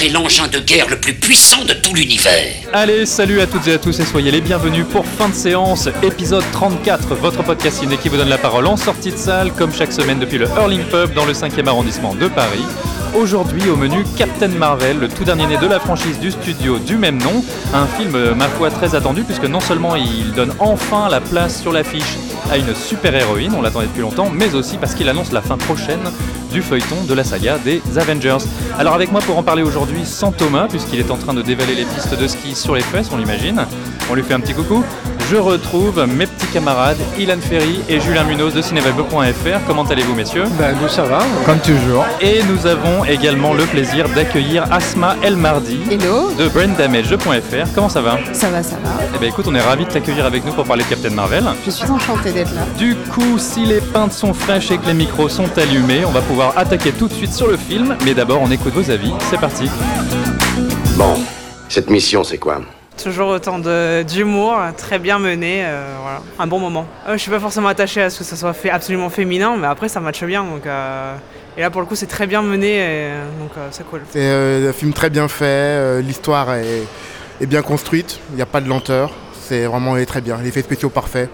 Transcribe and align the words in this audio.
C'est 0.00 0.08
l'engin 0.08 0.48
de 0.48 0.60
guerre 0.60 0.88
le 0.88 0.96
plus 0.96 1.12
puissant 1.12 1.62
de 1.66 1.74
tout 1.74 1.94
l'univers. 1.94 2.54
Allez, 2.72 3.04
salut 3.04 3.42
à 3.42 3.46
toutes 3.46 3.68
et 3.68 3.74
à 3.74 3.78
tous 3.78 4.00
et 4.00 4.06
soyez 4.06 4.30
les 4.30 4.40
bienvenus 4.40 4.86
pour 4.90 5.04
Fin 5.04 5.28
de 5.28 5.34
séance, 5.34 5.90
épisode 6.02 6.42
34, 6.52 7.14
votre 7.16 7.44
podcast 7.44 7.80
ciné 7.80 7.98
qui 7.98 8.08
vous 8.08 8.16
donne 8.16 8.30
la 8.30 8.38
parole 8.38 8.66
en 8.66 8.78
sortie 8.78 9.12
de 9.12 9.18
salle, 9.18 9.52
comme 9.52 9.74
chaque 9.74 9.92
semaine 9.92 10.18
depuis 10.18 10.38
le 10.38 10.46
Hurling 10.46 10.84
Pub 10.84 11.12
dans 11.12 11.26
le 11.26 11.34
5e 11.34 11.66
arrondissement 11.66 12.14
de 12.14 12.28
Paris. 12.28 12.64
Aujourd'hui 13.14 13.68
au 13.68 13.76
menu 13.76 14.02
Captain 14.16 14.48
Marvel, 14.48 15.00
le 15.00 15.08
tout 15.08 15.24
dernier 15.24 15.46
né 15.46 15.58
de 15.58 15.66
la 15.66 15.78
franchise 15.78 16.18
du 16.18 16.30
studio 16.30 16.78
du 16.78 16.96
même 16.96 17.22
nom, 17.22 17.44
un 17.74 17.86
film 17.86 18.14
euh, 18.14 18.34
ma 18.34 18.48
foi 18.48 18.70
très 18.70 18.94
attendu 18.94 19.24
puisque 19.24 19.44
non 19.44 19.60
seulement 19.60 19.96
il 19.96 20.32
donne 20.32 20.54
enfin 20.60 21.10
la 21.10 21.20
place 21.20 21.60
sur 21.60 21.72
l'affiche 21.72 22.16
à 22.50 22.56
une 22.56 22.74
super-héroïne, 22.74 23.52
on 23.54 23.60
l'attendait 23.60 23.88
depuis 23.88 24.00
longtemps, 24.00 24.30
mais 24.30 24.54
aussi 24.54 24.78
parce 24.78 24.94
qu'il 24.94 25.10
annonce 25.10 25.30
la 25.30 25.42
fin 25.42 25.58
prochaine 25.58 26.00
du 26.50 26.62
feuilleton 26.62 27.04
de 27.08 27.14
la 27.14 27.24
saga 27.24 27.58
des 27.58 27.80
Avengers. 27.96 28.38
Alors 28.78 28.94
avec 28.94 29.12
moi 29.12 29.20
pour 29.20 29.38
en 29.38 29.42
parler 29.42 29.62
aujourd'hui 29.62 30.04
sans 30.04 30.32
Thomas, 30.32 30.66
puisqu'il 30.68 30.98
est 30.98 31.10
en 31.10 31.16
train 31.16 31.34
de 31.34 31.42
dévaler 31.42 31.74
les 31.74 31.84
pistes 31.84 32.18
de 32.18 32.26
ski 32.26 32.54
sur 32.54 32.74
les 32.74 32.82
fesses, 32.82 33.08
on 33.12 33.16
l'imagine. 33.16 33.64
On 34.10 34.14
lui 34.14 34.22
fait 34.22 34.34
un 34.34 34.40
petit 34.40 34.54
coucou. 34.54 34.84
Je 35.30 35.36
retrouve 35.36 36.04
mes 36.06 36.26
petits 36.26 36.48
camarades 36.48 36.98
Ilan 37.16 37.38
Ferry 37.40 37.80
et 37.88 38.00
Julien 38.00 38.24
Munoz 38.24 38.52
de 38.52 38.60
cinévalbe.fr. 38.62 39.60
Comment 39.64 39.84
allez-vous 39.84 40.16
messieurs? 40.16 40.42
Ben 40.58 40.74
nous 40.82 40.88
ça 40.88 41.04
va, 41.04 41.20
comme 41.46 41.60
toujours. 41.60 42.04
Et 42.20 42.42
nous 42.42 42.66
avons 42.66 43.04
également 43.04 43.54
le 43.54 43.62
plaisir 43.62 44.08
d'accueillir 44.08 44.64
Asma 44.72 45.14
El 45.22 45.36
Mardi 45.36 45.78
Hello, 45.88 46.32
de 46.32 46.48
braindamage.fr. 46.48 47.72
Comment 47.76 47.88
ça 47.88 48.00
va? 48.00 48.18
Ça 48.32 48.50
va, 48.50 48.60
ça 48.64 48.74
va. 48.82 48.90
Eh 49.14 49.18
ben 49.20 49.28
écoute, 49.28 49.44
on 49.46 49.54
est 49.54 49.60
ravis 49.60 49.84
de 49.84 49.90
t'accueillir 49.90 50.26
avec 50.26 50.44
nous 50.44 50.52
pour 50.52 50.64
parler 50.64 50.82
de 50.82 50.88
Captain 50.88 51.10
Marvel. 51.10 51.44
Je 51.64 51.70
suis 51.70 51.88
enchantée 51.88 52.32
d'être 52.32 52.52
là. 52.52 52.62
Du 52.76 52.96
coup, 52.96 53.38
si 53.38 53.64
les 53.66 53.80
pintes 53.80 54.12
sont 54.12 54.34
fraîches 54.34 54.72
et 54.72 54.78
que 54.78 54.86
les 54.86 54.94
micros 54.94 55.28
sont 55.28 55.56
allumés, 55.56 56.04
on 56.04 56.10
va 56.10 56.22
pouvoir 56.22 56.58
attaquer 56.58 56.90
tout 56.90 57.06
de 57.06 57.14
suite 57.14 57.32
sur 57.32 57.46
le 57.46 57.56
film. 57.56 57.96
Mais 58.04 58.14
d'abord, 58.14 58.40
on 58.42 58.50
écoute 58.50 58.72
vos 58.74 58.90
avis. 58.90 59.12
C'est 59.30 59.38
parti. 59.38 59.70
Bon, 60.96 61.14
cette 61.68 61.88
mission, 61.88 62.24
c'est 62.24 62.38
quoi? 62.38 62.60
Toujours 63.02 63.28
autant 63.28 63.58
d'humour, 64.04 64.58
très 64.76 64.98
bien 64.98 65.18
mené, 65.18 65.64
euh, 65.64 65.96
voilà. 66.02 66.20
un 66.38 66.46
bon 66.46 66.58
moment. 66.58 66.86
Euh, 67.08 67.14
je 67.14 67.18
suis 67.18 67.30
pas 67.30 67.40
forcément 67.40 67.68
attaché 67.68 68.02
à 68.02 68.10
ce 68.10 68.18
que 68.18 68.24
ça 68.24 68.36
soit 68.36 68.52
fait 68.52 68.68
absolument 68.68 69.08
féminin, 69.08 69.56
mais 69.58 69.66
après 69.66 69.88
ça 69.88 70.00
matche 70.00 70.22
bien. 70.24 70.44
Donc, 70.44 70.66
euh, 70.66 71.14
et 71.56 71.62
là 71.62 71.70
pour 71.70 71.80
le 71.80 71.86
coup 71.86 71.94
c'est 71.94 72.06
très 72.06 72.26
bien 72.26 72.42
mené, 72.42 72.76
et, 72.76 73.10
donc 73.40 73.52
euh, 73.56 73.68
c'est 73.70 73.88
cool. 73.88 74.02
C'est 74.10 74.68
un 74.68 74.72
film 74.72 74.92
très 74.92 75.08
bien 75.08 75.28
fait, 75.28 76.02
l'histoire 76.02 76.54
est, 76.54 77.46
bien 77.46 77.62
construite, 77.62 78.20
il 78.30 78.36
n'y 78.36 78.42
a 78.42 78.46
pas 78.46 78.60
de 78.60 78.68
lenteur, 78.68 79.12
c'est 79.40 79.64
vraiment 79.64 79.96
très 80.04 80.20
bien, 80.20 80.36
les 80.42 80.48
effets 80.48 80.62
spéciaux 80.62 80.90
parfaits. 80.90 81.30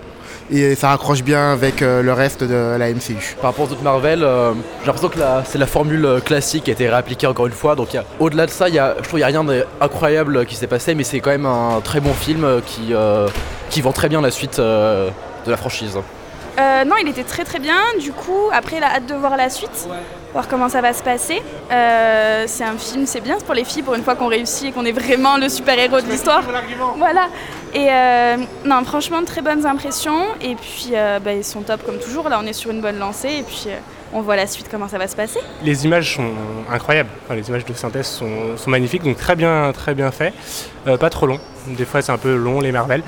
Et 0.51 0.77
ça 0.77 0.89
raccroche 0.91 1.23
bien 1.23 1.53
avec 1.53 1.83
euh, 1.83 2.03
le 2.03 2.13
reste 2.13 2.45
de 2.45 2.77
la 2.79 2.91
MCU. 2.91 3.35
Par 3.41 3.51
rapport 3.51 3.69
aux 3.69 3.73
autres 3.73 3.83
Marvel, 3.83 4.23
euh, 4.23 4.53
j'ai 4.81 4.87
l'impression 4.87 5.09
que 5.09 5.19
c'est 5.45 5.59
la 5.59 5.67
formule 5.67 6.05
euh, 6.05 6.21
classique 6.21 6.65
qui 6.65 6.71
a 6.71 6.73
été 6.73 6.89
réappliquée 6.89 7.27
encore 7.27 7.47
une 7.47 7.53
fois. 7.53 7.75
Donc 7.75 7.89
au-delà 8.21 8.47
de 8.47 8.51
ça, 8.53 8.69
il 8.69 8.75
y 8.75 8.79
a, 8.79 8.95
je 8.99 9.03
trouve 9.03 9.19
qu'il 9.21 9.29
n'y 9.29 9.37
a 9.37 9.41
rien 9.41 9.45
d'incroyable 9.45 10.47
qui 10.47 10.55
s'est 10.55 10.69
passé, 10.69 10.95
mais 10.95 11.03
c'est 11.03 11.19
quand 11.19 11.31
même 11.31 11.47
un 11.47 11.81
très 11.83 12.01
bon 12.01 12.13
film 12.15 12.61
qui, 12.65 12.95
euh, 12.95 13.27
qui 13.71 13.81
vend 13.81 13.93
très 13.93 14.09
bien 14.09 14.21
la 14.21 14.31
suite 14.31 14.61
euh, 14.61 15.11
de 15.45 15.51
la 15.51 15.57
franchise. 15.57 15.99
Euh, 16.59 16.85
non, 16.85 16.97
il 17.01 17.09
était 17.09 17.25
très 17.25 17.45
très 17.45 17.59
bien. 17.59 17.79
Du 18.01 18.13
coup, 18.13 18.49
après, 18.53 18.77
il 18.79 18.83
a 18.83 18.95
hâte 18.95 19.07
de 19.07 19.15
voir 19.15 19.37
la 19.37 19.51
suite, 19.51 19.89
voir 20.33 20.49
comment 20.49 20.69
ça 20.69 20.81
va 20.81 20.93
se 20.93 21.03
passer. 21.03 21.43
Euh, 21.71 22.45
c'est 22.47 22.65
un 22.65 22.77
film, 22.77 23.07
c'est 23.07 23.21
bien 23.21 23.39
pour 23.45 23.55
les 23.55 23.65
filles, 23.65 23.83
pour 23.83 23.95
une 23.95 24.03
fois 24.03 24.17
qu'on 24.17 24.29
réussit 24.29 24.69
et 24.69 24.73
qu'on 24.73 24.85
est 24.85 24.93
vraiment 24.93 25.37
le 25.37 25.49
super-héros 25.49 26.01
de 26.01 26.07
l'histoire. 26.11 26.43
Voilà. 26.97 27.29
Et 27.75 27.89
euh, 27.91 28.37
non, 28.65 28.85
franchement, 28.85 29.23
très 29.25 29.43
bonnes 29.43 29.67
impressions. 29.67 30.23
Et 30.41 30.55
puis, 30.55 30.91
euh, 30.95 31.19
bah, 31.19 31.33
ils 31.33 31.45
sont 31.45 31.63
top 31.63 31.85
comme 31.85 31.99
toujours. 31.99 32.29
Là, 32.29 32.39
on 32.43 32.47
est 32.47 32.53
sur 32.53 32.71
une 32.71 32.81
bonne 32.81 32.99
lancée. 32.99 33.29
Et 33.29 33.43
puis, 33.43 33.65
euh, 33.69 33.79
on 34.13 34.21
voit 34.23 34.37
la 34.37 34.47
suite, 34.47 34.69
comment 34.71 34.89
ça 34.89 34.99
va 34.99 35.09
se 35.09 35.17
passer. 35.17 35.41
Les 35.63 35.85
images 35.85 36.15
sont 36.15 36.31
incroyables, 36.71 37.11
Enfin, 37.25 37.35
les 37.35 37.49
images 37.49 37.65
de 37.65 37.75
synthèse 37.75 38.07
sont, 38.07 38.57
sont 38.57 38.71
magnifiques, 38.71 39.03
donc 39.03 39.17
très 39.17 39.35
bien, 39.35 39.73
très 39.73 39.95
bien 39.95 40.11
fait. 40.13 40.33
Pas 40.85 41.11
trop 41.11 41.27
long, 41.27 41.41
des 41.67 41.85
fois 41.85 42.03
c'est 42.03 42.13
un 42.13 42.17
peu 42.19 42.37
long 42.37 42.61
les 42.61 42.71
Marvel. 42.71 43.03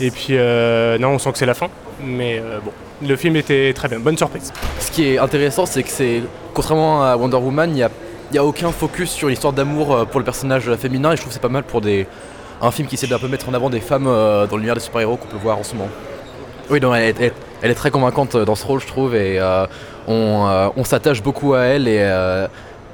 Et 0.00 0.12
puis 0.12 0.28
euh, 0.30 0.96
non, 0.98 1.08
on 1.08 1.18
sent 1.18 1.32
que 1.32 1.38
c'est 1.38 1.44
la 1.44 1.54
fin, 1.54 1.68
mais 2.00 2.40
bon, 2.64 2.70
le 3.02 3.16
film 3.16 3.36
était 3.36 3.72
très 3.74 3.88
bien, 3.88 3.98
bonne 4.00 4.16
surprise. 4.16 4.52
Ce 4.80 4.90
qui 4.90 5.08
est 5.08 5.18
intéressant, 5.18 5.66
c'est 5.66 5.82
que 5.82 5.88
c'est, 5.90 6.22
contrairement 6.54 7.02
à 7.04 7.16
Wonder 7.16 7.36
Woman, 7.36 7.70
il 7.70 7.74
n'y 7.74 7.82
a, 7.82 7.90
il 8.30 8.36
y 8.36 8.38
a 8.38 8.44
aucun 8.44 8.70
focus 8.72 9.10
sur 9.10 9.28
l'histoire 9.28 9.52
d'amour 9.52 9.94
euh, 9.94 10.04
pour 10.04 10.20
le 10.20 10.24
personnage 10.24 10.72
féminin. 10.76 11.12
Et 11.12 11.16
je 11.16 11.20
trouve 11.22 11.28
que 11.30 11.34
c'est 11.34 11.40
pas 11.40 11.48
mal 11.48 11.62
pour 11.64 11.80
des, 11.80 12.06
un 12.60 12.70
film 12.70 12.88
qui 12.88 12.96
essaie 12.96 13.06
d'un 13.06 13.18
peu 13.18 13.28
mettre 13.28 13.48
en 13.48 13.54
avant 13.54 13.70
des 13.70 13.80
femmes 13.80 14.06
euh, 14.06 14.46
dans 14.46 14.56
l'univers 14.56 14.74
des 14.74 14.80
super-héros 14.80 15.16
qu'on 15.16 15.28
peut 15.28 15.36
voir 15.42 15.58
en 15.58 15.62
ce 15.64 15.74
moment. 15.74 15.88
Oui, 16.70 16.80
non, 16.80 16.94
elle 16.94 17.04
est, 17.04 17.20
elle- 17.20 17.32
elle 17.62 17.70
est 17.72 17.74
très 17.74 17.90
convaincante 17.90 18.34
euh, 18.36 18.44
dans 18.44 18.54
ce 18.54 18.64
rôle, 18.64 18.80
je 18.80 18.86
trouve, 18.86 19.16
et 19.16 19.38
euh, 19.40 19.66
on, 20.06 20.46
euh, 20.48 20.68
on 20.76 20.84
s'attache 20.84 21.22
beaucoup 21.22 21.54
à 21.54 21.62
elle 21.62 21.88
et 21.88 21.98
euh, 22.02 22.46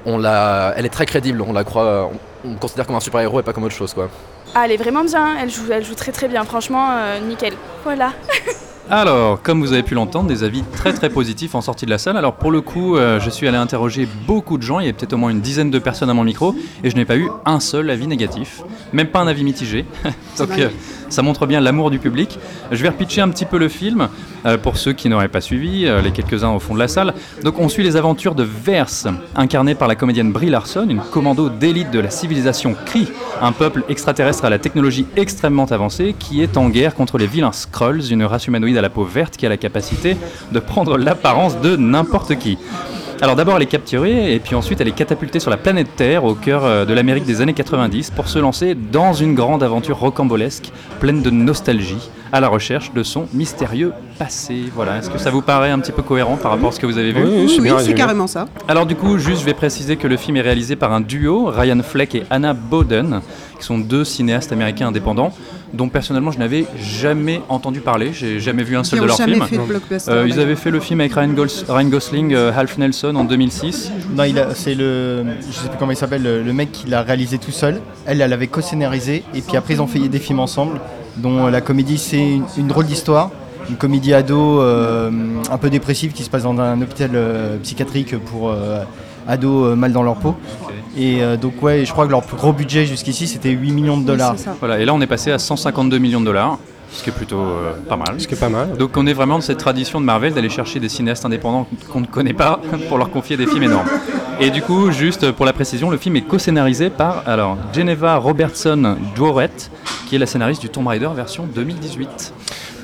on 0.07 0.17
la, 0.17 0.73
elle 0.77 0.87
est 0.87 0.91
très 0.91 1.05
crédible. 1.07 1.43
On 1.43 1.53
la 1.53 1.65
croit, 1.65 2.09
on, 2.45 2.51
on 2.51 2.55
considère 2.57 2.87
comme 2.87 2.97
un 2.97 3.01
super-héros 3.01 3.41
et 3.41 3.43
pas 3.43 3.53
comme 3.53 3.65
autre 3.65 3.75
chose, 3.75 3.93
quoi. 3.93 4.09
Ah, 4.55 4.63
elle 4.67 4.73
est 4.73 4.77
vraiment 4.77 5.05
bien. 5.05 5.37
Elle 5.43 5.51
joue, 5.51 5.65
elle 5.71 5.85
joue 5.85 5.95
très 5.95 6.13
très 6.13 6.29
bien. 6.29 6.45
Franchement, 6.45 6.89
euh, 6.93 7.19
nickel. 7.21 7.55
Voilà. 7.83 8.13
Alors, 8.91 9.41
comme 9.41 9.61
vous 9.61 9.73
avez 9.73 9.83
pu 9.83 9.95
l'entendre, 9.95 10.29
des 10.29 10.45
avis 10.45 10.63
très 10.63 10.93
très 10.93 11.09
positifs 11.09 11.55
en 11.55 11.63
sortie 11.63 11.87
de 11.87 11.91
la 11.91 11.97
salle. 11.97 12.19
Alors 12.19 12.35
pour 12.35 12.51
le 12.51 12.61
coup, 12.61 12.97
euh, 12.97 13.19
je 13.19 13.31
suis 13.31 13.49
allé 13.49 13.57
interroger 13.57 14.07
beaucoup 14.27 14.59
de 14.59 14.63
gens, 14.63 14.79
il 14.79 14.87
y 14.87 14.91
a 14.91 14.93
peut-être 14.93 15.15
au 15.15 15.17
moins 15.17 15.31
une 15.31 15.41
dizaine 15.41 15.71
de 15.71 15.79
personnes 15.79 16.11
à 16.11 16.15
mon 16.15 16.23
micro, 16.23 16.55
et 16.83 16.91
je 16.91 16.97
n'ai 16.97 17.07
pas 17.07 17.17
eu 17.17 17.31
un 17.47 17.61
seul 17.61 17.89
avis 17.89 18.07
négatif, 18.07 18.61
même 18.93 19.07
pas 19.07 19.21
un 19.21 19.27
avis 19.27 19.43
mitigé. 19.43 19.87
Donc 20.39 20.51
euh, 20.59 20.69
ça 21.09 21.23
montre 21.23 21.47
bien 21.47 21.61
l'amour 21.61 21.91
du 21.91 21.99
public. 21.99 22.39
Je 22.73 22.83
vais 22.83 22.91
repitcher 22.91 23.23
un 23.23 23.31
petit 23.31 23.47
peu 23.47 23.57
le 23.57 23.71
film 23.71 24.09
euh, 24.45 24.59
pour 24.59 24.77
ceux 24.77 24.93
qui 24.93 25.09
n'auraient 25.09 25.29
pas 25.29 25.41
suivi, 25.41 25.87
les 26.03 26.11
quelques-uns 26.11 26.51
au 26.51 26.59
fond 26.59 26.75
de 26.75 26.79
la 26.79 26.89
salle. 26.89 27.15
Donc 27.43 27.59
on 27.59 27.71
suit 27.71 27.85
les 27.85 27.97
aventures 27.97 28.35
de 28.35 28.43
Verse, 28.45 29.07
incarnée 29.35 29.75
par 29.75 29.89
la 29.89 29.95
comédienne 29.95 30.31
Brie 30.31 30.51
Larson, 30.51 30.87
une 30.91 31.01
commando 31.01 31.49
d'élite 31.49 31.91
de 31.91 32.01
la 32.01 32.11
civilisation 32.11 32.77
Kree, 32.85 33.09
un 33.41 33.53
peuple 33.53 33.83
extraterrestre 33.89 34.45
à 34.45 34.51
la 34.51 34.59
technologie 34.59 35.07
extrêmement 35.17 35.65
avancée 35.67 36.15
qui 36.19 36.43
est 36.43 36.59
en 36.59 36.69
guerre 36.69 36.95
contre 36.95 37.17
les 37.17 37.27
vilains 37.27 37.53
Skrulls, 37.53 38.13
une 38.13 38.25
race 38.25 38.47
humanoïde 38.47 38.74
à 38.79 38.83
la 38.83 38.91
peau 38.91 39.05
verte 39.05 39.37
qui 39.37 39.47
a 39.47 39.49
la 39.49 39.57
capacité 39.57 40.17
de 40.53 40.59
prendre 40.59 40.99
l'apparence 40.99 41.61
de 41.61 41.77
n'importe 41.77 42.37
qui. 42.39 42.59
Alors 43.21 43.37
d'abord 43.37 43.57
elle 43.57 43.63
est 43.63 43.67
capturée 43.67 44.35
et 44.35 44.41
puis 44.41 44.55
ensuite 44.55 44.81
elle 44.81 44.89
est 44.89 44.93
catapultée 44.93 45.41
sur 45.41 45.51
la 45.51 45.57
planète 45.57 45.95
Terre 45.97 46.25
au 46.25 46.35
cœur 46.35 46.65
euh, 46.65 46.85
de 46.85 46.93
l'Amérique 46.93 47.25
des 47.25 47.41
années 47.41 47.55
90 47.55 48.11
pour 48.11 48.29
se 48.29 48.39
lancer 48.39 48.75
dans 48.75 49.13
une 49.13 49.35
grande 49.35 49.63
aventure 49.63 49.99
rocambolesque 49.99 50.73
pleine 50.99 51.23
de 51.23 51.31
nostalgie 51.31 52.11
à 52.35 52.41
la 52.41 52.49
recherche 52.49 52.93
de 52.93 53.05
son 53.05 53.27
mystérieux 53.33 53.93
passé. 54.19 54.65
Voilà, 54.75 54.99
est-ce 54.99 55.09
que 55.09 55.19
ça 55.19 55.31
vous 55.31 55.41
paraît 55.41 55.71
un 55.71 55.79
petit 55.79 55.93
peu 55.93 56.03
cohérent 56.03 56.37
par 56.37 56.51
rapport 56.51 56.71
à 56.71 56.73
ce 56.73 56.81
que 56.81 56.87
vous 56.87 56.99
avez 56.99 57.13
vu 57.13 57.23
Oui, 57.23 57.59
oui, 57.61 57.71
c'est 57.81 57.95
carrément 57.95 58.27
ça. 58.27 58.47
alors 58.67 58.87
du 58.87 58.97
coup, 58.97 59.19
juste 59.19 59.41
je 59.41 59.45
vais 59.47 59.55
préciser 59.55 59.97
que 59.97 60.09
le 60.09 60.17
film 60.17 60.37
est 60.37 60.41
réalisé 60.41 60.75
par 60.75 60.93
un 60.93 61.01
duo, 61.01 61.47
Ryan 61.47 61.81
Fleck 61.83 62.15
et 62.17 62.25
Anna 62.31 62.53
Bowden, 62.53 63.21
qui 63.59 63.65
sont 63.65 63.79
deux 63.79 64.05
cinéastes 64.05 64.51
américains 64.51 64.89
indépendants, 64.89 65.33
dont 65.73 65.89
personnellement 65.89 66.33
je 66.33 66.39
n'avais 66.41 66.67
jamais 66.77 67.41
entendu 67.49 67.79
parler, 67.81 68.11
j'ai 68.13 68.41
jamais 68.41 68.65
vu 68.65 68.77
un 68.77 68.83
seul 68.85 68.99
de 69.01 69.07
leurs 69.07 69.17
films. 69.17 69.45
Euh, 70.09 70.27
ils 70.29 70.41
avaient 70.41 70.57
fait 70.57 70.71
le 70.73 70.81
film 70.81 71.01
avec 71.01 71.15
Ryan, 71.15 71.29
Gos- 71.35 71.65
Ryan 71.69 71.89
Gosling, 71.89 72.35
euh, 72.35 72.51
Half 72.57 72.79
Nelson 72.79 73.15
en 73.17 73.25
2006. 73.25 73.93
Non, 74.17 74.25
il 74.25 74.39
a- 74.41 74.55
c'est 74.55 74.75
le, 74.75 75.25
je 75.49 75.53
sais 75.57 75.69
plus 75.69 75.79
comment 75.79 75.93
il 75.93 75.97
s'appelle, 75.97 76.23
le, 76.23 76.43
le 76.43 76.53
mec 76.53 76.73
qui 76.73 76.89
l'a 76.89 77.03
réalisé 77.03 77.39
tout 77.39 77.53
seul. 77.53 77.81
Elle, 78.07 78.21
elle 78.21 78.33
avait 78.33 78.49
co-scénarisé 78.49 79.23
et 79.35 79.41
puis 79.41 79.57
après 79.57 79.75
ils 79.75 79.83
ont 79.83 79.87
fait 79.87 80.01
des 80.01 80.19
films 80.19 80.41
ensemble, 80.41 80.81
dont 81.17 81.47
la 81.49 81.61
comédie 81.61 81.99
c'est 81.99 82.19
une, 82.19 82.45
une 82.57 82.69
drôle 82.69 82.87
d'histoire, 82.87 83.31
une 83.69 83.77
comédie 83.77 84.13
ado 84.15 84.61
euh, 84.61 85.11
un 85.51 85.59
peu 85.59 85.71
dépressive 85.71 86.13
qui 86.13 86.23
se 86.23 86.31
passe 86.31 86.43
dans 86.43 86.59
un 86.61 86.81
hôpital 86.83 87.11
euh, 87.15 87.57
psychiatrique 87.63 88.17
pour 88.19 88.51
euh, 88.51 88.83
ados 89.27 89.73
euh, 89.73 89.77
mal 89.77 89.93
dans 89.93 90.03
leur 90.03 90.17
peau. 90.17 90.35
Et 90.97 91.23
euh, 91.23 91.37
donc 91.37 91.63
ouais, 91.63 91.85
je 91.85 91.93
crois 91.93 92.07
que 92.07 92.11
leur 92.11 92.23
plus 92.23 92.37
gros 92.37 92.53
budget 92.53 92.87
jusqu'ici 92.87 93.27
c'était 93.27 93.51
8 93.51 93.73
millions 93.73 93.97
de 93.97 94.05
dollars. 94.05 94.37
Voilà, 94.61 94.79
et 94.79 94.85
là 94.85 94.95
on 94.95 95.01
est 95.01 95.07
passé 95.07 95.31
à 95.33 95.39
152 95.39 95.99
millions 95.99 96.21
de 96.21 96.27
dollars. 96.27 96.59
Ce 96.93 97.03
qui 97.03 97.11
est 97.11 97.13
plutôt 97.13 97.41
euh, 97.41 97.73
pas 97.89 97.97
mal. 97.97 98.21
Ce 98.21 98.29
qui 98.29 98.35
est 98.35 98.39
pas 98.39 98.49
mal. 98.49 98.77
Donc 98.77 98.97
on 98.97 99.05
est 99.09 99.13
vraiment 99.13 99.35
dans 99.37 99.41
cette 99.41 99.59
tradition 99.59 100.01
de 100.01 100.05
Marvel 100.07 100.33
d'aller 100.33 100.49
chercher 100.49 100.79
des 100.79 100.89
cinéastes 100.89 101.25
indépendants 101.25 101.67
qu'on 101.93 102.01
ne 102.01 102.07
connaît 102.07 102.35
pas 102.35 102.61
pour 102.89 102.99
leur 102.99 103.11
confier 103.11 103.37
des 103.37 103.47
films 103.49 103.65
énormes. 103.65 103.89
Et 104.41 104.51
du 104.51 104.63
coup, 104.63 104.91
juste 104.91 105.31
pour 105.33 105.47
la 105.47 105.53
précision, 105.53 105.91
le 105.91 105.97
film 105.97 106.17
est 106.17 106.23
co-scénarisé 106.23 106.91
par 106.91 107.23
alors 107.27 107.57
Geneva 107.73 108.17
Robertson 108.17 108.97
Dworet, 109.15 109.51
qui 110.09 110.17
est 110.17 110.19
la 110.19 110.27
scénariste 110.27 110.61
du 110.61 110.69
Tomb 110.69 110.87
Raider 110.87 111.09
version 111.15 111.47
2018. 111.47 112.33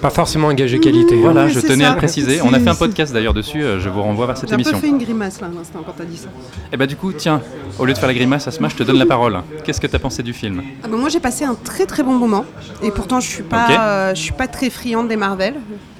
Pas 0.01 0.11
forcément 0.11 0.49
un 0.49 0.55
gage 0.55 0.73
de 0.73 0.79
qualité. 0.79 1.17
Voilà, 1.17 1.45
Oui, 1.47 1.53
je 1.53 1.61
tenais 1.61 1.85
à 1.85 1.89
ça. 1.89 1.93
le 1.93 1.99
préciser. 1.99 2.41
On 2.43 2.53
a 2.53 2.59
fait 2.61 2.69
un 2.71 2.75
podcast 2.75 3.13
d'ailleurs 3.13 3.35
dessus, 3.35 3.63
euh, 3.63 3.79
je 3.81 3.89
vous 3.89 4.03
renvoie 4.03 4.27
vers 4.27 4.37
cette 4.37 4.49
J'ai 4.49 4.55
émission. 4.55 4.79
fait 4.81 4.89
une 4.89 4.99
grimace 4.99 5.41
là 5.41 5.49
à 5.49 5.51
l'instant 5.57 5.81
quand 5.85 5.95
t'as 5.97 6.05
dit 6.05 6.17
ça. 6.17 6.29
Et 6.73 6.77
bah 6.77 6.87
du 6.87 6.97
coup, 6.97 7.13
tiens, 7.13 7.41
au 7.79 7.85
lieu 7.85 7.93
de 7.93 7.99
faire 7.99 8.09
la 8.09 8.15
grimace, 8.15 8.49
Asma, 8.49 8.69
je 8.69 8.77
te 8.77 8.83
donne 8.83 8.99
la 8.99 9.07
parole. 9.07 9.39
Qu'est-ce 9.65 9.81
que 9.81 9.87
t'as 9.87 9.99
pensé 9.99 10.23
du 10.23 10.33
film? 10.33 10.63
Ah 10.83 10.89
bah, 10.89 10.97
moi 10.97 11.09
j'ai 11.09 11.21
passé 11.21 11.45
un 11.45 11.55
très 11.55 11.87
très 11.87 12.03
bon 12.03 12.15
moment 12.15 12.45
et 12.83 12.91
pourtant 12.91 13.21
je 13.21 13.29
suis 13.29 13.43
pas 13.43 13.67
euh, 14.11 14.15
je 14.15 14.21
suis 14.21 14.33
pas 14.33 14.49
très 14.49 14.71
friande 14.71 15.09
des 15.09 15.17
Marvel. 15.17 15.55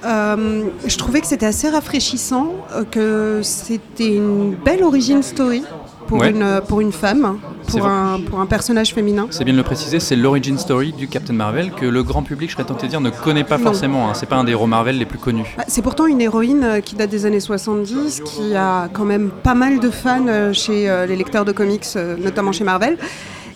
Euh, 0.05 0.63
je 0.85 0.97
trouvais 0.97 1.21
que 1.21 1.27
c'était 1.27 1.45
assez 1.45 1.69
rafraîchissant, 1.69 2.53
euh, 2.75 2.83
que 2.89 3.41
c'était 3.43 4.15
une 4.15 4.55
belle 4.55 4.83
origin 4.83 5.21
story 5.21 5.63
pour 6.11 6.19
Ouais. 6.19 6.31
une 6.31 6.59
pour 6.67 6.81
une 6.81 6.91
femme, 6.91 7.37
pour 7.67 7.85
un 7.85 8.19
pour 8.19 8.41
un 8.41 8.45
personnage 8.45 8.93
féminin. 8.93 9.27
C'est 9.29 9.45
bien 9.45 9.53
de 9.53 9.57
le 9.57 9.63
préciser, 9.63 10.01
c'est 10.01 10.17
l'origin 10.17 10.57
story 10.57 10.91
du 10.91 11.07
Captain 11.07 11.31
Marvel 11.31 11.71
que 11.71 11.85
le 11.85 12.03
grand 12.03 12.21
public, 12.21 12.49
je 12.49 12.55
serais 12.55 12.65
tenté 12.65 12.87
de 12.87 12.91
dire, 12.91 12.99
ne 12.99 13.09
connaît 13.11 13.45
pas 13.45 13.57
Non. 13.57 13.63
forcément. 13.63 14.09
hein. 14.09 14.13
C'est 14.13 14.25
pas 14.25 14.35
un 14.35 14.43
des 14.43 14.51
héros 14.51 14.67
Marvel 14.67 14.97
les 14.97 15.05
plus 15.05 15.17
connus. 15.17 15.45
Bah, 15.57 15.63
C'est 15.69 15.81
pourtant 15.81 16.07
une 16.07 16.19
héroïne 16.19 16.63
euh, 16.65 16.81
qui 16.81 16.95
date 16.95 17.09
des 17.09 17.25
années 17.25 17.39
70, 17.39 18.23
qui 18.25 18.53
a 18.55 18.89
quand 18.91 19.05
même 19.05 19.29
pas 19.29 19.55
mal 19.55 19.79
de 19.79 19.89
fans 19.89 20.27
euh, 20.27 20.51
chez 20.51 20.89
euh, 20.89 21.05
les 21.05 21.15
lecteurs 21.15 21.45
de 21.45 21.53
comics, 21.53 21.87
notamment 22.21 22.51
chez 22.51 22.65
Marvel, 22.65 22.97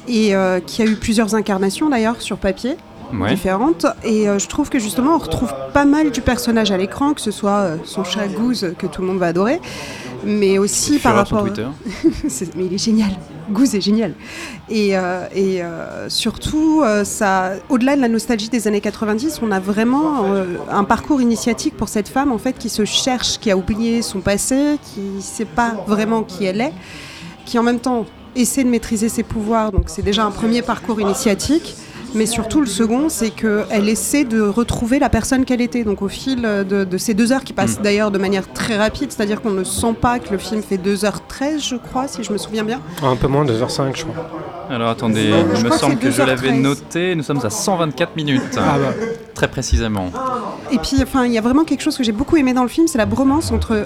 et 0.07 0.33
qui 0.65 0.81
a 0.81 0.85
eu 0.85 0.95
plusieurs 0.95 1.35
incarnations 1.35 1.89
d'ailleurs 1.89 2.21
sur 2.21 2.37
papier. 2.37 2.77
Ouais. 3.13 3.29
différentes. 3.29 3.85
Et 4.03 4.27
euh, 4.27 4.39
je 4.39 4.47
trouve 4.47 4.69
que 4.69 4.79
justement 4.79 5.15
on 5.15 5.19
retrouve 5.19 5.53
pas 5.73 5.85
mal 5.85 6.11
du 6.11 6.21
personnage 6.21 6.71
à 6.71 6.77
l'écran 6.77 7.13
que 7.13 7.21
ce 7.21 7.31
soit 7.31 7.51
euh, 7.51 7.77
son 7.83 8.03
chat 8.03 8.27
Goose 8.27 8.73
que 8.77 8.87
tout 8.87 9.01
le 9.01 9.07
monde 9.07 9.19
va 9.19 9.27
adorer 9.27 9.59
mais 10.25 10.57
aussi 10.57 10.97
par 10.99 11.25
sur 11.25 11.37
rapport 11.37 11.53
Twitter. 11.53 11.67
Mais 12.55 12.65
il 12.65 12.73
est 12.73 12.83
génial. 12.83 13.11
Goose 13.51 13.75
est 13.75 13.81
génial. 13.81 14.13
Et, 14.69 14.97
euh, 14.97 15.27
et 15.33 15.63
euh, 15.63 16.09
surtout 16.09 16.81
euh, 16.83 17.03
ça 17.03 17.53
au-delà 17.69 17.95
de 17.95 18.01
la 18.01 18.07
nostalgie 18.07 18.49
des 18.49 18.67
années 18.67 18.81
90 18.81 19.39
on 19.43 19.51
a 19.51 19.59
vraiment 19.59 20.25
euh, 20.25 20.45
un 20.71 20.83
parcours 20.83 21.21
initiatique 21.21 21.77
pour 21.77 21.89
cette 21.89 22.07
femme 22.07 22.31
en 22.31 22.39
fait 22.39 22.57
qui 22.57 22.69
se 22.69 22.85
cherche 22.85 23.37
qui 23.39 23.51
a 23.51 23.57
oublié 23.57 24.01
son 24.01 24.21
passé 24.21 24.77
qui 24.81 25.21
sait 25.21 25.45
pas 25.45 25.75
vraiment 25.87 26.23
qui 26.23 26.45
elle 26.45 26.61
est 26.61 26.73
qui 27.45 27.59
en 27.59 27.63
même 27.63 27.79
temps 27.79 28.05
essaie 28.35 28.63
de 28.63 28.69
maîtriser 28.69 29.07
ses 29.09 29.23
pouvoirs. 29.23 29.71
Donc 29.71 29.83
c'est 29.87 30.01
déjà 30.01 30.25
un 30.25 30.31
premier 30.31 30.61
parcours 30.61 30.99
initiatique 30.99 31.75
mais 32.15 32.25
surtout, 32.25 32.61
le 32.61 32.65
second, 32.67 33.09
c'est 33.09 33.29
qu'elle 33.29 33.87
essaie 33.89 34.23
de 34.23 34.41
retrouver 34.41 34.99
la 34.99 35.09
personne 35.09 35.45
qu'elle 35.45 35.61
était. 35.61 35.83
Donc, 35.83 36.01
au 36.01 36.07
fil 36.07 36.41
de, 36.41 36.83
de 36.83 36.97
ces 36.97 37.13
deux 37.13 37.31
heures 37.31 37.43
qui 37.43 37.53
passent 37.53 37.79
Mm. 37.79 37.83
d'ailleurs 37.83 38.11
de 38.11 38.17
manière 38.17 38.51
très 38.53 38.77
rapide, 38.77 39.11
c'est-à-dire 39.11 39.41
qu'on 39.41 39.51
ne 39.51 39.63
sent 39.63 39.93
pas 39.99 40.19
que 40.19 40.31
le 40.31 40.37
film 40.37 40.61
fait 40.63 40.77
2h13, 40.77 41.59
je 41.69 41.75
crois, 41.75 42.07
si 42.07 42.23
je 42.23 42.31
me 42.31 42.37
souviens 42.37 42.63
bien. 42.63 42.79
Un 43.03 43.15
peu 43.15 43.27
moins, 43.27 43.43
2h05, 43.45 43.95
je 43.95 44.03
crois. 44.05 44.15
Alors 44.69 44.89
attendez, 44.89 45.29
Non, 45.29 45.45
il 45.55 45.63
me 45.63 45.69
que 45.69 45.77
semble 45.77 45.97
que 45.97 46.09
je 46.09 46.23
l'avais 46.23 46.49
2h13. 46.51 46.61
noté. 46.61 47.15
Nous 47.15 47.23
sommes 47.23 47.41
à 47.43 47.49
124 47.51 48.15
minutes. 48.15 48.41
Ah 48.57 48.77
bah. 48.79 48.93
Très 49.35 49.47
précisément. 49.47 50.09
Et 50.71 50.77
puis, 50.79 50.97
enfin, 51.03 51.25
il 51.25 51.33
y 51.33 51.37
a 51.37 51.41
vraiment 51.41 51.63
quelque 51.65 51.81
chose 51.81 51.97
que 51.97 52.03
j'ai 52.03 52.11
beaucoup 52.13 52.37
aimé 52.37 52.53
dans 52.53 52.63
le 52.63 52.69
film, 52.69 52.87
c'est 52.87 52.97
la 52.97 53.05
bromance 53.05 53.51
entre 53.51 53.85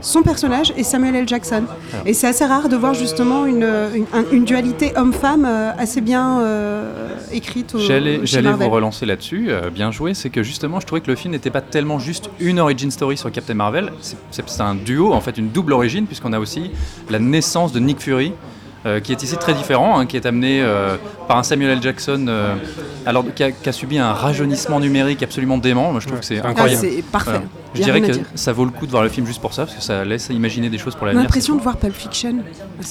son 0.00 0.22
personnage 0.22 0.72
et 0.76 0.82
Samuel 0.82 1.14
L. 1.16 1.28
Jackson. 1.28 1.64
Et 2.06 2.14
c'est 2.14 2.26
assez 2.26 2.44
rare 2.44 2.68
de 2.68 2.76
voir 2.76 2.94
justement 2.94 3.46
une, 3.46 3.64
une, 3.94 4.06
un- 4.12 4.24
une 4.32 4.44
dualité 4.44 4.92
homme-femme 4.96 5.44
euh, 5.46 5.70
assez 5.78 6.00
bien 6.00 6.40
euh, 6.40 7.08
écrite 7.32 7.74
J'allais 7.78 8.18
vous 8.52 8.68
relancer 8.70 9.06
là-dessus, 9.06 9.46
euh, 9.50 9.70
bien 9.70 9.90
joué. 9.90 10.14
C'est 10.14 10.30
que 10.30 10.42
justement, 10.42 10.80
je 10.80 10.86
trouvais 10.86 11.00
que 11.00 11.10
le 11.10 11.16
film 11.16 11.32
n'était 11.32 11.50
pas 11.50 11.60
tellement 11.60 11.98
juste 11.98 12.30
une 12.40 12.58
origin 12.60 12.90
story 12.90 13.16
sur 13.16 13.30
Captain 13.32 13.54
Marvel. 13.54 13.92
C'est 14.00 14.60
un 14.60 14.74
duo, 14.74 15.12
en 15.12 15.20
fait, 15.20 15.36
une 15.38 15.48
double 15.50 15.72
origine, 15.72 16.06
puisqu'on 16.06 16.32
a 16.32 16.38
aussi 16.38 16.70
la 17.08 17.18
naissance 17.18 17.72
de 17.72 17.80
Nick 17.80 18.00
Fury. 18.00 18.32
Euh, 18.86 19.00
qui 19.00 19.12
est 19.12 19.22
ici 19.22 19.36
très 19.36 19.52
différent, 19.54 19.98
hein, 19.98 20.06
qui 20.06 20.16
est 20.16 20.24
amené 20.26 20.62
euh, 20.62 20.96
par 21.28 21.36
un 21.36 21.42
Samuel 21.42 21.70
L. 21.72 21.82
Jackson, 21.82 22.26
euh, 22.28 22.54
alors 23.04 23.24
qui 23.34 23.42
a, 23.42 23.52
qui 23.52 23.68
a 23.68 23.72
subi 23.72 23.98
un 23.98 24.12
rajeunissement 24.12 24.80
numérique 24.80 25.22
absolument 25.22 25.58
dément. 25.58 25.90
Moi, 25.92 26.00
je 26.00 26.06
trouve 26.06 26.20
que 26.20 26.24
c'est 26.24 26.40
Ah, 26.42 26.48
incroyable. 26.48 26.80
c'est 26.80 27.02
parfait. 27.02 27.30
Voilà. 27.32 27.44
Je 27.74 27.82
a 27.82 27.84
dirais 27.84 28.00
que 28.00 28.12
dire. 28.12 28.24
ça 28.34 28.52
vaut 28.52 28.64
le 28.64 28.70
coup 28.70 28.86
de 28.86 28.90
voir 28.90 29.02
le 29.02 29.08
film 29.10 29.26
juste 29.26 29.40
pour 29.40 29.52
ça, 29.52 29.64
parce 29.64 29.76
que 29.76 29.82
ça 29.82 30.04
laisse 30.04 30.28
imaginer 30.30 30.70
des 30.70 30.78
choses 30.78 30.94
pour 30.94 31.02
On 31.02 31.06
a 31.06 31.08
l'avenir. 31.08 31.24
l'impression 31.24 31.56
de 31.56 31.60
voir 31.60 31.76
Pulp 31.76 31.94
Fiction. 31.94 32.36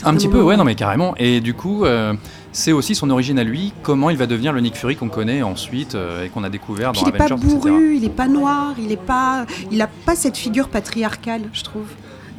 Un 0.06 0.14
petit 0.14 0.28
peu, 0.30 0.42
ouais, 0.42 0.56
non 0.58 0.64
mais 0.64 0.76
carrément. 0.76 1.16
Et 1.18 1.42
du 1.42 1.54
coup, 1.54 1.86
euh, 1.86 2.14
c'est 2.52 2.72
aussi 2.72 2.94
son 2.96 3.10
origine 3.10 3.40
à 3.40 3.44
lui, 3.44 3.74
comment 3.84 4.10
il 4.10 4.18
va 4.18 4.26
devenir 4.28 4.54
le 4.54 4.62
Nick 4.62 4.76
Fury 4.78 4.96
qu'on 4.96 5.10
connaît 5.10 5.42
ensuite 5.42 5.96
euh, 5.96 6.24
et 6.26 6.30
qu'on 6.30 6.44
a 6.44 6.50
découvert 6.50 6.92
Puis 6.94 7.02
dans 7.02 7.08
il 7.10 7.16
est 7.16 7.18
pas 7.18 7.26
Avengers, 7.26 7.46
etc. 7.48 7.58
bourru, 7.70 7.96
il 7.98 8.06
est 8.06 8.10
pas 8.10 8.28
noir, 8.28 8.74
il 8.80 8.92
est 8.92 8.96
pas, 8.96 9.46
il 9.72 9.82
a 9.82 9.88
pas 10.06 10.16
cette 10.16 10.38
figure 10.38 10.70
patriarcale, 10.70 11.42
je 11.52 11.64
trouve. 11.64 11.88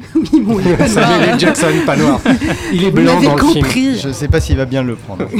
oui, 0.15 0.41
bon, 0.41 0.59
il 0.63 0.67
est 0.69 0.77
pas 0.77 0.87
noir. 0.87 1.07
Samuel 1.07 1.29
L. 1.29 1.39
Jackson, 1.39 1.67
pas 1.85 1.95
noir. 1.95 2.19
Il 2.73 2.83
est 2.83 2.91
blanc 2.91 3.21
dans 3.21 3.35
le 3.35 3.41
film. 3.43 3.63
compris. 3.65 3.97
Je 3.99 4.11
sais 4.11 4.27
pas 4.27 4.39
s'il 4.39 4.57
va 4.57 4.65
bien 4.65 4.83
le 4.83 4.95
prendre. 4.95 5.25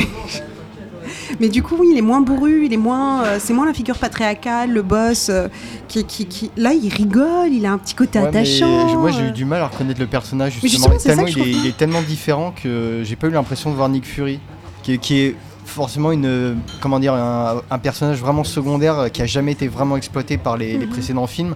Mais 1.39 1.49
du 1.49 1.63
coup, 1.63 1.75
oui, 1.79 1.87
il 1.91 1.97
est 1.97 2.01
moins 2.03 2.21
bourru, 2.21 2.65
il 2.65 2.73
est 2.73 2.77
moins, 2.77 3.23
euh, 3.23 3.37
c'est 3.39 3.53
moins 3.53 3.65
la 3.65 3.73
figure 3.73 3.97
patriarcale, 3.97 4.71
le 4.71 4.81
boss, 4.81 5.29
euh, 5.29 5.47
qui, 5.87 6.03
qui, 6.03 6.25
qui, 6.25 6.51
là, 6.57 6.73
il 6.73 6.89
rigole, 6.93 7.51
il 7.51 7.65
a 7.65 7.71
un 7.71 7.77
petit 7.77 7.95
côté 7.95 8.19
Ouais, 8.19 8.29
mais 8.31 8.39
attachant. 8.39 8.89
je- 8.89 8.95
moi 8.95 9.11
j'ai 9.11 9.21
euh. 9.23 9.29
eu 9.29 9.31
du 9.31 9.45
mal 9.45 9.61
à 9.61 9.67
reconnaître 9.67 9.99
le 9.99 10.07
personnage 10.07 10.59
Mais 10.61 10.69
justement. 10.69 10.93
justement, 10.93 10.99
c'est 10.99 11.15
ça 11.15 11.23
que 11.23 11.31
je 11.31 11.39
il, 11.39 11.41
est, 11.47 11.51
trouve 11.51 11.63
il 11.65 11.69
est 11.69 11.77
tellement 11.77 12.01
différent 12.01 12.53
que 12.61 13.01
j'ai 13.03 13.15
pas 13.15 13.27
eu 13.27 13.31
l'impression 13.31 13.71
de 13.71 13.75
voir 13.75 13.89
Nick 13.89 14.05
Fury, 14.05 14.39
qui, 14.83 14.93
est- 14.93 14.97
qui 14.97 15.19
est 15.19 15.35
forcément 15.65 16.11
une 16.11 16.57
comment 16.81 16.99
dire 16.99 17.13
un, 17.13 17.61
un 17.71 17.79
personnage 17.79 18.19
vraiment 18.19 18.43
secondaire 18.43 18.99
euh, 18.99 19.07
qui 19.07 19.21
a 19.21 19.25
jamais 19.25 19.53
été 19.53 19.67
vraiment 19.69 19.95
exploité 19.97 20.37
par 20.37 20.57
les, 20.57 20.73
les 20.77 20.85
Mhm. 20.85 20.91
précédents 20.91 21.27
films. 21.27 21.55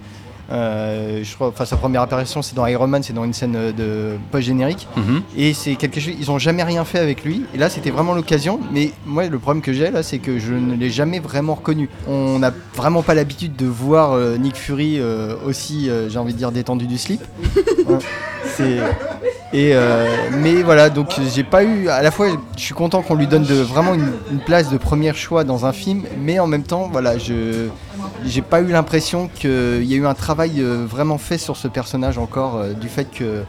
Euh, 0.52 1.24
je 1.24 1.36
crois, 1.36 1.48
enfin 1.48 1.66
sa 1.66 1.76
première 1.76 2.02
apparition 2.02 2.42
c'est 2.42 2.56
dans 2.56 2.68
Iron 2.68 2.88
Man, 2.88 3.02
c'est 3.02 3.14
dans 3.14 3.24
une 3.24 3.34
scène 3.34 3.56
euh, 3.56 3.72
de 3.72 4.18
post 4.32 4.46
générique. 4.46 4.88
Mhm. 4.96 5.22
Et 5.38 5.54
c'est 5.54 5.76
quelque 5.76 6.00
chose, 6.00 6.14
ils 6.20 6.32
ont 6.32 6.40
jamais 6.40 6.64
rien 6.64 6.86
fait 6.86 7.00
avec 7.00 7.24
lui. 7.24 7.44
Et 7.54 7.58
là, 7.58 7.70
c'était 7.70 7.92
vraiment 7.92 8.14
l'occasion. 8.14 8.60
Mais 8.72 8.92
moi, 9.06 9.26
le 9.26 9.40
problème 9.40 9.62
que 9.62 9.74
j'ai 9.74 9.90
là, 9.92 10.04
c'est 10.04 10.20
que 10.20 10.40
je 10.40 10.54
ne 10.54 10.76
l'ai 10.76 10.90
jamais 10.90 11.20
vraiment 11.20 11.56
reconnu. 11.56 11.90
On 12.08 12.40
n'a 12.40 12.52
vraiment 12.76 13.02
pas 13.02 13.14
l'habitude 13.14 13.56
de 13.56 13.66
voir 13.66 14.14
euh, 14.14 14.38
Nick 14.38 14.56
Fury 14.56 15.00
euh, 15.00 15.36
aussi, 15.46 15.90
euh, 15.90 16.10
j'ai 16.10 16.20
envie 16.20 16.34
de 16.34 16.38
dire, 16.38 16.52
détendu 16.52 16.88
du 16.88 16.98
slip. 16.98 17.22
Ouais. 17.88 17.98
c'est 18.58 18.80
et 19.54 19.72
euh, 19.74 20.06
mais 20.42 20.64
voilà, 20.64 20.90
donc 20.90 21.14
j'ai 21.34 21.44
pas 21.44 21.64
eu. 21.64 21.88
À 21.88 22.02
la 22.02 22.12
fois, 22.12 22.28
je 22.58 22.62
suis 22.62 22.74
content 22.74 23.02
qu'on 23.02 23.16
lui 23.16 23.26
donne 23.26 23.44
de, 23.44 23.56
vraiment 23.56 23.94
une, 23.94 24.12
une 24.32 24.40
place 24.40 24.70
de 24.70 24.78
premier 24.78 25.14
choix 25.14 25.46
dans 25.46 25.66
un 25.66 25.72
film, 25.72 26.04
mais 26.20 26.40
en 26.40 26.48
même 26.48 26.64
temps, 26.64 26.90
voilà, 26.92 27.18
je 27.18 27.70
j'ai 28.26 28.42
pas 28.42 28.62
eu 28.62 28.68
l'impression 28.68 29.30
qu'il 29.34 29.84
y 29.84 29.94
a 29.94 29.98
eu 29.98 30.06
un 30.06 30.14
travail 30.14 30.54
euh, 30.60 30.86
vraiment 30.88 31.18
fait 31.18 31.38
sur 31.38 31.58
ce 31.58 31.68
personnage 31.68 32.18
encore, 32.18 32.58
euh, 32.58 32.74
du 32.74 32.88
fait 32.90 33.06
que 33.06 33.44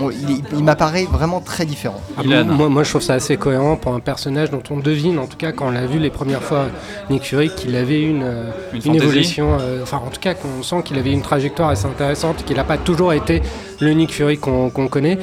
on- 0.00 0.10
il, 0.10 0.64
m'apparaît 0.64 1.06
vraiment 1.08 1.40
très 1.40 1.64
différent. 1.64 2.00
Ah, 2.18 2.22
moi, 2.42 2.68
moi, 2.68 2.82
je 2.82 2.90
trouve 2.90 3.00
ça 3.02 3.14
assez 3.14 3.36
cohérent 3.36 3.76
pour 3.76 3.94
un 3.94 4.00
personnage 4.00 4.50
dont 4.50 4.62
on 4.70 4.78
devine, 4.78 5.20
en 5.20 5.26
tout 5.26 5.36
cas 5.36 5.52
quand 5.52 5.68
on 5.68 5.70
l'a 5.70 5.86
vu 5.86 6.00
les 6.00 6.10
premières 6.10 6.42
fois, 6.42 6.64
Nick 7.10 7.22
Fury, 7.24 7.50
qu'il 7.54 7.76
avait 7.76 8.02
une, 8.02 8.24
euh, 8.24 8.50
Une 8.84 8.96
évolution, 8.96 9.56
euh, 9.60 9.82
enfin 9.84 10.00
en 10.04 10.10
tout 10.10 10.20
cas 10.20 10.34
qu'on 10.34 10.64
sent 10.64 10.82
qu'il 10.84 10.98
avait 10.98 11.12
une 11.12 11.22
trajectoire 11.22 11.68
assez 11.68 11.86
intéressante, 11.86 12.44
qu'il 12.44 12.56
n'a 12.56 12.64
pas 12.64 12.76
toujours 12.76 13.12
été 13.12 13.40
le 13.80 13.92
Nick 13.92 14.12
Fury 14.12 14.38
qu'on 14.38 14.68
qu'on 14.70 14.88
connaît. 14.88 15.18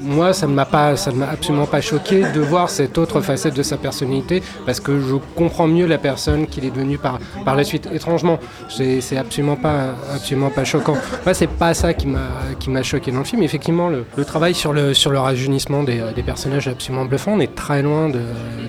Moi, 0.00 0.32
ça 0.32 0.46
ne 0.46 0.52
m'a 0.52 0.64
pas, 0.64 0.96
ça 0.96 1.10
ne 1.10 1.16
m'a 1.16 1.28
absolument 1.28 1.66
pas 1.66 1.80
choqué 1.80 2.22
de 2.34 2.40
voir 2.40 2.70
cette 2.70 2.98
autre 2.98 3.20
facette 3.20 3.54
de 3.54 3.62
sa 3.62 3.76
personnalité, 3.76 4.42
parce 4.64 4.80
que 4.80 5.00
je 5.00 5.14
comprends 5.34 5.66
mieux 5.66 5.86
la 5.86 5.98
personne 5.98 6.46
qu'il 6.46 6.64
est 6.64 6.70
devenu 6.70 6.98
par, 6.98 7.18
par 7.44 7.56
la 7.56 7.64
suite. 7.64 7.88
Étrangement, 7.92 8.38
c'est 8.68 9.16
absolument 9.16 9.56
pas, 9.56 9.94
absolument 10.14 10.50
pas 10.50 10.64
choquant. 10.64 10.96
Moi, 11.24 11.34
c'est 11.34 11.46
pas 11.48 11.74
ça 11.74 11.94
qui 11.94 12.06
m'a, 12.06 12.28
qui 12.60 12.70
m'a 12.70 12.82
choqué 12.82 13.10
dans 13.10 13.18
le 13.18 13.24
film. 13.24 13.42
Effectivement, 13.42 13.88
le, 13.88 14.04
le 14.16 14.24
travail 14.24 14.54
sur 14.54 14.72
le, 14.72 14.94
sur 14.94 15.10
le 15.10 15.18
rajeunissement 15.18 15.82
des, 15.82 16.00
des 16.14 16.22
personnages 16.22 16.68
est 16.68 16.72
absolument 16.72 17.04
bluffant. 17.04 17.32
On 17.32 17.40
est 17.40 17.54
très 17.54 17.82
loin 17.82 18.08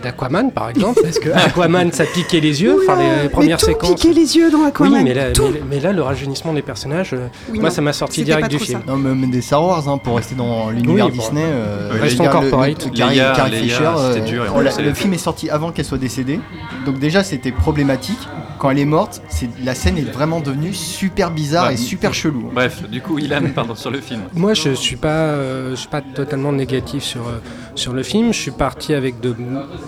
d'Aquaman, 0.01 0.51
par 0.51 0.69
exemple, 0.69 1.01
parce 1.03 1.19
que 1.19 1.29
Aquaman, 1.29 1.91
ça 1.91 2.05
piquait 2.05 2.39
les 2.39 2.61
yeux. 2.63 2.77
Enfin, 2.83 2.99
les, 2.99 3.23
les 3.23 3.29
premières 3.29 3.57
mais 3.57 3.59
tout 3.59 3.65
séquences. 3.65 3.95
piquait 3.95 4.13
les 4.13 4.35
yeux 4.37 4.51
dans 4.51 4.63
Aquaman. 4.65 4.93
Oui, 4.93 5.03
mais 5.03 5.13
là, 5.13 5.31
tout. 5.31 5.43
mais, 5.53 5.61
mais 5.69 5.79
là, 5.79 5.91
le 5.93 6.01
rajeunissement 6.01 6.53
des 6.53 6.61
personnages, 6.61 7.13
euh, 7.13 7.27
Oui, 7.51 7.59
moi, 7.59 7.69
non, 7.69 7.75
ça 7.75 7.81
m'a 7.81 7.93
sorti 7.93 8.23
direct 8.23 8.49
du 8.49 8.59
film. 8.59 8.81
ça. 8.85 8.91
Non, 8.91 8.97
mais 8.97 9.27
des 9.27 9.41
Star 9.41 9.63
Wars, 9.63 9.87
hein, 9.87 9.97
pour 9.97 10.15
rester 10.17 10.35
dans 10.35 10.69
l'univers 10.69 11.05
Oui. 11.07 11.18
Disney. 11.19 11.43
euh, 11.45 11.89
Restons 12.01 12.27
corporate. 12.27 12.85
le- 12.85 12.91
Carrie, 13.35 13.51
Fisher, 13.63 13.83
euh, 13.97 14.19
dur, 14.19 14.45
on 14.55 14.59
l'a- 14.61 14.77
le 14.81 14.93
film 14.93 15.13
est 15.13 15.17
sorti 15.17 15.49
avant 15.49 15.71
qu'elle 15.71 15.85
soit 15.85 15.97
décédée. 15.97 16.39
Donc 16.85 16.99
déjà, 16.99 17.23
c'était 17.23 17.51
problématique. 17.51 18.19
Quand 18.57 18.71
elle 18.71 18.79
est 18.79 18.85
morte, 18.85 19.21
c'est- 19.29 19.49
la 19.63 19.73
scène 19.73 19.97
est 19.97 20.11
vraiment 20.11 20.41
devenue 20.41 20.73
super 20.73 21.31
bizarre 21.31 21.67
Ouais. 21.67 21.75
et 21.75 21.77
super 21.77 22.13
chelou. 22.13 22.49
Bref, 22.53 22.83
du 22.89 22.99
coup, 23.01 23.17
Ilan, 23.17 23.41
pardon, 23.55 23.73
sur 23.73 23.89
le 23.89 24.01
film. 24.01 24.19
Moi, 24.33 24.53
je 24.53 24.71
suis 24.73 24.97
pas, 24.97 25.07
euh, 25.07 25.71
je 25.71 25.75
suis 25.75 25.87
pas 25.87 26.01
totalement 26.01 26.51
négatif 26.51 27.03
sur 27.03 27.21
euh, 27.21 27.39
sur 27.75 27.93
le 27.93 28.03
film. 28.03 28.33
Je 28.33 28.39
suis 28.39 28.51
parti 28.51 28.93
avec 28.93 29.21
de, 29.21 29.33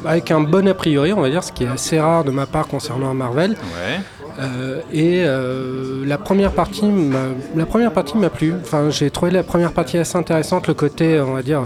avec 0.06 0.32
un 0.32 0.40
bon 0.40 0.68
a 0.70 0.74
priori, 0.74 1.12
on 1.12 1.20
va 1.20 1.30
dire, 1.30 1.44
ce 1.44 1.52
qui 1.52 1.66
est 1.66 1.68
assez 1.68 2.00
rare 2.00 2.24
de 2.24 2.32
ma 2.32 2.46
part 2.46 2.68
concernant 2.68 3.14
Marvel. 3.14 3.52
Ouais. 3.52 4.00
Euh, 4.40 4.80
et 4.94 5.24
euh, 5.26 6.04
la 6.06 6.18
première 6.18 6.52
partie, 6.52 6.86
m'a- 6.88 7.18
la 7.56 7.66
première 7.66 7.92
partie 7.92 8.18
m'a 8.18 8.30
plu. 8.30 8.54
Enfin, 8.62 8.90
j'ai 8.90 9.10
trouvé 9.12 9.32
la 9.32 9.44
première 9.44 9.72
partie 9.74 9.98
assez 9.98 10.18
intéressante, 10.18 10.68
le 10.68 10.74
côté, 10.74 11.20
on 11.20 11.34
va 11.34 11.42
dire. 11.44 11.64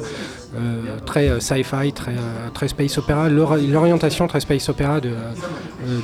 euh, 0.57 0.81
très 1.05 1.27
euh, 1.27 1.41
sci-fi, 1.41 1.91
très, 1.91 2.12
euh, 2.13 2.50
très 2.53 2.69
space 2.69 2.98
opéra, 2.98 3.27
L'or- 3.27 3.57
l'orientation 3.57 4.25
très 4.25 4.39
space 4.39 4.69
opéra 4.69 5.01
de, 5.01 5.10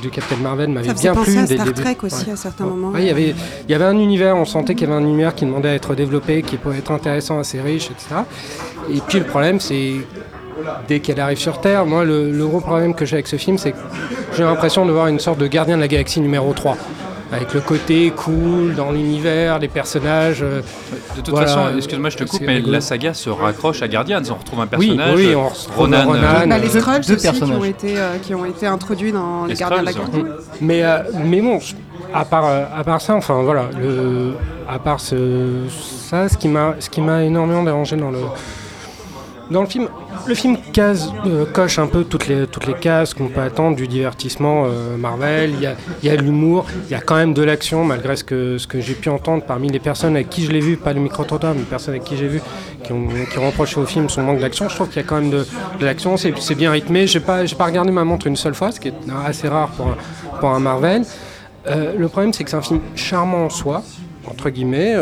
du 0.02 0.10
Captain 0.10 0.36
Marvel 0.36 0.68
m'avait 0.68 0.88
Ça 0.88 0.92
bien 0.92 1.14
plu 1.14 1.34
le 1.40 1.46
Star. 1.46 1.72
Trek 1.72 1.96
aussi 2.02 2.26
Ouais. 2.26 2.32
à 2.32 2.36
certains 2.36 2.66
moments. 2.66 2.88
Ouais, 2.90 3.00
il 3.00 3.06
y 3.06 3.10
avait, 3.10 3.34
il 3.66 3.70
y 3.70 3.74
avait 3.74 3.86
un 3.86 3.96
univers, 3.98 4.36
on 4.36 4.44
sentait 4.44 4.74
qu'il 4.74 4.86
y 4.90 4.92
avait 4.92 5.00
un 5.02 5.06
univers 5.06 5.34
qui 5.34 5.46
demandait 5.46 5.70
à 5.70 5.74
être 5.74 5.94
développé, 5.94 6.42
qui 6.42 6.58
pouvait 6.58 6.76
être 6.80 6.90
intéressant, 6.92 7.38
assez 7.38 7.62
riche, 7.62 7.86
etc. 7.92 8.08
Et 8.90 9.00
puis 9.08 9.20
le 9.20 9.24
problème, 9.24 9.58
c'est 9.58 9.92
dès 10.88 11.00
qu'elle 11.00 11.20
arrive 11.20 11.38
sur 11.38 11.60
Terre, 11.60 11.86
moi, 11.86 12.04
le, 12.04 12.30
le 12.30 12.46
gros 12.46 12.60
problème 12.60 12.94
que 12.94 13.04
j'ai 13.04 13.16
avec 13.16 13.26
ce 13.28 13.36
film, 13.36 13.58
c'est 13.58 13.72
que 13.72 13.78
j'ai 14.36 14.42
l'impression 14.44 14.86
de 14.86 14.92
voir 14.92 15.06
une 15.08 15.18
sorte 15.20 15.38
de 15.38 15.46
gardien 15.46 15.76
de 15.76 15.80
la 15.82 15.88
galaxie 15.88 16.20
numéro 16.20 16.52
3. 16.52 16.76
avec 17.32 17.54
le 17.54 17.60
côté 17.62 18.10
cool 18.14 18.74
dans 18.74 18.90
l'univers, 18.92 19.58
les 19.58 19.68
personnages. 19.68 20.42
euh, 20.42 20.60
De 21.16 21.22
toute 21.22 21.30
voilà, 21.30 21.46
façon, 21.46 21.76
excuse-moi, 21.76 22.10
je 22.10 22.18
te 22.18 22.24
coupe, 22.24 22.42
mais 22.42 22.56
rigolo. 22.56 22.72
la 22.74 22.80
saga 22.82 23.14
se 23.14 23.30
raccroche 23.30 23.80
à 23.80 23.88
Guardians. 23.88 24.20
On 24.30 24.34
retrouve 24.34 24.60
un 24.60 24.66
personnage. 24.66 25.14
oui, 25.16 25.34
on 25.34 25.48
retrouve 25.48 25.76
Ronan. 25.78 26.04
Ronan. 26.04 26.20
euh, 26.22 26.46
Bah, 26.46 26.58
les 26.58 26.68
deux- 26.68 26.80
Skrulls 26.80 27.00
deux 27.06 27.14
aussi 27.14 27.22
qui 27.22 27.28
ont, 27.28 27.38
personnages. 27.46 27.68
été, 27.68 27.94
euh, 27.96 28.18
qui 28.20 28.34
ont 28.34 28.44
été 28.44 28.66
introduits 28.66 29.12
dans 29.12 29.44
Les 29.46 29.54
les 29.54 29.58
Gardiens 29.60 29.80
de 29.80 29.86
la 29.86 29.92
Galaxie. 29.94 30.24
Mais, 30.60 30.82
euh, 30.84 30.98
mais 31.24 31.40
bon, 31.40 31.58
je- 31.58 31.74
à 32.12 32.26
part, 32.26 32.44
euh, 32.44 32.64
à 32.76 32.84
part 32.84 33.00
ça, 33.00 33.14
enfin 33.14 33.40
voilà, 33.42 33.70
le, 33.80 34.34
à 34.68 34.78
part 34.78 35.00
ce, 35.00 35.16
ça, 35.70 36.28
ce 36.28 36.36
qui 36.36 36.48
m'a 36.48 36.74
ce 36.80 36.90
qui 36.90 37.00
m'a 37.00 37.22
énormément 37.24 37.62
dérangé 37.62 37.96
dans 37.96 38.10
le, 38.10 38.18
dans 39.50 39.62
le 39.62 39.66
film, 39.68 39.88
le 40.26 40.34
film 40.34 40.56
case, 40.72 41.12
euh, 41.26 41.44
coche 41.46 41.78
un 41.78 41.86
peu 41.86 42.04
toutes 42.04 42.28
les, 42.28 42.46
toutes 42.46 42.66
les 42.66 42.74
cases 42.74 43.14
qu'on 43.14 43.28
peut 43.28 43.40
attendre 43.40 43.76
du 43.76 43.88
divertissement 43.88 44.64
euh, 44.66 44.96
Marvel. 44.96 45.52
Il 45.58 46.06
y 46.06 46.10
a, 46.10 46.16
l'humour, 46.16 46.66
il 46.88 46.92
y 46.92 46.94
a 46.94 47.00
quand 47.00 47.16
même 47.16 47.34
de 47.34 47.42
l'action, 47.42 47.84
malgré 47.84 48.16
ce 48.16 48.24
que, 48.24 48.58
ce 48.58 48.66
que 48.66 48.80
j'ai 48.80 48.94
pu 48.94 49.08
entendre 49.08 49.44
parmi 49.44 49.68
les 49.68 49.80
personnes 49.80 50.14
avec 50.14 50.30
qui 50.30 50.44
je 50.44 50.52
l'ai 50.52 50.60
vu, 50.60 50.76
pas 50.76 50.92
le 50.92 51.00
micro-trottoir, 51.00 51.54
mais 51.54 51.60
les 51.60 51.66
personnes 51.66 51.94
avec 51.94 52.04
qui 52.04 52.16
j'ai 52.16 52.28
vu, 52.28 52.40
qui 52.84 52.92
ont, 52.92 53.08
qui 53.30 53.38
ont 53.38 53.46
reproché 53.46 53.80
au 53.80 53.86
film 53.86 54.08
son 54.08 54.22
manque 54.22 54.40
d'action. 54.40 54.68
Je 54.68 54.74
trouve 54.74 54.88
qu'il 54.88 55.02
y 55.02 55.04
a 55.04 55.08
quand 55.08 55.20
même 55.20 55.30
de, 55.30 55.44
l'action, 55.80 56.16
c'est 56.16 56.54
bien 56.54 56.70
rythmé. 56.70 57.06
J'ai 57.06 57.20
pas, 57.20 57.44
j'ai 57.44 57.56
pas 57.56 57.66
regardé 57.66 57.90
ma 57.90 58.04
montre 58.04 58.26
une 58.26 58.36
seule 58.36 58.54
fois, 58.54 58.72
ce 58.72 58.80
qui 58.80 58.88
est 58.88 58.94
assez 59.26 59.48
rare 59.48 59.68
pour 59.70 59.88
un, 59.88 59.96
pour 60.38 60.50
un 60.50 60.60
Marvel. 60.60 61.04
Euh, 61.66 61.94
le 61.96 62.08
problème, 62.08 62.32
c'est 62.32 62.44
que 62.44 62.50
c'est 62.50 62.56
un 62.56 62.62
film 62.62 62.80
charmant 62.94 63.46
en 63.46 63.50
soi, 63.50 63.82
entre 64.28 64.50
guillemets. 64.50 64.94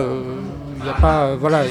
Il 0.80 0.86
y 0.86 0.90
a 0.90 0.94
pas, 0.94 1.22
euh, 1.24 1.36
voilà, 1.38 1.62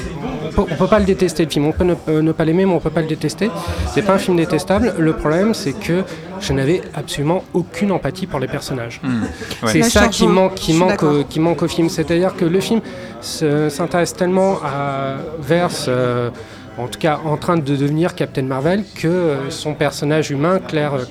on 0.46 0.52
peut, 0.52 0.72
on 0.72 0.74
peut 0.76 0.86
pas 0.86 0.98
le 0.98 1.04
détester 1.04 1.44
le 1.44 1.50
film. 1.50 1.66
On 1.66 1.72
peut 1.72 1.84
ne, 1.84 1.94
euh, 2.08 2.22
ne 2.22 2.32
pas 2.32 2.44
l'aimer, 2.44 2.64
mais 2.66 2.72
on 2.74 2.80
peut 2.80 2.90
pas 2.90 3.00
le 3.02 3.06
détester. 3.08 3.50
C'est 3.92 4.02
pas 4.02 4.14
un 4.14 4.18
film 4.18 4.36
détestable. 4.36 4.94
Le 4.98 5.12
problème, 5.14 5.54
c'est 5.54 5.72
que 5.72 6.02
je 6.40 6.52
n'avais 6.52 6.82
absolument 6.94 7.44
aucune 7.54 7.92
empathie 7.92 8.26
pour 8.26 8.40
les 8.40 8.46
personnages. 8.48 9.00
Hmm. 9.02 9.22
Ouais. 9.62 9.72
C'est 9.72 9.82
ça 9.82 10.08
qui 10.08 10.26
manque, 10.26 10.54
qui 10.54 10.72
manque, 10.74 11.02
au, 11.02 11.24
qui 11.24 11.40
manque 11.40 11.62
au 11.62 11.68
film. 11.68 11.88
C'est-à-dire 11.88 12.34
que 12.36 12.44
le 12.44 12.60
film 12.60 12.80
se- 13.20 13.68
s'intéresse 13.68 14.14
tellement 14.14 14.56
à 14.64 15.16
Verse, 15.40 15.86
euh, 15.88 16.30
en 16.78 16.86
tout 16.86 16.98
cas 16.98 17.20
en 17.24 17.36
train 17.36 17.56
de 17.56 17.76
devenir 17.76 18.14
Captain 18.14 18.42
Marvel, 18.42 18.84
que 18.94 19.08
euh, 19.08 19.50
son 19.50 19.74
personnage 19.74 20.30
humain, 20.30 20.58
Claire, 20.66 20.94
euh, 20.94 21.04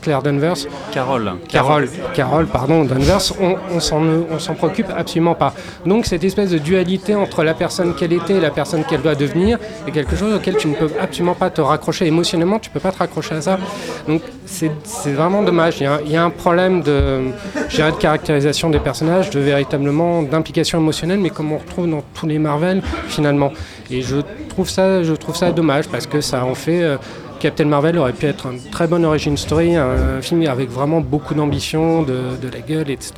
Claire, 0.00 0.22
Danvers, 0.22 0.56
Carole. 0.92 1.32
Carole, 1.48 1.88
Carole, 2.14 2.46
pardon, 2.46 2.84
Danvers, 2.84 3.20
on, 3.40 3.56
on 3.74 3.80
s'en 3.80 4.54
préoccupe 4.54 4.88
absolument 4.96 5.34
pas. 5.34 5.54
Donc 5.86 6.06
cette 6.06 6.24
espèce 6.24 6.50
de 6.50 6.58
dualité 6.58 7.14
entre 7.14 7.42
la 7.42 7.54
personne 7.54 7.94
qu'elle 7.94 8.12
était 8.12 8.34
et 8.34 8.40
la 8.40 8.50
personne 8.50 8.84
qu'elle 8.84 9.02
doit 9.02 9.14
devenir 9.14 9.58
est 9.86 9.90
quelque 9.90 10.16
chose 10.16 10.34
auquel 10.34 10.56
tu 10.56 10.68
ne 10.68 10.74
peux 10.74 10.90
absolument 11.00 11.34
pas 11.34 11.50
te 11.50 11.60
raccrocher 11.60 12.06
émotionnellement, 12.06 12.58
tu 12.58 12.70
peux 12.70 12.80
pas 12.80 12.92
te 12.92 12.98
raccrocher 12.98 13.34
à 13.34 13.40
ça. 13.40 13.58
Donc 14.06 14.22
c'est 14.46 14.70
vraiment 15.12 15.42
dommage. 15.42 15.80
Il 15.80 15.84
y, 15.84 15.86
a, 15.86 16.00
il 16.04 16.12
y 16.12 16.16
a 16.16 16.24
un 16.24 16.30
problème 16.30 16.82
de, 16.82 17.22
de 17.54 17.98
caractérisation 17.98 18.68
des 18.70 18.80
personnages, 18.80 19.30
de 19.30 19.40
véritablement 19.40 20.22
d'implication 20.22 20.78
émotionnelle, 20.78 21.20
mais 21.20 21.30
comme 21.30 21.52
on 21.52 21.58
retrouve 21.58 21.88
dans 21.88 22.02
tous 22.14 22.26
les 22.26 22.38
Marvel 22.38 22.82
finalement. 23.08 23.52
Et 23.90 24.02
je 24.02 24.16
trouve 24.48 24.68
ça, 24.68 25.02
je 25.02 25.12
trouve 25.12 25.36
ça 25.36 25.52
dommage 25.52 25.88
parce 25.88 26.06
que 26.06 26.20
ça 26.20 26.44
en 26.44 26.54
fait. 26.54 26.98
Captain 27.42 27.64
Marvel 27.64 27.98
aurait 27.98 28.12
pu 28.12 28.26
être 28.26 28.46
une 28.46 28.60
très 28.70 28.86
bonne 28.86 29.04
origin 29.04 29.36
story, 29.36 29.74
un 29.74 30.22
film 30.22 30.46
avec 30.46 30.70
vraiment 30.70 31.00
beaucoup 31.00 31.34
d'ambition, 31.34 32.02
de, 32.02 32.36
de 32.40 32.48
la 32.48 32.60
gueule, 32.60 32.88
etc. 32.88 33.14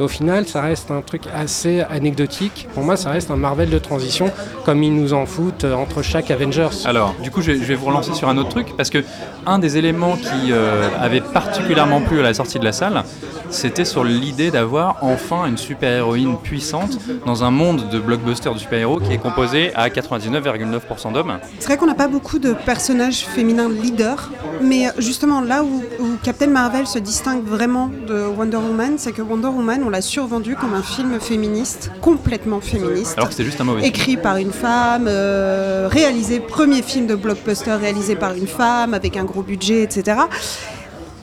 Et 0.00 0.02
au 0.02 0.08
final, 0.08 0.46
ça 0.46 0.62
reste 0.62 0.90
un 0.90 1.02
truc 1.02 1.24
assez 1.34 1.82
anecdotique. 1.82 2.68
Pour 2.72 2.84
moi, 2.84 2.96
ça 2.96 3.10
reste 3.10 3.30
un 3.30 3.36
Marvel 3.36 3.68
de 3.68 3.78
transition, 3.78 4.32
comme 4.64 4.82
ils 4.82 4.94
nous 4.94 5.12
en 5.12 5.26
foutent 5.26 5.64
euh, 5.64 5.74
entre 5.74 6.00
chaque 6.00 6.30
Avengers. 6.30 6.70
Alors, 6.86 7.14
du 7.22 7.30
coup, 7.30 7.42
je 7.42 7.52
vais, 7.52 7.58
je 7.58 7.64
vais 7.64 7.74
vous 7.74 7.84
relancer 7.84 8.14
sur 8.14 8.30
un 8.30 8.38
autre 8.38 8.48
truc 8.48 8.68
parce 8.78 8.88
que 8.88 9.04
un 9.44 9.58
des 9.58 9.76
éléments 9.76 10.16
qui 10.16 10.52
euh, 10.52 10.88
avait 10.98 11.20
particulièrement 11.20 12.00
plu 12.00 12.20
à 12.20 12.22
la 12.22 12.32
sortie 12.32 12.58
de 12.58 12.64
la 12.64 12.72
salle, 12.72 13.04
c'était 13.50 13.84
sur 13.84 14.04
l'idée 14.04 14.50
d'avoir 14.50 14.96
enfin 15.02 15.46
une 15.46 15.56
super-héroïne 15.56 16.36
puissante 16.42 16.98
dans 17.24 17.44
un 17.44 17.50
monde 17.50 17.88
de 17.90 17.98
blockbuster 17.98 18.52
de 18.52 18.58
super-héros 18.58 19.00
qui 19.00 19.12
est 19.12 19.18
composé 19.18 19.72
à 19.74 19.88
99,9% 19.88 21.12
d'hommes. 21.12 21.38
C'est 21.58 21.66
vrai 21.66 21.76
qu'on 21.76 21.86
n'a 21.86 21.94
pas 21.94 22.08
beaucoup 22.08 22.38
de 22.38 22.54
personnages 22.54 23.20
féminins 23.20 23.65
leaders, 23.68 24.30
mais 24.60 24.86
justement 24.98 25.40
là 25.40 25.62
où, 25.62 25.82
où 26.00 26.06
Captain 26.22 26.48
Marvel 26.48 26.86
se 26.86 26.98
distingue 26.98 27.44
vraiment 27.44 27.90
de 28.08 28.24
Wonder 28.26 28.56
Woman, 28.56 28.94
c'est 28.96 29.12
que 29.12 29.22
Wonder 29.22 29.48
Woman, 29.48 29.82
on 29.84 29.90
l'a 29.90 30.00
survendu 30.00 30.56
comme 30.56 30.74
un 30.74 30.82
film 30.82 31.18
féministe, 31.20 31.90
complètement 32.00 32.60
féministe. 32.60 33.14
Alors 33.16 33.28
que 33.28 33.34
c'était 33.34 33.44
juste 33.44 33.60
un 33.60 33.64
mauvais 33.64 33.82
film. 33.82 33.94
Écrit 33.94 34.16
par 34.16 34.36
une 34.36 34.52
femme, 34.52 35.06
euh, 35.08 35.88
réalisé, 35.90 36.40
premier 36.40 36.82
film 36.82 37.06
de 37.06 37.14
blockbuster 37.14 37.74
réalisé 37.74 38.16
par 38.16 38.34
une 38.34 38.46
femme, 38.46 38.94
avec 38.94 39.16
un 39.16 39.24
gros 39.24 39.42
budget, 39.42 39.82
etc. 39.82 40.18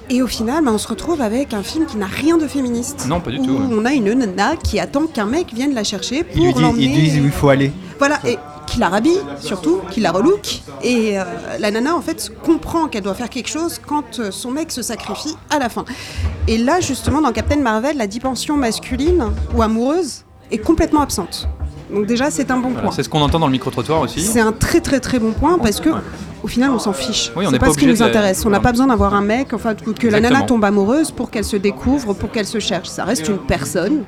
Et 0.09 0.21
au 0.21 0.27
final, 0.27 0.63
bah, 0.63 0.71
on 0.73 0.77
se 0.77 0.88
retrouve 0.88 1.21
avec 1.21 1.53
un 1.53 1.63
film 1.63 1.85
qui 1.85 1.97
n'a 1.97 2.05
rien 2.05 2.38
de 2.38 2.47
féministe. 2.47 3.05
Non, 3.07 3.19
pas 3.19 3.31
du 3.31 3.39
où 3.39 3.45
tout, 3.45 3.53
ouais. 3.53 3.75
On 3.77 3.85
a 3.85 3.93
une 3.93 4.13
nana 4.13 4.55
qui 4.57 4.79
attend 4.79 5.07
qu'un 5.07 5.25
mec 5.25 5.53
vienne 5.53 5.73
la 5.73 5.83
chercher 5.83 6.23
pour 6.23 6.59
l'emmener. 6.59 6.85
ils 6.85 6.93
disent 6.93 7.19
où 7.19 7.25
il 7.25 7.31
faut 7.31 7.50
aller. 7.50 7.71
Voilà, 8.00 8.19
et 8.25 8.38
qui 8.74 8.80
la 8.80 8.89
rhabille, 8.89 9.20
surtout, 9.39 9.82
qui 9.92 10.00
la 10.00 10.12
relook. 10.12 10.62
Et 10.82 11.20
euh, 11.20 11.24
la 11.60 11.70
nana, 11.70 11.96
en 11.96 12.01
fait, 12.01 12.32
comprend 12.44 12.88
qu'elle 12.88 13.03
doit 13.03 13.13
faire 13.13 13.30
quelque 13.30 13.50
chose 13.50 13.80
quand 13.86 14.20
euh, 14.20 14.32
son 14.32 14.50
mec 14.50 14.72
se 14.72 14.82
sacrifie 14.82 15.36
à 15.51 15.60
la 15.60 15.70
fin. 15.70 15.86
Et 16.48 16.58
là, 16.58 16.80
justement, 16.80 17.22
dans 17.22 17.32
Captain 17.32 17.58
Marvel, 17.62 17.98
la 17.98 18.08
dimension 18.08 18.58
masculine 18.58 19.25
ou 19.56 19.62
amoureuse 19.62 20.24
est 20.51 20.58
complètement 20.58 21.01
absente. 21.01 21.48
Donc 21.94 22.08
déjà, 22.08 22.32
c'est 22.32 22.50
un 22.50 22.58
bon 22.58 22.70
Voilà, 22.70 22.82
point. 22.88 22.92
c'est 22.92 23.03
ce 23.03 23.10
qu'on 23.10 23.22
entend 23.22 23.38
dans 23.39 23.46
le 23.46 23.51
micro-trottoir 23.51 24.01
aussi. 24.01 24.22
C'est 24.22 24.39
un 24.39 24.51
très 24.51 24.82
très 24.82 25.00
très 25.00 25.20
bon 25.20 25.32
point 25.34 25.60
parce 25.60 25.80
que 25.80 25.89
au 26.42 26.48
final 26.48 26.72
on 26.72 26.80
s'en 26.80 26.94
fiche. 26.94 27.32
Oui, 27.36 27.46
c'est 27.48 27.60
pas, 27.60 27.68
pas 27.68 27.74
ce 27.74 27.77
qui 27.77 27.86
nous 27.86 27.98
de- 27.98 28.01
intéresse. 28.01 28.44
On 28.46 28.50
n'a 28.50 28.60
pas 28.60 28.72
besoin 28.72 28.88
d'avoir 28.88 29.13
un 29.13 29.22
mec, 29.22 29.53
enfin 29.53 29.75
que 29.75 30.08
la 30.08 30.20
nana 30.20 30.42
tombe 30.42 30.65
amoureuse 30.65 31.12
pour 31.12 31.30
qu'elle 31.30 31.46
se 31.46 31.58
découvre, 31.58 32.13
pour 32.15 32.32
qu'elle 32.32 32.48
se 32.48 32.60
cherche. 32.60 32.88
Ça 32.89 33.03
reste 33.06 33.27
une 33.27 33.38
personne 33.38 34.06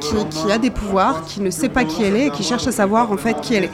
qui, 0.00 0.50
a 0.50 0.58
des 0.58 0.70
pouvoirs, 0.70 1.24
qui 1.26 1.40
ne 1.40 1.50
sait 1.50 1.68
pas 1.68 1.84
qui 1.84 2.02
elle 2.02 2.16
est 2.16 2.26
et 2.26 2.30
qui 2.30 2.42
cherche 2.42 2.66
à 2.66 2.72
savoir 2.72 3.10
en 3.12 3.16
fait 3.16 3.40
qui 3.40 3.54
elle 3.54 3.64
est. 3.64 3.70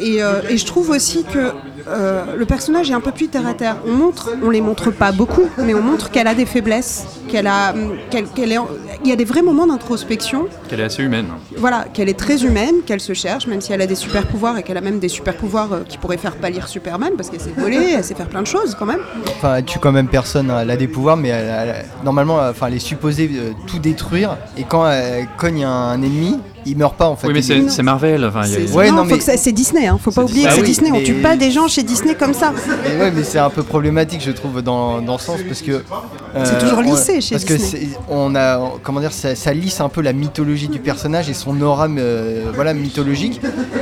Et, 0.00 0.22
euh, 0.22 0.42
et 0.48 0.56
je 0.56 0.66
trouve 0.66 0.90
aussi 0.90 1.24
que 1.24 1.52
euh, 1.88 2.36
le 2.36 2.44
personnage 2.46 2.90
est 2.90 2.94
un 2.94 3.00
peu 3.00 3.12
plus 3.12 3.28
terre 3.28 3.46
à 3.46 3.54
terre. 3.54 3.76
On 3.86 3.92
montre, 3.92 4.30
on 4.42 4.50
les 4.50 4.60
montre 4.60 4.90
pas 4.90 5.12
beaucoup, 5.12 5.48
mais 5.58 5.74
on 5.74 5.82
montre 5.82 6.10
qu'elle 6.10 6.26
a 6.26 6.34
des 6.34 6.46
faiblesses, 6.46 7.06
qu'elle 7.28 7.46
a, 7.46 7.72
hum, 7.72 7.94
qu'elle, 8.10 8.26
qu'elle 8.26 8.52
est, 8.52 8.58
il 9.04 9.08
y 9.10 9.12
a 9.12 9.16
des 9.16 9.24
vrais 9.24 9.42
moments 9.42 9.66
d'introspection 9.66 10.46
Qu'elle 10.68 10.80
est 10.80 10.84
assez 10.84 11.02
humaine. 11.02 11.26
voilà, 11.56 11.84
qu'elle 11.92 12.08
est 12.08 12.18
très 12.18 12.44
humaine, 12.44 12.76
qu'elle 12.86 13.00
se 13.00 13.12
cherche, 13.14 13.46
même 13.46 13.60
si 13.60 13.72
elle 13.72 13.80
a 13.82 13.86
des 13.86 13.94
super 13.94 14.26
pouvoirs 14.26 14.58
et 14.58 14.62
qu'elle 14.62 14.76
a 14.76 14.80
même 14.80 14.98
des 14.98 15.08
super 15.08 15.36
pouvoirs 15.36 15.72
euh, 15.72 15.80
qui 15.88 15.98
pourraient 15.98 16.16
faire 16.18 16.36
pâlir 16.36 16.68
Superman 16.68 17.12
parce 17.16 17.30
qu'elle 17.30 17.40
sait 17.40 17.52
voler, 17.56 17.94
elle 17.96 18.04
sait 18.04 18.14
faire 18.14 18.28
plein 18.28 18.42
de 18.42 18.46
choses 18.46 18.74
quand 18.78 18.86
même. 18.86 19.00
Enfin, 19.36 19.56
elle 19.56 19.64
tue 19.64 19.78
quand 19.78 19.92
même 19.92 20.08
personne. 20.08 20.50
hein. 20.50 20.58
Elle 20.62 20.70
a 20.70 20.76
des 20.76 20.88
pouvoirs, 20.88 21.16
mais 21.16 21.28
elle, 21.28 21.48
elle- 21.68 21.84
normalement, 22.04 22.40
euh, 22.40 22.50
enfin, 22.50 22.66
elle 22.68 22.74
est 22.74 22.78
supposée 22.78 23.30
euh, 23.34 23.50
tout 23.66 23.78
détruire. 23.78 24.36
Et 24.56 24.64
quand 24.64 24.88
elle 24.90 25.26
cogne 25.38 25.64
un 25.64 25.94
ennemi, 26.02 26.38
il 26.66 26.76
meurt 26.76 26.96
pas 26.96 27.08
en 27.08 27.16
fait. 27.16 27.26
Oui, 27.28 27.32
mais 27.34 27.42
c'est 27.42 27.68
c'est 27.70 27.82
Marvel. 27.82 28.24
Enfin, 28.24 28.42
il 28.46 28.52
y 28.52 28.56
a- 28.56 28.66
C'est- 28.68 28.74
Ouais, 28.74 28.90
non, 28.90 28.96
non, 28.98 29.02
faut 29.04 29.10
mais- 29.12 29.18
que 29.18 29.24
ça- 29.24 29.36
c'est 29.36 29.52
Disney, 29.52 29.86
hein, 29.86 29.98
faut 30.02 30.10
pas 30.10 30.22
oublier 30.24 30.46
que 30.46 30.52
c'est 30.52 30.60
oui, 30.60 30.66
Disney, 30.66 30.90
on 30.92 30.94
mais- 30.98 31.02
tue 31.04 31.14
pas 31.14 31.36
des 31.36 31.50
gens 31.50 31.68
chez 31.68 31.82
Disney 31.82 32.14
comme 32.14 32.34
ça. 32.34 32.52
Mais 32.84 33.00
ouais, 33.00 33.10
mais 33.10 33.22
c'est 33.24 33.38
un 33.38 33.50
peu 33.50 33.62
problématique, 33.62 34.20
je 34.24 34.30
trouve, 34.32 34.62
dans, 34.62 35.00
dans 35.00 35.14
le 35.14 35.18
sens 35.18 35.40
parce 35.46 35.62
que. 35.62 35.72
euh, 35.72 36.44
C'est 36.44 36.58
toujours 36.58 36.78
on- 36.78 36.82
lissé 36.82 37.20
chez 37.20 37.34
Parce 37.36 37.44
que 37.44 37.54
Disney. 37.54 37.88
c'est- 37.92 37.98
on 38.10 38.34
a, 38.34 38.72
comment 38.82 39.00
dire, 39.00 39.12
ça, 39.12 39.34
ça 39.34 39.52
lisse 39.54 39.80
un 39.80 39.88
peu 39.88 40.00
la 40.02 40.12
mythologie 40.12 40.68
du 40.68 40.78
personnage 40.78 41.28
et 41.30 41.34
son 41.34 41.60
aura, 41.62 41.88
euh, 41.88 42.50
voilà, 42.54 42.74
mythologique. 42.74 43.40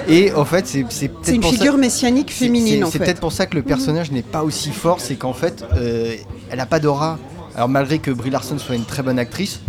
Et 0.09 0.33
en 0.33 0.45
fait, 0.45 0.67
c'est 0.67 0.85
c'est 0.91 1.09
peut-être 1.09 1.19
C'est 1.27 1.35
une 1.35 1.41
pour 1.41 1.51
ça- 1.51 1.57
figure 1.57 1.77
messianique 1.79 2.31
c'est- 2.31 2.45
féminine 2.45 2.79
c'est- 2.79 2.83
en 2.85 2.91
C'est 2.91 2.99
fait. 2.99 3.05
peut-être 3.05 3.21
pour 3.21 3.33
ça 3.33 3.47
que 3.47 3.57
le 3.57 3.63
personnage 3.63 4.11
n'est 4.13 4.23
pas 4.23 4.43
aussi 4.45 4.71
fort, 4.71 5.01
c'est 5.01 5.17
qu'en 5.17 5.33
fait, 5.33 5.65
euh, 5.77 6.15
elle 6.51 6.61
a 6.61 6.67
pas 6.67 6.79
d'aura. 6.79 7.19
Alors 7.57 7.69
malgré 7.69 7.99
que 7.99 8.11
Brie 8.11 8.31
Larson 8.31 8.59
soit 8.59 8.75
une 8.77 8.85
très 8.85 9.03
bonne 9.03 9.19
actrice. 9.19 9.61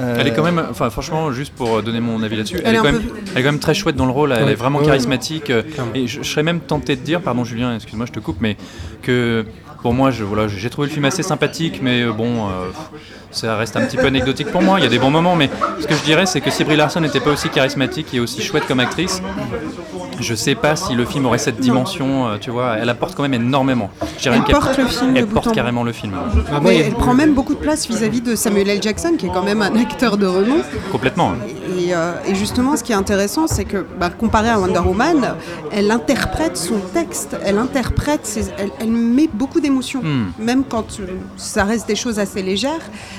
Euh, 0.00 0.16
Elle 0.18 0.26
est 0.28 0.32
quand 0.34 0.42
même, 0.44 0.62
enfin 0.70 0.90
franchement, 0.90 1.32
juste 1.32 1.52
pour 1.54 1.82
donner 1.82 2.00
mon 2.00 2.22
avis 2.22 2.36
là-dessus, 2.36 2.56
elle, 2.58 2.66
Elle 2.66 2.74
est 2.74 2.78
quand 2.78 2.84
même, 2.84 3.00
peu- 3.02 3.14
elle 3.34 3.40
est 3.40 3.42
quand 3.44 3.52
même 3.52 3.60
très 3.60 3.74
chouette 3.74 3.96
dans 3.96 4.06
le 4.06 4.12
rôle, 4.12 4.32
elle 4.32 4.44
Ouais. 4.44 4.52
est 4.52 4.54
vraiment 4.56 4.78
Ouais. 4.80 4.86
charismatique. 4.86 5.50
euh, 5.50 5.62
Et 5.94 6.06
je, 6.06 6.22
je 6.22 6.28
serais 6.28 6.42
même 6.42 6.60
tenté 6.60 6.96
de 6.96 7.00
dire, 7.02 7.20
pardon 7.20 7.44
Julien, 7.44 7.74
excuse-moi, 7.74 8.06
je 8.06 8.12
te 8.12 8.20
coupe, 8.20 8.38
mais 8.40 8.56
que 9.02 9.44
pour 9.82 9.94
moi, 9.94 10.10
je, 10.10 10.24
voilà, 10.24 10.48
j'ai 10.48 10.68
trouvé 10.70 10.88
le 10.88 10.92
film 10.92 11.04
assez 11.04 11.22
sympathique, 11.22 11.80
mais 11.82 12.02
euh, 12.02 12.12
bon, 12.12 12.46
euh, 12.48 12.70
ça 13.36 13.56
reste 13.56 13.76
un 13.76 13.82
petit 13.86 13.96
peu 13.96 14.06
anecdotique 14.06 14.50
pour 14.50 14.62
moi. 14.62 14.78
Il 14.80 14.82
y 14.84 14.86
a 14.86 14.90
des 14.90 14.98
bons 14.98 15.10
moments, 15.10 15.36
mais 15.36 15.50
ce 15.80 15.86
que 15.86 15.94
je 15.94 16.02
dirais, 16.02 16.26
c'est 16.26 16.40
que 16.40 16.50
si 16.50 16.64
Brie 16.64 16.76
Larson 16.76 17.00
n'était 17.00 17.20
pas 17.20 17.30
aussi 17.30 17.48
charismatique 17.48 18.14
et 18.14 18.20
aussi 18.20 18.42
chouette 18.42 18.66
comme 18.66 18.80
actrice, 18.80 19.20
je 20.20 20.34
sais 20.34 20.54
pas 20.54 20.76
si 20.76 20.94
le 20.94 21.04
film 21.04 21.26
aurait 21.26 21.38
cette 21.38 21.60
dimension. 21.60 22.26
euh, 22.28 22.38
tu 22.40 22.50
vois, 22.50 22.76
elle 22.80 22.88
apporte 22.88 23.14
quand 23.14 23.22
même 23.22 23.34
énormément. 23.34 23.90
Je 24.16 24.22
dirais 24.22 24.36
Elle 24.38 24.44
qu'elle- 24.44 24.54
porte 24.56 24.78
le 24.78 24.86
film 24.86 25.12
de 25.12 25.18
Elle 25.18 25.26
bout 25.26 25.34
porte 25.34 25.46
en 25.48 25.50
bout. 25.50 25.54
carrément 25.54 25.84
le 25.84 25.92
film, 25.92 26.14
Ah, 26.16 26.52
moi, 26.52 26.60
Mais 26.64 26.74
il 26.76 26.80
y 26.80 26.82
a- 26.82 26.86
elle 26.86 26.94
prend 26.94 27.12
même 27.14 27.34
beaucoup 27.34 27.54
de 27.54 27.58
place 27.60 27.86
vis-à-vis 27.86 28.20
de 28.22 28.34
Samuel 28.34 28.68
L. 28.70 28.82
Jackson, 28.82 29.14
qui 29.18 29.26
est 29.26 29.30
quand 29.32 29.42
même 29.42 29.60
un 29.62 29.74
acteur 29.80 30.16
de 30.16 30.26
renom. 30.26 30.56
complètement. 30.90 31.32
Et, 31.78 31.94
euh, 31.94 32.12
et 32.26 32.34
justement, 32.34 32.76
ce 32.76 32.82
qui 32.82 32.92
est 32.92 32.96
intéressant, 32.96 33.46
c'est 33.46 33.64
que, 33.64 33.84
bah, 34.00 34.08
comparé 34.10 34.48
à 34.48 34.58
Wonder 34.58 34.78
Woman, 34.80 35.34
elle 35.70 35.90
interprète 35.90 36.56
son 36.56 36.78
texte, 36.94 37.36
elle 37.44 37.58
interprète, 37.58 38.24
ses- 38.24 38.50
elle, 38.58 38.70
elle 38.80 38.90
met 38.90 39.28
beaucoup 39.32 39.60
d'émotions. 39.60 40.00
Hmm. 40.02 40.26
Même 40.38 40.64
quand 40.64 40.98
euh, 41.00 41.06
ça 41.36 41.64
reste 41.64 41.86
des 41.88 41.96
choses 41.96 42.18
assez 42.18 42.42
légères, 42.42 42.72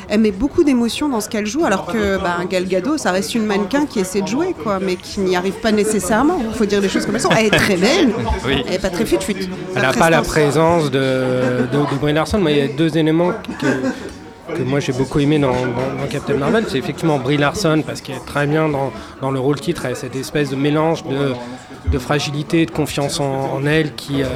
elle 0.10 0.20
met 0.22 0.32
beaucoup 0.32 0.64
d'émotions 0.64 1.10
dans 1.10 1.20
ce 1.22 1.30
qu'elle 1.30 1.46
joue, 1.46 1.66
alors 1.66 1.86
que 1.86 2.18
bah, 2.18 2.38
Gal 2.50 2.66
Gadot, 2.68 2.98
ça 2.98 3.12
reste 3.12 3.36
une 3.36 3.46
mannequin 3.46 3.86
qui 3.86 4.00
essaie 4.00 4.22
de 4.22 4.28
jouer, 4.28 4.56
quoi, 4.64 4.80
mais 4.82 4.96
qui 4.96 5.20
n'y 5.20 5.36
arrive 5.36 5.56
pas 5.56 5.72
nécessairement. 5.72 6.40
Il 6.50 6.56
faut 6.56 6.66
dire 6.66 6.82
les 6.82 6.90
choses 6.90 7.06
comme 7.06 7.16
elles 7.16 7.22
sont. 7.22 7.30
Elle 7.38 7.48
est 7.48 7.50
très 7.50 7.76
belle, 7.78 8.14
Oui. 8.46 8.64
elle 8.66 8.72
n'est 8.72 8.80
pas 8.80 8.90
très 8.90 9.06
fut-fut. 9.06 9.36
Elle 9.76 9.82
n'a 9.82 9.94
pas 9.94 10.10
la 10.10 10.22
présence 10.22 10.90
de, 10.92 11.00
de, 11.72 11.78
de 11.78 12.00
Brie 12.00 12.14
Larson, 12.14 12.40
mais 12.40 12.54
il 12.54 12.58
y 12.58 12.62
a 12.62 12.68
deux 12.74 12.98
éléments 12.98 13.32
que, 13.60 14.56
que 14.58 14.64
moi 14.64 14.80
j'ai 14.80 14.94
beaucoup 14.94 15.20
aimé 15.20 15.40
dans, 15.40 15.52
dans- 15.52 15.56
dans 16.02 16.08
Captain 16.10 16.36
Marvel, 16.36 16.66
c'est 16.70 16.78
effectivement 16.78 17.18
Brie 17.20 17.38
Larson, 17.38 17.84
parce 17.86 18.00
qu'elle 18.02 18.16
est 18.16 18.26
très 18.26 18.48
bien 18.48 18.70
dans, 18.70 18.92
dans 19.22 19.32
le 19.32 19.40
rôle 19.40 19.60
titre, 19.60 19.86
elle 19.86 19.92
a 19.92 19.96
cette 19.96 20.16
espèce 20.16 20.50
de 20.50 20.56
mélange 20.56 21.04
de, 21.04 21.34
de 21.92 21.98
fragilité, 22.00 22.66
de 22.66 22.72
confiance 22.72 23.20
en, 23.20 23.52
en 23.56 23.66
elle 23.66 23.94
qui, 23.96 24.22
euh, 24.24 24.28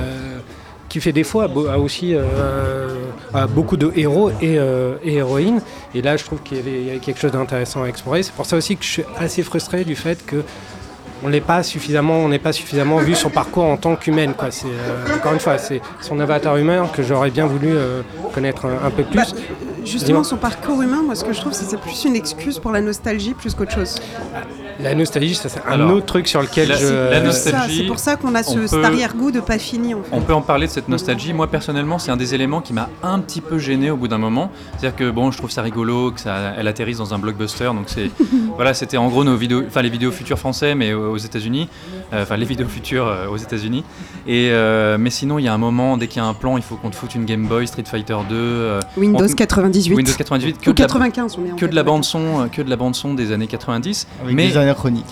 qui 0.91 0.99
fait 0.99 1.13
défaut 1.13 1.39
à, 1.39 1.77
aussi 1.79 2.13
euh, 2.13 2.89
à 3.33 3.47
beaucoup 3.47 3.77
de 3.77 3.93
héros 3.95 4.29
et, 4.41 4.57
euh, 4.59 4.95
et 5.03 5.15
héroïnes. 5.15 5.61
Et 5.95 6.01
là, 6.01 6.17
je 6.17 6.25
trouve 6.25 6.41
qu'il 6.41 6.57
y 6.57 6.59
avait 6.59 6.99
quelque 6.99 7.17
chose 7.19 7.31
d'intéressant 7.31 7.83
à 7.83 7.87
explorer. 7.87 8.23
C'est 8.23 8.33
pour 8.33 8.45
ça 8.45 8.57
aussi 8.57 8.75
que 8.75 8.83
je 8.83 8.89
suis 8.89 9.03
assez 9.17 9.41
frustré 9.41 9.85
du 9.85 9.95
fait 9.95 10.25
que 10.25 10.43
on 11.23 11.29
n'est 11.29 11.39
pas 11.39 11.63
suffisamment, 11.63 12.17
on 12.17 12.27
n'est 12.27 12.39
pas 12.39 12.51
suffisamment 12.51 12.97
vu 12.97 13.15
son 13.15 13.29
parcours 13.29 13.63
en 13.63 13.77
tant 13.77 13.95
qu'humaine. 13.95 14.33
Quoi. 14.33 14.51
C'est 14.51 14.67
euh, 14.67 15.15
encore 15.15 15.33
une 15.33 15.39
fois, 15.39 15.57
c'est 15.57 15.81
son 16.01 16.19
avatar 16.19 16.57
humain 16.57 16.89
que 16.93 17.03
j'aurais 17.03 17.31
bien 17.31 17.45
voulu 17.45 17.69
euh, 17.69 18.01
connaître 18.33 18.65
un, 18.65 18.85
un 18.87 18.89
peu 18.89 19.03
plus. 19.03 19.15
Bah, 19.15 19.25
Justement, 19.85 20.23
son 20.23 20.37
parcours 20.37 20.81
humain, 20.81 21.01
moi, 21.03 21.15
ce 21.15 21.23
que 21.23 21.33
je 21.33 21.39
trouve, 21.39 21.53
c'est 21.53 21.65
c'est 21.65 21.79
plus 21.79 22.05
une 22.05 22.15
excuse 22.15 22.59
pour 22.59 22.71
la 22.71 22.81
nostalgie 22.81 23.33
plus 23.33 23.55
qu'autre 23.55 23.71
chose. 23.71 23.95
La 24.81 24.95
nostalgie, 24.95 25.35
ça 25.35 25.47
c'est 25.49 25.61
un 25.67 25.89
autre 25.89 26.05
truc 26.05 26.27
sur 26.27 26.41
lequel 26.41 26.69
la- 26.69 26.75
je. 26.75 26.87
la 27.11 27.21
nostalgie, 27.21 27.77
C'est 27.77 27.83
pour 27.83 27.99
ça 27.99 28.15
qu'on 28.15 28.33
a 28.35 28.43
ce, 28.43 28.57
on 28.57 28.67
cet 28.67 28.79
peut- 28.79 28.85
arrière-goût 28.85 29.31
de 29.31 29.39
pas 29.39 29.59
fini. 29.59 29.93
En 29.93 30.01
fait. 30.01 30.09
On 30.11 30.21
peut 30.21 30.33
en 30.33 30.41
parler 30.41 30.67
de 30.67 30.71
cette 30.71 30.87
nostalgie. 30.89 31.33
Moi, 31.33 31.47
personnellement, 31.47 31.99
c'est 31.99 32.11
un 32.11 32.17
des 32.17 32.33
éléments 32.33 32.61
qui 32.61 32.73
m'a 32.73 32.89
un 33.03 33.19
petit 33.19 33.41
peu 33.41 33.57
gêné 33.59 33.91
au 33.91 33.97
bout 33.97 34.07
d'un 34.07 34.17
moment. 34.17 34.51
C'est-à-dire 34.77 34.95
que 34.95 35.11
bon, 35.11 35.31
je 35.31 35.37
trouve 35.37 35.51
ça 35.51 35.61
rigolo, 35.61 36.11
que 36.11 36.19
ça, 36.19 36.53
elle 36.57 36.67
atterrisse 36.67 36.97
dans 36.97 37.13
un 37.13 37.19
blockbuster. 37.19 37.65
Donc 37.65 37.85
c'est, 37.87 38.09
voilà, 38.55 38.73
c'était 38.73 38.97
en 38.97 39.07
gros 39.09 39.23
nos 39.23 39.35
vidéos, 39.35 39.63
enfin 39.67 39.81
les 39.81 39.89
vidéos 39.89 40.11
futures 40.11 40.39
français, 40.39 40.73
mais 40.75 40.93
aux 40.93 41.17
États-Unis, 41.17 41.69
enfin 42.13 42.37
les 42.37 42.45
vidéos 42.45 42.67
futures 42.67 43.07
euh, 43.07 43.27
aux 43.27 43.37
États-Unis. 43.37 43.83
Et 44.27 44.49
euh, 44.51 44.97
mais 44.99 45.09
sinon, 45.09 45.39
il 45.39 45.45
y 45.45 45.47
a 45.47 45.53
un 45.53 45.57
moment, 45.57 45.97
dès 45.97 46.07
qu'il 46.07 46.21
y 46.21 46.25
a 46.25 46.27
un 46.27 46.33
plan, 46.33 46.57
il 46.57 46.63
faut 46.63 46.75
qu'on 46.75 46.89
te 46.89 46.95
foute 46.95 47.15
une 47.15 47.25
Game 47.25 47.47
Boy, 47.47 47.67
Street 47.67 47.83
Fighter 47.85 48.17
2, 48.29 48.35
euh, 48.35 48.79
Windows 48.97 49.25
on- 49.25 49.35
98. 49.35 49.95
Windows 49.95 50.11
98, 50.17 50.59
que 50.59 50.69
Ou 50.69 50.73
de 50.73 50.81
la- 50.81 50.87
95, 50.87 51.37
on 51.41 51.45
est 51.47 51.51
en 51.51 51.55
que 51.55 51.65
de 51.65 51.75
la 51.75 51.83
bande 51.83 52.03
son, 52.03 52.49
que 52.51 52.61
de 52.61 52.69
la 52.69 52.75
bande 52.75 52.95
son 52.95 53.13
des 53.13 53.31
années 53.31 53.47
90. 53.47 54.07
Avec 54.23 54.35
mais 54.35 54.47
des. 54.47 54.53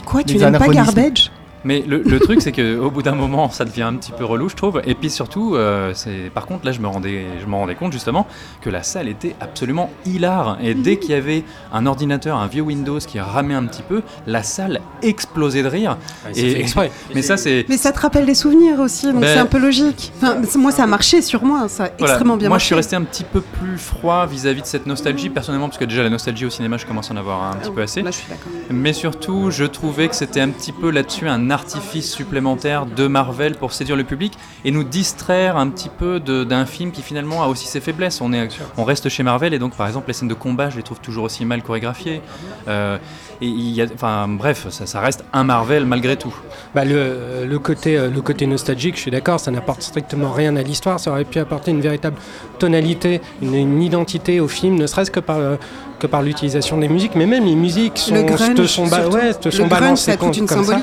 Quoi, 0.05 0.23
tu 0.23 0.37
n'aimes 0.37 0.57
pas. 0.57 0.67
Garbage? 0.67 1.31
Mais 1.63 1.83
le, 1.87 2.01
le 2.03 2.19
truc, 2.19 2.41
c'est 2.41 2.51
qu'au 2.51 2.89
bout 2.89 3.01
d'un 3.01 3.15
moment, 3.15 3.49
ça 3.49 3.65
devient 3.65 3.83
un 3.83 3.95
petit 3.95 4.11
peu 4.11 4.23
relou, 4.25 4.49
je 4.49 4.55
trouve. 4.55 4.81
Et 4.85 4.95
puis 4.95 5.09
surtout, 5.09 5.55
euh, 5.55 5.91
c'est 5.93 6.31
par 6.33 6.45
contre, 6.45 6.65
là, 6.65 6.71
je 6.71 6.79
me 6.79 6.87
rendais, 6.87 7.25
je 7.41 7.45
me 7.45 7.55
rendais 7.55 7.75
compte 7.75 7.91
justement 7.93 8.27
que 8.61 8.69
la 8.69 8.83
salle 8.83 9.07
était 9.07 9.35
absolument 9.41 9.89
hilar. 10.05 10.57
Et 10.61 10.73
dès 10.73 10.97
qu'il 10.97 11.11
y 11.11 11.15
avait 11.15 11.43
un 11.73 11.85
ordinateur, 11.85 12.37
un 12.37 12.47
vieux 12.47 12.61
Windows 12.61 12.99
qui 12.99 13.19
ramait 13.19 13.53
un 13.55 13.65
petit 13.65 13.83
peu, 13.83 14.01
la 14.27 14.43
salle 14.43 14.79
explosait 15.01 15.63
de 15.63 15.67
rire. 15.67 15.97
exprès. 16.35 16.91
mais 17.13 17.21
ça, 17.21 17.37
c'est 17.37 17.65
Mais 17.69 17.77
ça 17.77 17.91
te 17.91 17.99
rappelle 17.99 18.25
des 18.25 18.35
souvenirs 18.35 18.79
aussi, 18.79 19.07
donc 19.07 19.21
Ben- 19.21 19.27
c'est 19.33 19.39
un 19.39 19.45
peu 19.45 19.59
logique. 19.59 20.11
Enfin, 20.17 20.37
moi, 20.57 20.71
ça 20.71 20.83
a 20.83 20.87
marché 20.87 21.21
sur 21.21 21.43
moi, 21.43 21.67
ça 21.67 21.85
a 21.85 21.89
Voilà. 21.97 22.13
extrêmement 22.13 22.37
bien 22.37 22.47
Moi, 22.49 22.55
marché. 22.55 22.63
je 22.63 22.67
suis 22.67 22.75
resté 22.75 22.95
un 22.95 23.03
petit 23.03 23.23
peu 23.23 23.41
plus 23.41 23.77
froid 23.77 24.25
vis-à-vis 24.25 24.61
de 24.61 24.67
cette 24.67 24.85
nostalgie, 24.85 25.29
personnellement, 25.29 25.67
parce 25.67 25.77
que 25.79 25.85
déjà, 25.85 26.03
la 26.03 26.09
nostalgie 26.09 26.45
au 26.45 26.49
cinéma, 26.49 26.77
je 26.77 26.85
commence 26.85 27.11
à 27.11 27.13
en 27.13 27.17
avoir 27.17 27.43
un 27.43 27.55
petit 27.55 27.71
peu 27.71 27.81
assez. 27.81 28.01
Là, 28.01 28.11
je 28.11 28.17
suis 28.17 28.27
d'accord. 28.29 28.51
Mais 28.69 28.93
surtout, 28.93 29.51
je 29.51 29.65
trouvais 29.65 30.07
que 30.07 30.15
c'était 30.15 30.41
un 30.41 30.49
petit 30.49 30.71
peu 30.71 30.89
là-dessus 30.91 31.27
un 31.27 31.48
artifice 31.51 32.11
supplémentaire 32.11 32.85
de 32.85 33.07
Marvel 33.07 33.55
pour 33.55 33.73
séduire 33.73 33.97
le 33.97 34.03
public 34.03 34.33
et 34.65 34.71
nous 34.71 34.83
distraire 34.83 35.57
un 35.57 35.69
petit 35.69 35.89
peu 35.89 36.19
d'un 36.19 36.65
film 36.65 36.91
qui 36.91 37.01
finalement 37.01 37.43
a 37.43 37.47
aussi 37.47 37.67
ses 37.67 37.79
faiblesses. 37.79 38.21
On, 38.21 38.33
est, 38.33 38.47
on 38.77 38.83
reste 38.83 39.09
chez 39.09 39.23
Marvel 39.23 39.53
et 39.53 39.59
donc, 39.59 39.75
par 39.75 39.87
exemple, 39.87 40.07
les 40.07 40.13
scènes 40.13 40.27
de 40.27 40.33
combat, 40.33 40.69
je 40.69 40.77
les 40.77 40.83
trouve 40.83 40.99
toujours 40.99 41.25
aussi 41.25 41.45
mal 41.45 41.61
chorégraphiées. 41.61 42.21
Euh, 42.67 42.97
et 43.41 43.47
il 43.47 43.69
y 43.71 43.81
a, 43.81 43.85
enfin, 43.93 44.27
bref, 44.27 44.67
ça, 44.69 44.85
ça 44.85 44.99
reste 44.99 45.23
un 45.31 45.43
Marvel 45.43 45.85
malgré 45.85 46.17
tout. 46.17 46.35
Bah, 46.75 46.83
le, 46.85 47.45
le 47.45 47.59
côté, 47.59 47.97
euh, 47.97 48.09
le 48.09 48.21
côté 48.21 48.47
nostalgique, 48.47 48.95
je 48.95 49.01
suis 49.01 49.11
d'accord, 49.11 49.39
ça 49.39 49.51
n'apporte 49.51 49.81
strictement 49.81 50.31
rien 50.31 50.55
à 50.55 50.61
l'histoire. 50.61 50.99
Ça 50.99 51.11
aurait 51.11 51.25
pu 51.25 51.39
apporter 51.39 51.71
une 51.71 51.81
véritable 51.81 52.17
tonalité, 52.57 53.21
une, 53.41 53.55
une 53.55 53.81
identité 53.81 54.39
au 54.39 54.47
film, 54.47 54.75
ne 54.75 54.87
serait-ce 54.87 55.11
que 55.11 55.19
par, 55.21 55.37
euh, 55.37 55.55
que 55.99 56.07
par 56.07 56.21
l'utilisation 56.21 56.77
des 56.77 56.87
musiques. 56.87 57.13
Mais 57.15 57.25
même 57.25 57.45
les 57.45 57.55
musiques 57.55 57.97
sont, 57.97 58.15
Le 58.15 58.23
grunge, 58.23 58.55
te 58.55 58.65
sont, 58.65 58.87
ba- 58.87 59.01
surtout. 59.01 59.15
ouais, 59.17 59.33
te 59.33 59.45
Le 59.49 59.51
sont 59.51 59.67
grunge, 59.67 59.79
balancées 59.81 60.05
ça 60.05 60.11
a 60.11 60.13
toute 60.17 60.19
comme- 60.29 60.33
une 60.39 60.47
comme 60.47 60.63
ça. 60.65 60.79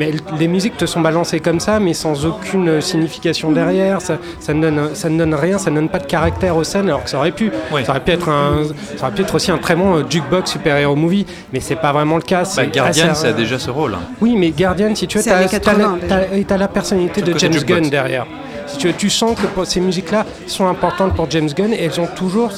Mais 0.00 0.12
les 0.38 0.46
musiques 0.46 0.76
te 0.76 0.86
sont 0.86 1.00
balancées 1.00 1.40
comme 1.40 1.58
ça, 1.58 1.80
mais 1.80 1.92
sans 1.92 2.24
aucune 2.24 2.80
signification 2.80 3.50
derrière. 3.50 4.00
Ça, 4.00 4.18
ça, 4.38 4.54
ne 4.54 4.62
donne, 4.62 4.90
ça 4.94 5.08
ne 5.08 5.18
donne 5.18 5.34
rien, 5.34 5.58
ça 5.58 5.70
ne 5.70 5.74
donne 5.74 5.88
pas 5.88 5.98
de 5.98 6.06
caractère 6.06 6.56
aux 6.56 6.62
scènes, 6.62 6.86
alors 6.86 7.02
que 7.02 7.10
ça 7.10 7.18
aurait 7.18 7.32
pu. 7.32 7.50
Ça 7.84 7.90
aurait 7.90 8.00
pu 8.04 8.12
être 8.12 8.28
un, 8.28 8.58
ça 8.96 9.06
aurait 9.06 9.14
pu 9.16 9.22
être 9.22 9.34
aussi 9.34 9.50
un 9.50 9.58
très 9.58 9.74
bon 9.74 9.96
euh, 9.96 10.02
jukebox 10.08 10.52
super-héros 10.52 10.94
movie, 10.94 11.26
mais 11.52 11.58
c'est 11.58 11.74
pas 11.74 11.92
vraiment 11.92 12.14
le 12.14 12.22
cas. 12.22 12.42
Bah, 12.42 12.48
c'est 12.48 12.72
Guardian, 12.72 13.12
ça 13.14 13.28
a 13.28 13.32
déjà 13.32 13.58
ce 13.58 13.70
rôle. 13.70 13.96
oui, 14.20 14.36
mais 14.38 14.50
Guardian, 14.50 14.94
si 14.94 15.08
tu 15.08 15.18
veux, 15.18 15.24
t'as 15.24 15.44
80 15.48 15.98
la- 16.56 16.68
personnalité 16.68 17.20
de 17.20 17.36
James. 17.36 17.54
Gunn 17.66 17.90
derrière. 17.90 18.24
Si 18.68 18.78
tu, 18.78 18.86
veux, 18.86 18.92
tu 18.92 19.10
sens 19.10 19.34
que 19.36 19.46
pour- 19.48 19.66
ces 19.66 19.80
musiques-là 19.80 20.24
sont 20.46 20.68
importantes 20.68 21.14
pour 21.14 21.28
James 21.30 21.48
Gunn 21.56 21.72
et 21.72 21.82
elles 21.84 21.98
ont 22.00 22.06
toujours, 22.14 22.52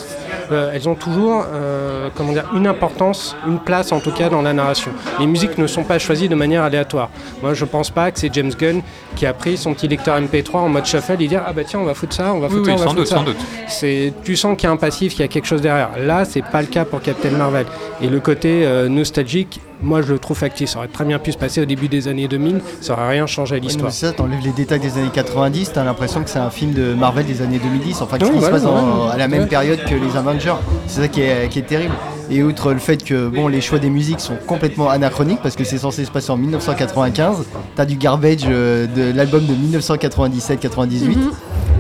euh, 0.52 0.72
elles 0.74 0.88
ont 0.88 0.94
toujours 0.94 1.44
euh, 1.52 2.08
comment 2.14 2.32
dire, 2.32 2.44
une 2.54 2.66
importance, 2.66 3.36
une 3.46 3.58
place 3.58 3.92
en 3.92 4.00
tout 4.00 4.12
cas 4.12 4.28
dans 4.28 4.42
la 4.42 4.52
narration. 4.52 4.92
Les 5.18 5.26
musiques 5.26 5.58
ne 5.58 5.66
sont 5.66 5.84
pas 5.84 5.98
choisies 5.98 6.28
de 6.28 6.34
manière 6.34 6.62
aléatoire. 6.62 7.10
Moi, 7.42 7.54
je 7.54 7.64
pense 7.64 7.90
pas 7.90 8.10
que 8.10 8.18
c'est 8.18 8.32
James 8.34 8.52
Gunn 8.58 8.82
qui 9.16 9.26
a 9.26 9.32
pris 9.32 9.56
son 9.56 9.74
petit 9.74 9.88
lecteur 9.88 10.20
MP3 10.20 10.56
en 10.56 10.68
mode 10.68 10.86
shuffle 10.86 11.20
et 11.20 11.28
dire 11.28 11.42
ah 11.46 11.52
bah 11.52 11.62
tiens 11.64 11.80
on 11.80 11.84
va 11.84 11.94
foutre 11.94 12.14
ça, 12.14 12.32
on 12.32 12.40
va 12.40 12.48
Oui, 12.48 12.54
foutre 12.54 12.70
oui, 12.70 12.78
ça, 12.78 12.84
on 12.84 12.84
va 12.84 12.84
sans 12.84 12.90
foutre 12.90 12.96
doute, 13.00 13.08
ça. 13.08 13.16
sans 13.16 13.24
doute. 13.24 13.36
C'est, 13.68 14.12
tu 14.24 14.36
sens 14.36 14.56
qu'il 14.56 14.66
y 14.66 14.70
a 14.70 14.72
un 14.72 14.76
passif, 14.76 15.12
qu'il 15.12 15.20
y 15.20 15.24
a 15.24 15.28
quelque 15.28 15.46
chose 15.46 15.60
derrière. 15.62 15.90
Là, 15.98 16.24
c'est 16.24 16.42
pas 16.42 16.60
le 16.62 16.68
cas 16.68 16.84
pour 16.84 17.00
Captain 17.00 17.30
Marvel. 17.30 17.66
Et 18.02 18.08
le 18.08 18.20
côté 18.20 18.64
euh, 18.64 18.88
nostalgique, 18.88 19.60
moi, 19.82 20.02
je 20.02 20.12
le 20.12 20.18
trouve 20.18 20.36
factice. 20.36 20.70
Ça 20.72 20.78
aurait 20.78 20.88
très 20.88 21.04
bien 21.04 21.18
pu 21.18 21.32
se 21.32 21.38
passer 21.38 21.60
au 21.60 21.64
début 21.64 21.88
des 21.88 22.08
années 22.08 22.28
2000. 22.28 22.60
Ça 22.80 22.92
aurait 22.94 23.08
rien 23.10 23.26
changé 23.26 23.54
à 23.54 23.58
Ouais, 23.58 23.62
l'histoire. 23.64 23.90
c'est 23.92 24.06
ça, 24.06 24.12
t'enlèves 24.12 24.40
les 24.44 24.52
détails 24.52 24.80
des 24.80 24.98
années 24.98 25.10
90, 25.12 25.72
t'as 25.72 25.84
l'impression 25.84 26.22
que 26.22 26.30
c'est 26.30 26.38
un 26.38 26.50
film 26.50 26.72
de 26.72 26.94
Marvel 26.94 27.26
des 27.26 27.42
années 27.42 27.58
2010, 27.58 28.02
enfin 28.02 28.18
qui 28.18 28.24
Ouais, 28.24 28.38
se 28.38 28.44
ouais, 28.44 28.50
passe 28.50 28.64
en- 28.64 29.06
ouais, 29.06 29.12
à 29.12 29.16
la 29.16 29.28
même 29.28 29.42
ouais. 29.42 29.46
période 29.46 29.82
que 29.84 29.94
les 29.94 30.16
Avengers. 30.16 30.54
C'est 30.86 31.00
ça 31.02 31.08
qui 31.08 31.20
est, 31.22 31.48
qui 31.48 31.58
est 31.60 31.62
terrible. 31.62 31.94
Et 32.32 32.42
outre 32.44 32.72
le 32.72 32.78
fait 32.78 33.02
que 33.02 33.26
bon, 33.28 33.48
les 33.48 33.60
choix 33.60 33.78
des 33.80 33.90
musiques 33.90 34.20
sont 34.20 34.36
complètement 34.46 34.88
anachroniques 34.88 35.40
parce 35.42 35.56
que 35.56 35.64
c'est 35.64 35.78
censé 35.78 36.04
se 36.04 36.10
passer 36.12 36.30
en 36.30 36.36
1995, 36.36 37.44
t'as 37.74 37.84
du 37.84 37.96
garbage 37.96 38.42
euh, 38.46 38.86
de 38.86 39.12
l'album 39.16 39.44
de 39.46 39.52
1997-98. 39.54 41.16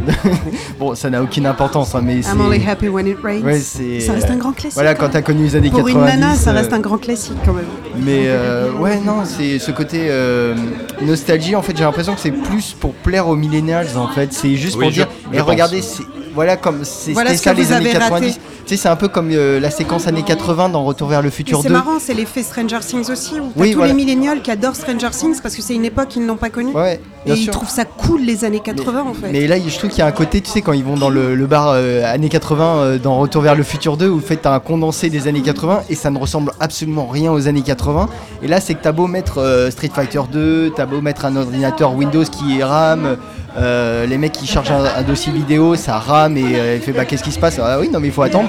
bon, 0.78 0.94
ça 0.94 1.10
n'a 1.10 1.22
aucune 1.22 1.46
importance, 1.46 1.94
hein, 1.94 2.00
mais 2.02 2.22
c'est. 2.22 2.32
I'm 2.32 2.40
only 2.40 2.62
happy 2.66 2.88
when 2.88 3.06
it 3.06 3.16
rains. 3.22 3.42
Ouais, 3.44 3.58
ça 3.58 4.12
reste 4.12 4.30
un 4.30 4.36
grand 4.36 4.52
classique. 4.52 4.74
Voilà, 4.74 4.94
quand 4.94 5.06
hein. 5.06 5.10
t'as 5.12 5.22
connu 5.22 5.44
les 5.44 5.56
années 5.56 5.70
Pour 5.70 5.84
90. 5.84 6.12
une 6.14 6.20
nana, 6.20 6.34
ça 6.34 6.50
euh, 6.50 6.54
reste 6.54 6.72
un 6.72 6.80
grand 6.80 6.98
classique 6.98 7.36
quand 7.44 7.52
même. 7.52 7.64
mais 8.04 8.24
euh, 8.26 8.72
ouais, 8.72 8.98
non, 9.00 9.22
c'est 9.24 9.58
ce 9.58 9.70
côté 9.70 10.06
euh, 10.10 10.54
nostalgie. 11.02 11.54
En 11.56 11.62
fait, 11.62 11.76
j'ai 11.76 11.84
l'impression 11.84 12.14
que 12.14 12.20
c'est 12.20 12.30
plus 12.30 12.72
pour 12.78 12.92
plaire 12.94 13.28
aux 13.28 13.36
millennials. 13.36 13.86
En 13.96 14.08
fait, 14.08 14.32
c'est 14.32 14.56
juste 14.56 14.76
Oui, 14.76 14.84
pour 14.84 14.90
je- 14.90 14.94
dire, 14.96 15.08
je 15.30 15.36
et 15.36 15.40
pense. 15.40 15.48
regardez, 15.48 15.82
c'est- 15.82 16.02
voilà 16.34 16.56
comme 16.56 16.84
c'est- 16.84 17.12
Voilà 17.12 17.30
c'était 17.30 17.38
ce 17.38 17.44
ça 17.44 17.52
les 17.54 17.72
années 17.72 17.90
avez 17.90 17.98
raté. 17.98 18.26
90. 18.26 18.40
Tu 18.66 18.76
sais, 18.76 18.82
c'est 18.82 18.88
un 18.88 18.94
peu 18.96 19.08
comme 19.08 19.30
euh, 19.32 19.58
la 19.58 19.70
séquence 19.70 20.06
années 20.06 20.22
80 20.22 20.68
dans 20.68 20.84
Retour 20.84 21.08
vers 21.08 21.22
le 21.22 21.30
futur 21.30 21.60
c'est 21.62 21.68
2. 21.68 21.74
marrant, 21.74 21.98
c'est 21.98 22.14
l'effet 22.14 22.42
Stranger 22.44 22.78
Things 22.86 23.10
aussi, 23.10 23.40
où 23.40 23.50
Oui, 23.56 23.70
tous 23.72 23.78
voilà. 23.78 23.92
les 23.92 23.96
millénials 23.96 24.42
qui 24.42 24.50
adorent 24.52 24.76
Stranger 24.76 25.10
Things 25.10 25.40
parce 25.42 25.56
que 25.56 25.62
c'est 25.62 25.74
une 25.74 25.84
époque 25.84 26.08
qu'ils 26.08 26.24
n'ont 26.24 26.36
pas 26.36 26.50
connue. 26.50 26.72
Ouais, 26.72 27.00
et 27.26 27.32
ils 27.32 27.48
trouvent 27.50 27.68
ça 27.70 27.84
cool 27.84 28.20
les 28.20 28.44
années 28.44 28.60
80 28.60 29.04
en 29.08 29.14
fait. 29.14 29.28
Mais 29.32 29.46
là, 29.48 29.56
je 29.58 29.76
trouve 29.76 29.90
qu'il 29.90 29.98
y 29.98 30.02
a 30.02 30.06
un 30.06 30.12
côté, 30.12 30.40
tu 30.40 30.50
sais, 30.50 30.62
quand 30.62 30.72
ils 30.72 30.84
vont 30.84 30.96
dans 30.96 31.10
le, 31.10 31.34
le 31.34 31.46
bar 31.46 31.70
euh, 31.74 32.04
années 32.04 32.28
80 32.28 32.64
euh, 32.76 32.98
dans 32.98 33.18
Retour 33.18 33.42
vers 33.42 33.56
le 33.56 33.62
futur 33.64 33.96
2, 33.96 34.08
où 34.08 34.18
en 34.18 34.20
fait 34.20 34.36
t'as 34.36 34.54
un 34.54 34.60
condensé 34.60 35.10
des 35.10 35.26
années 35.26 35.42
80 35.42 35.82
et 35.88 35.94
ça 35.96 36.10
ne 36.10 36.18
ressemble 36.18 36.52
absolument 36.60 37.06
rien 37.06 37.32
aux 37.32 37.48
années 37.48 37.62
80. 37.62 38.08
Et 38.42 38.46
là, 38.48 38.60
c'est 38.60 38.74
que 38.74 38.82
t'as 38.82 38.92
beau 38.92 39.08
mettre 39.08 39.68
Street 39.72 39.90
Fighter 39.92 40.20
2, 40.30 40.72
t'as 40.76 40.86
beau 40.86 41.00
mettre 41.00 41.24
un 41.24 41.34
ordinateur 41.34 41.94
Windows 41.94 42.24
qui 42.24 42.62
rame, 42.62 43.16
euh, 43.58 44.06
les 44.06 44.18
mecs 44.18 44.32
qui 44.32 44.46
chargent 44.46 44.70
un, 44.70 44.84
un 44.84 45.02
dossier 45.02 45.32
vidéo, 45.32 45.74
ça 45.76 45.98
rame 45.98 46.36
et 46.36 46.42
euh, 46.54 46.76
il 46.76 46.80
fait 46.82 46.92
bah 46.92 47.04
qu'est-ce 47.04 47.24
qui 47.24 47.32
se 47.32 47.38
passe? 47.38 47.58
Ah 47.62 47.78
oui, 47.80 47.88
non 47.88 47.98
mais 48.00 48.08
il 48.08 48.12
faut 48.12 48.22
attendre. 48.22 48.48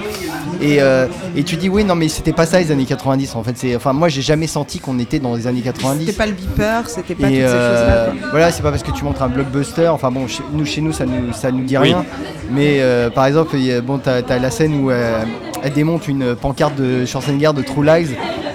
Et, 0.62 0.78
euh, 0.80 1.08
et 1.36 1.44
tu 1.44 1.56
dis 1.56 1.70
oui, 1.70 1.84
non 1.84 1.96
mais 1.96 2.08
c'était 2.08 2.34
pas 2.34 2.46
ça 2.46 2.60
les 2.60 2.72
années 2.72 2.86
90 2.86 3.36
en 3.36 3.42
fait. 3.44 3.58
C'est, 3.58 3.76
enfin 3.76 3.94
moi 3.94 4.10
j'ai 4.10 4.22
jamais 4.22 4.46
senti 4.46 4.78
qu'on 4.80 5.00
était 5.00 5.18
dans 5.20 5.36
les 5.36 5.48
années 5.48 5.62
90. 5.62 6.06
C'était 6.06 6.18
pas 6.18 6.28
le 6.28 6.34
beeper, 6.34 6.88
c'était 6.88 7.16
pas 7.16 7.28
Et 7.28 7.32
toutes 7.32 7.40
ces 7.40 7.44
euh, 7.46 8.06
choses-là. 8.12 8.28
voilà, 8.30 8.52
c'est 8.52 8.62
pas 8.62 8.70
parce 8.70 8.84
que 8.84 8.92
tu 8.92 9.04
montres 9.04 9.24
un 9.24 9.30
blockbuster. 9.30 9.88
Enfin 9.88 10.12
bon, 10.12 10.28
chez 10.28 10.44
nous, 10.54 10.66
chez 10.66 10.82
nous, 10.82 10.92
ça 10.94 11.06
nous, 11.06 11.34
ça 11.34 11.52
nous 11.52 11.64
dit 11.64 11.78
Oui. 11.78 11.86
rien. 11.94 12.06
Mais 12.52 12.78
euh, 12.82 13.10
par 13.10 13.26
exemple, 13.26 13.52
il 13.56 13.64
y 13.66 13.74
a- 13.74 13.82
bon, 13.82 13.98
t'as 13.98 14.22
as 14.30 14.40
la 14.40 14.52
scène 14.52 14.84
où 14.84 14.92
euh, 14.92 15.24
elle 15.64 15.74
démonte 15.74 16.08
une 16.08 16.36
pancarte 16.36 16.76
de 16.76 17.06
Schwarzenegger 17.06 17.54
de 17.56 17.64
True 17.64 17.84
Lies. 17.84 18.10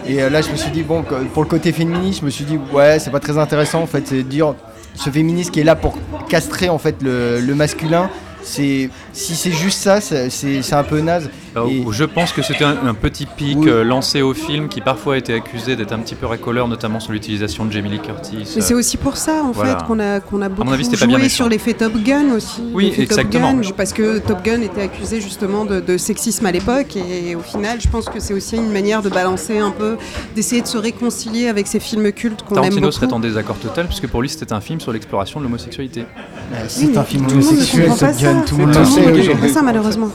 Et 0.08 0.22
euh, 0.22 0.30
là, 0.30 0.42
je 0.42 0.50
me 0.50 0.56
suis 0.56 0.70
dit 0.70 0.84
bon, 0.84 1.02
pour 1.34 1.42
le 1.42 1.48
côté 1.48 1.72
féministe, 1.72 2.20
je 2.20 2.24
me 2.26 2.30
suis 2.30 2.44
dit 2.44 2.58
ouais, 2.72 3.00
c'est 3.00 3.10
pas 3.10 3.18
très 3.18 3.36
intéressant 3.36 3.82
en 3.82 3.86
fait, 3.86 4.06
c'est 4.06 4.18
de 4.18 4.22
dire 4.22 4.54
ce 4.96 5.10
féministe 5.10 5.52
qui 5.52 5.60
est 5.60 5.64
là 5.64 5.76
pour 5.76 5.96
castrer 6.28 6.68
en 6.68 6.78
fait 6.78 7.02
le, 7.02 7.40
le 7.40 7.54
masculin. 7.54 8.10
C'est 8.46 8.90
si 9.12 9.34
c'est 9.34 9.50
juste 9.50 9.80
ça, 9.82 10.00
c'est 10.00 10.72
un 10.72 10.82
peu 10.84 11.00
naze. 11.00 11.28
Et- 11.68 11.84
Je 11.90 12.04
pense 12.04 12.32
que 12.32 12.42
c'était 12.42 12.64
un, 12.64 12.76
un 12.86 12.94
petit 12.94 13.26
pic 13.26 13.56
Oui. 13.58 13.68
euh, 13.68 13.82
lancé 13.82 14.22
au 14.22 14.34
film 14.34 14.68
qui 14.68 14.80
parfois 14.80 15.14
a 15.14 15.16
été 15.16 15.32
accusé 15.34 15.74
d'être 15.74 15.92
un 15.92 15.98
petit 15.98 16.14
peu 16.14 16.26
racoleur, 16.26 16.68
notamment 16.68 17.00
sur 17.00 17.12
l'utilisation 17.12 17.64
de 17.64 17.72
Jamie 17.72 17.88
Lee 17.90 17.98
Curtis. 17.98 18.36
Mais 18.56 18.60
c'est 18.62 18.74
euh, 18.74 18.78
aussi 18.78 18.96
pour 18.98 19.16
ça 19.16 19.42
en 19.42 19.50
voilà. 19.52 19.78
fait 19.78 19.84
qu'on 19.86 19.98
a 19.98 20.20
qu'on 20.20 20.42
a 20.42 20.48
beaucoup 20.48 20.70
avis, 20.70 20.84
c'était 20.84 20.98
pas 20.98 21.06
bien 21.06 21.18
joué 21.18 21.28
sur 21.28 21.48
l'effet 21.48 21.72
Top 21.74 21.94
Gun 22.04 22.34
aussi. 22.36 22.62
Oui, 22.72 22.90
Top 22.90 22.98
exactement. 23.00 23.54
Gun, 23.54 23.70
parce 23.76 23.92
que 23.92 24.18
Top 24.18 24.44
Gun 24.44 24.60
était 24.60 24.82
accusé 24.82 25.20
justement 25.20 25.64
de, 25.64 25.80
de 25.80 25.96
sexisme 25.96 26.46
à 26.46 26.52
l'époque 26.52 26.96
et 26.96 27.34
au 27.34 27.40
final, 27.40 27.80
je 27.80 27.88
pense 27.88 28.04
que 28.08 28.20
c'est 28.20 28.34
aussi 28.34 28.56
une 28.56 28.70
manière 28.72 29.02
de 29.02 29.08
balancer 29.08 29.58
un 29.58 29.70
peu, 29.70 29.96
d'essayer 30.34 30.62
de 30.62 30.66
se 30.68 30.78
réconcilier 30.78 31.48
avec 31.48 31.66
ces 31.66 31.80
films 31.80 32.12
cultes 32.12 32.42
qu'on 32.42 32.56
aime 32.56 32.62
Tarantino 32.62 32.90
serait 32.90 33.12
en 33.12 33.18
désaccord 33.20 33.56
total 33.56 33.86
puisque 33.86 34.06
pour 34.06 34.22
lui 34.22 34.28
c'était 34.28 34.52
un 34.52 34.60
film 34.60 34.78
sur 34.80 34.92
l'exploration 34.92 35.40
de 35.40 35.44
l'homosexualité. 35.44 36.04
Oui, 36.50 36.56
c'est 36.68 36.86
mais 36.86 36.98
un 36.98 37.04
film 37.04 37.26
tout 37.26 37.34
le 37.36 37.40
monde 37.40 37.44
ne 37.44 37.48
homosexuel, 37.50 37.88
comprend 37.88 38.06
pas 38.06 38.12
Top 38.12 38.20
Gun, 38.22 38.40
ça. 38.40 38.46
tout 38.46 38.56
le 38.56 38.62
monde 38.66 38.72
Tout 38.72 38.78
le 38.78 38.84
le 38.84 38.90
monde 38.90 38.94
sait 38.94 39.00
ne 39.22 39.28
comprend 39.28 39.46
pas 39.46 39.52
ça 39.52 39.62
malheureusement. 39.62 40.08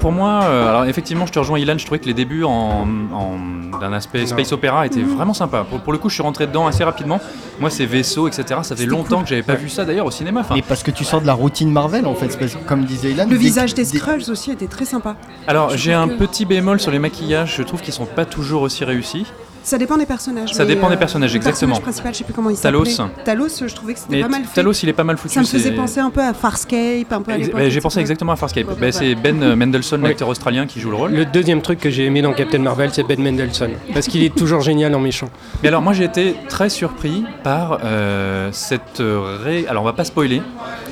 pour 0.00 0.12
moi, 0.12 0.40
euh, 0.44 0.68
alors 0.68 0.84
effectivement, 0.86 1.26
je 1.26 1.32
te 1.32 1.38
rejoins, 1.38 1.58
Ilan. 1.58 1.78
Je 1.78 1.84
trouvais 1.86 1.98
que 1.98 2.06
les 2.06 2.14
débuts 2.14 2.44
en, 2.44 2.86
en- 3.12 3.78
d'un 3.80 3.92
aspect 3.92 4.24
space 4.26 4.52
opéra 4.52 4.86
étaient 4.86 5.00
Mhm. 5.00 5.16
vraiment 5.16 5.34
sympas. 5.34 5.64
Pour, 5.64 5.80
pour 5.80 5.92
le 5.92 5.98
coup, 5.98 6.08
je 6.08 6.14
suis 6.14 6.22
rentré 6.22 6.46
dedans 6.46 6.66
assez 6.66 6.82
rapidement. 6.84 7.20
Moi, 7.60 7.68
ces 7.70 7.84
vaisseaux, 7.86 8.26
etc. 8.28 8.60
Ça 8.62 8.74
fait 8.76 8.86
longtemps 8.86 9.16
cool. 9.16 9.24
que 9.24 9.28
j'avais 9.30 9.42
pas 9.42 9.54
vu 9.54 9.68
ça 9.68 9.84
d'ailleurs 9.84 10.06
au 10.06 10.10
cinéma. 10.10 10.40
Enfin, 10.40 10.54
Mais 10.54 10.62
parce 10.62 10.82
que 10.82 10.90
tu 10.90 11.04
sors 11.04 11.20
de 11.20 11.26
la 11.26 11.34
routine 11.34 11.70
Marvel 11.70 12.06
en 12.06 12.14
fait, 12.14 12.36
parce 12.38 12.56
comme 12.66 12.84
disait 12.84 13.10
Ilan. 13.10 13.26
Le 13.28 13.36
visage 13.36 13.74
des 13.74 13.84
dès- 13.84 13.98
Skrulls 13.98 14.30
aussi 14.30 14.50
était 14.50 14.66
très 14.66 14.84
sympa. 14.86 15.16
alors 15.46 15.76
j'ai 15.76 15.92
un 15.92 16.08
que- 16.08 16.14
petit 16.14 16.44
bémol 16.46 16.80
sur 16.80 16.90
les 16.90 16.98
maquillages. 16.98 17.54
Je 17.56 17.62
trouve 17.62 17.80
qu'ils 17.82 17.94
sont 17.94 18.06
pas 18.06 18.24
toujours 18.24 18.62
aussi 18.62 18.84
réussis. 18.84 19.26
Ça 19.66 19.78
dépend 19.78 19.96
des 19.98 20.06
personnages. 20.06 20.52
Ça 20.52 20.64
dépend 20.64 20.88
des 20.88 20.94
euh, 20.94 20.96
personnages, 20.96 21.32
le 21.32 21.38
exactement. 21.38 21.72
personnage 21.72 21.82
principal, 21.82 22.12
je 22.14 22.18
sais 22.18 22.24
plus 22.24 22.32
comment 22.32 22.50
il 22.50 22.56
Talos. 22.56 22.84
s'appelait. 22.84 23.24
Talos, 23.24 23.48
je 23.66 23.74
trouvais 23.74 23.94
que 23.94 23.98
c'était 23.98 24.20
pas 24.20 24.28
mal 24.28 24.44
fait. 24.44 24.54
Talos, 24.54 24.72
il 24.74 24.88
est 24.88 24.92
pas 24.92 25.02
mal 25.02 25.16
foutu. 25.16 25.34
Ça 25.34 25.40
me 25.40 25.44
faisait 25.44 25.72
penser 25.72 25.98
un 25.98 26.10
peu 26.10 26.20
à 26.20 26.32
Farscape, 26.34 27.10
un 27.12 27.20
peu 27.20 27.32
à 27.32 27.68
J'ai 27.68 27.80
pensé 27.80 27.98
exactement 27.98 28.30
à 28.30 28.36
Farscape. 28.36 28.80
Ouais. 28.80 28.92
c'est 28.92 29.16
Ben 29.16 29.42
euh, 29.42 29.56
Mendelsohn, 29.56 30.00
Ouais. 30.02 30.10
l'acteur 30.10 30.28
australien, 30.28 30.66
qui 30.66 30.78
joue 30.78 30.90
le 30.90 30.96
rôle. 30.96 31.10
Le 31.10 31.24
deuxième 31.24 31.62
truc 31.62 31.80
que 31.80 31.90
j'ai 31.90 32.04
aimé 32.04 32.22
dans 32.22 32.32
Captain 32.32 32.60
Marvel, 32.60 32.90
c'est 32.92 33.02
Ben 33.02 33.20
Mendelsohn. 33.20 33.72
Parce 33.92 34.06
qu'il 34.06 34.22
est 34.22 34.32
toujours 34.36 34.60
génial 34.60 34.94
en 34.94 35.00
méchant. 35.00 35.30
Mais 35.64 35.68
alors 35.68 35.82
moi 35.82 35.94
j'ai 35.94 36.04
été 36.04 36.36
très 36.48 36.68
surpris 36.68 37.24
par 37.42 37.80
euh, 37.82 38.50
cette 38.52 39.02
ré... 39.42 39.66
Alors 39.68 39.82
on 39.82 39.86
va 39.86 39.94
pas 39.94 40.04
spoiler, 40.04 40.42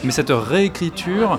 mais 0.02 0.10
cette 0.10 0.32
réécriture 0.32 1.38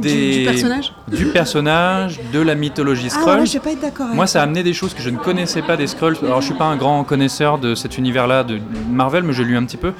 des... 0.00 0.38
du 0.40 0.44
personnage 0.44 0.92
du 1.08 1.26
personnage, 1.26 2.20
de 2.32 2.40
la 2.40 2.54
mythologie 2.54 3.08
Ah 3.10 3.20
Skrull. 3.20 3.38
ouais, 3.40 3.46
je 3.46 3.52
vais 3.54 3.58
pas 3.60 3.72
être 3.72 3.80
d'accord. 3.80 4.06
Moi, 4.14 4.26
ça 4.26 4.40
a 4.40 4.42
amené 4.44 4.62
des 4.62 4.72
choses 4.72 4.92
que 4.94 5.02
je 5.02 5.10
ne 5.10 5.16
connaissais 5.18 5.62
pas 5.62 5.76
des 5.76 5.86
Skrulls. 5.86 6.16
Alors, 6.22 6.40
je 6.40 6.46
suis 6.46 6.54
pas 6.54 6.64
un 6.64 6.76
grand 6.76 7.04
connaisseur 7.04 7.58
de 7.58 7.74
cet 7.74 7.96
univers-là 7.98 8.44
de 8.44 8.58
Marvel, 8.90 9.22
mais 9.22 9.32
j'ai 9.32 9.44
lu 9.44 9.56
un 9.56 9.64
petit 9.64 9.76
peu. 9.76 9.92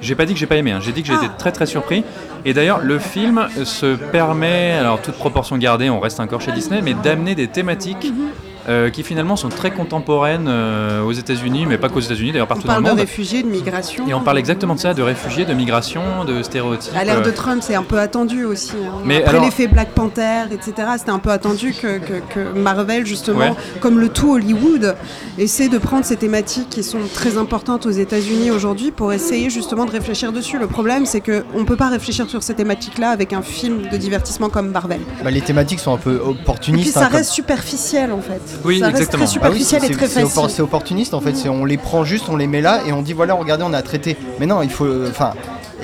J'ai 0.00 0.14
pas 0.14 0.26
dit 0.26 0.34
que 0.34 0.38
j'ai 0.38 0.46
pas 0.46 0.56
aimé, 0.56 0.72
hein. 0.72 0.80
j'ai 0.82 0.92
dit 0.92 1.00
que 1.02 1.08
j'ai 1.08 1.14
été 1.14 1.26
Ah. 1.28 1.34
très 1.38 1.50
très 1.52 1.66
surpris. 1.66 2.04
Et 2.44 2.52
d'ailleurs, 2.52 2.80
le 2.82 2.98
film 2.98 3.48
se 3.64 3.94
permet, 3.96 4.72
alors 4.72 5.00
toute 5.00 5.14
proportion 5.14 5.56
gardée, 5.56 5.88
on 5.88 5.98
reste 5.98 6.20
encore 6.20 6.40
chez 6.42 6.52
Disney, 6.52 6.82
mais 6.82 6.92
d'amener 6.94 7.34
des 7.34 7.48
thématiques 7.48 8.04
Mhm. 8.12 8.28
Euh, 8.68 8.90
qui 8.90 9.02
finalement 9.02 9.36
sont 9.36 9.48
très 9.48 9.70
contemporaines 9.70 10.46
euh, 10.48 11.02
aux 11.02 11.12
États-Unis, 11.12 11.66
mais 11.66 11.78
pas 11.78 11.88
qu'aux 11.88 12.00
États-Unis, 12.00 12.32
d'ailleurs 12.32 12.46
On 12.46 12.48
partout 12.48 12.66
dans 12.66 12.72
parle 12.74 12.82
le 12.84 12.88
de 12.90 12.90
monde. 12.92 13.00
réfugiés, 13.00 13.42
de 13.42 13.48
migration. 13.48 14.08
Et 14.08 14.14
on 14.14 14.20
parle 14.20 14.38
exactement 14.38 14.74
de 14.74 14.80
ça, 14.80 14.94
de 14.94 15.02
réfugiés, 15.02 15.44
de 15.44 15.54
migration, 15.54 16.24
de 16.26 16.42
stéréotypes. 16.42 16.92
À 16.96 17.04
l'ère 17.04 17.22
de 17.22 17.28
euh, 17.28 17.32
Trump, 17.32 17.62
c'est 17.62 17.74
un 17.74 17.82
peu 17.82 17.98
attendu 17.98 18.44
aussi. 18.44 18.72
hein. 18.72 18.98
Mais 19.04 19.18
Après 19.18 19.30
alors- 19.30 19.44
l'effet 19.44 19.66
Black 19.66 19.90
Panther, 19.90 20.44
etc., 20.52 20.72
c'était 20.98 21.10
un 21.10 21.18
peu 21.18 21.30
attendu 21.30 21.74
que, 21.74 21.98
que- 21.98 22.22
que 22.32 22.58
Marvel, 22.58 23.04
justement, 23.06 23.38
Ouais. 23.40 23.54
comme 23.80 23.98
le 23.98 24.08
tout 24.08 24.32
Hollywood, 24.34 24.96
essaie 25.38 25.68
de 25.68 25.78
prendre 25.78 26.04
ces 26.04 26.16
thématiques 26.16 26.70
qui 26.70 26.82
sont 26.82 26.98
très 27.12 27.36
importantes 27.36 27.86
aux 27.86 27.90
États-Unis 27.90 28.50
aujourd'hui 28.50 28.90
pour 28.90 29.12
essayer 29.12 29.50
justement 29.50 29.84
de 29.84 29.90
réfléchir 29.90 30.32
dessus. 30.32 30.58
Le 30.58 30.66
problème, 30.66 31.06
c'est 31.06 31.20
qu'on 31.20 31.60
ne 31.60 31.64
peut 31.64 31.76
pas 31.76 31.88
réfléchir 31.88 32.28
sur 32.30 32.42
ces 32.42 32.54
thématiques-là 32.54 33.10
avec 33.10 33.32
un 33.32 33.42
film 33.42 33.88
de 33.90 33.96
divertissement 33.96 34.48
comme 34.48 34.70
Marvel. 34.70 35.00
Bah, 35.22 35.30
les 35.30 35.40
thématiques 35.40 35.80
sont 35.80 35.92
un 35.94 35.98
peu 35.98 36.14
Et 36.14 36.18
puis 36.18 36.28
opportunistes. 36.28 36.94
ça 36.94 37.00
hein, 37.00 37.04
comme- 37.06 37.16
reste 37.16 37.30
superficiel 37.32 38.12
en 38.12 38.20
fait. 38.20 38.40
Oui, 38.64 38.78
ça 38.80 38.86
reste 38.86 38.96
exactement. 38.98 39.24
Ah 39.42 39.50
oui, 39.50 39.64
c'est- 39.64 39.76
et 39.76 39.80
très 39.80 40.06
c'est- 40.06 40.14
c'est 40.14 40.20
facile. 40.20 40.38
oppor- 40.42 40.48
C'est 40.50 40.62
opportuniste 40.62 41.14
en 41.14 41.20
fait, 41.20 41.34
c'est- 41.36 41.48
on 41.48 41.64
les 41.64 41.76
prend 41.78 42.04
juste, 42.04 42.26
on 42.28 42.36
les 42.36 42.46
met 42.46 42.60
là 42.60 42.80
et 42.86 42.92
on 42.92 43.02
dit 43.02 43.12
voilà, 43.12 43.34
regardez, 43.34 43.64
on 43.66 43.72
a 43.72 43.82
traité. 43.82 44.16
Mais 44.40 44.46
non, 44.46 44.62
il 44.62 44.70
faut. 44.70 44.86
Enfin, 45.08 45.32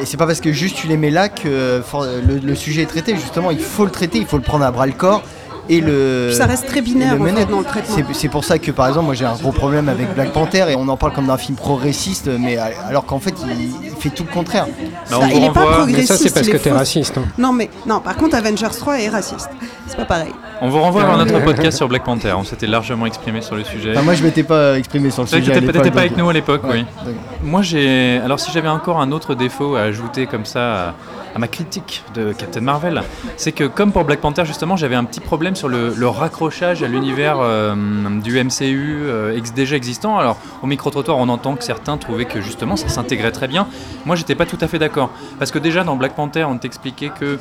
et 0.01 0.05
c'est 0.07 0.17
pas 0.17 0.27
parce 0.27 0.41
que 0.41 0.53
juste 0.53 0.77
tu 0.77 0.87
les 0.87 0.97
mets 0.97 1.11
là 1.11 1.29
que 1.29 1.49
euh, 1.49 1.83
for- 1.83 2.05
le, 2.05 2.39
le 2.39 2.55
sujet 2.55 2.83
est 2.83 2.87
traité. 2.87 3.15
Justement, 3.17 3.51
il 3.51 3.59
faut 3.61 3.85
le 3.85 3.91
traiter, 3.91 4.19
il 4.19 4.27
faut 4.27 4.37
le 4.37 4.43
prendre 4.43 4.65
à 4.65 4.71
bras 4.71 4.87
le 4.87 4.93
corps 4.93 5.23
et 5.71 5.81
le. 5.81 6.31
Ça 6.33 6.45
reste 6.47 6.67
très 6.67 6.83
binaire 6.83 7.15
le 7.15 7.21
en 7.21 7.25
mener. 7.25 7.41
fait 7.43 7.51
dans 7.51 7.61
le 7.61 7.65
traitement. 7.65 7.97
C'est- 8.13 8.29
pour 8.29 8.45
ça 8.45 8.59
que 8.59 8.71
par 8.71 8.89
exemple, 8.89 9.07
moi 9.07 9.15
j'ai 9.15 9.25
un 9.25 9.35
gros 9.35 9.53
problème 9.53 9.89
avec 9.89 10.15
Black 10.15 10.33
Panther 10.33 10.67
et 10.71 10.77
on 10.77 10.87
en 10.89 10.97
parle 10.97 11.13
comme 11.15 11.27
d'un 11.27 11.37
film 11.39 11.57
progressiste, 11.57 12.29
mais 12.39 12.59
alors 12.59 13.07
qu'en 13.07 13.19
fait 13.19 13.35
il, 13.47 13.71
il 13.85 13.91
fait 13.99 14.11
tout 14.11 14.25
le 14.29 14.33
contraire. 14.33 14.67
bah, 15.11 15.17
on 15.19 15.21
Ça, 15.23 15.29
il 15.33 15.45
est 15.45 15.51
pas 15.53 15.67
progressif. 15.67 15.97
Mais 15.99 16.07
ça, 16.07 16.17
c'est 16.17 16.33
parce 16.35 16.49
que 16.49 16.57
t'es 16.57 16.71
raciste. 16.71 17.17
hein. 17.19 17.23
Non 17.39 17.53
mais 17.53 17.71
non, 17.87 18.01
par 18.01 18.17
contre 18.17 18.37
Avengers 18.37 18.67
3 18.79 19.01
est 19.01 19.09
raciste. 19.09 19.49
C'est 19.87 19.97
pas 19.97 20.05
pareil. 20.05 20.33
On 20.63 20.69
vous 20.69 20.79
renvoie 20.81 21.05
vers 21.05 21.17
notre 21.17 21.43
podcast 21.43 21.77
sur 21.79 21.89
Black 21.89 22.05
Panther. 22.05 22.33
On 22.37 22.45
s'était 22.45 22.67
largement 22.67 23.07
exprimé 23.07 23.41
sur 23.41 23.57
le 23.57 23.65
sujet. 23.65 23.93
Enfin, 23.93 24.03
moi 24.03 24.15
je 24.15 24.23
m'étais 24.23 24.43
pas 24.45 24.79
exprimé 24.79 25.11
sur 25.11 25.23
le 25.23 25.29
sujet. 25.29 25.55
l'époque, 25.55 25.73
t'étais 25.75 25.91
pas 25.91 26.01
avec 26.01 26.17
nous 26.17 26.29
à 26.29 26.33
l'époque, 26.33 26.63
Ouais, 26.65 26.85
oui. 27.07 27.13
Moi, 27.43 27.63
j'ai. 27.63 28.21
Alors, 28.25 28.39
si 28.39 28.51
j'avais 28.53 28.69
encore 28.69 29.01
un 29.01 29.11
autre 29.13 29.35
défaut 29.35 29.75
à 29.77 29.81
ajouter 29.83 30.27
comme 30.27 30.45
ça 30.45 30.95
à, 31.35 31.39
ma 31.39 31.49
critique 31.49 32.03
de 32.15 32.33
Captain 32.33 32.61
Marvel, 32.61 33.03
c'est 33.37 33.53
que, 33.53 33.65
comme 33.65 33.93
pour 33.93 34.05
Black 34.05 34.21
Panther, 34.21 34.45
justement, 34.45 34.77
j'avais 34.77 34.95
un 34.97 35.05
petit 35.05 35.21
problème 35.21 35.55
sur 35.57 35.69
le, 35.69 35.95
le 35.97 36.09
raccrochage 36.09 36.83
à 36.83 36.89
l'univers 36.89 37.37
euh, 37.41 37.75
du 38.23 38.43
MCU 38.43 39.01
euh, 39.05 39.37
ex- 39.37 39.53
déjà 39.53 39.77
existant. 39.77 40.19
Alors, 40.19 40.39
au 40.63 40.67
micro-trottoir, 40.67 41.19
on 41.19 41.29
entend 41.29 41.55
que 41.57 41.65
certains 41.65 41.97
trouvaient 41.97 42.25
que, 42.27 42.41
justement, 42.41 42.77
ça 42.77 42.89
s'intégrait 42.89 43.33
très 43.33 43.49
bien. 43.49 43.67
Moi, 44.07 44.17
j'étais 44.17 44.35
pas 44.35 44.47
tout 44.47 44.59
à 44.61 44.69
fait 44.69 44.79
d'accord. 44.79 45.11
Parce 45.39 45.51
que, 45.51 45.59
déjà, 45.59 45.85
dans 45.85 45.97
Black 45.97 46.15
Panther, 46.15 46.45
on 46.45 46.59
t'expliquait 46.59 47.11
que. 47.11 47.39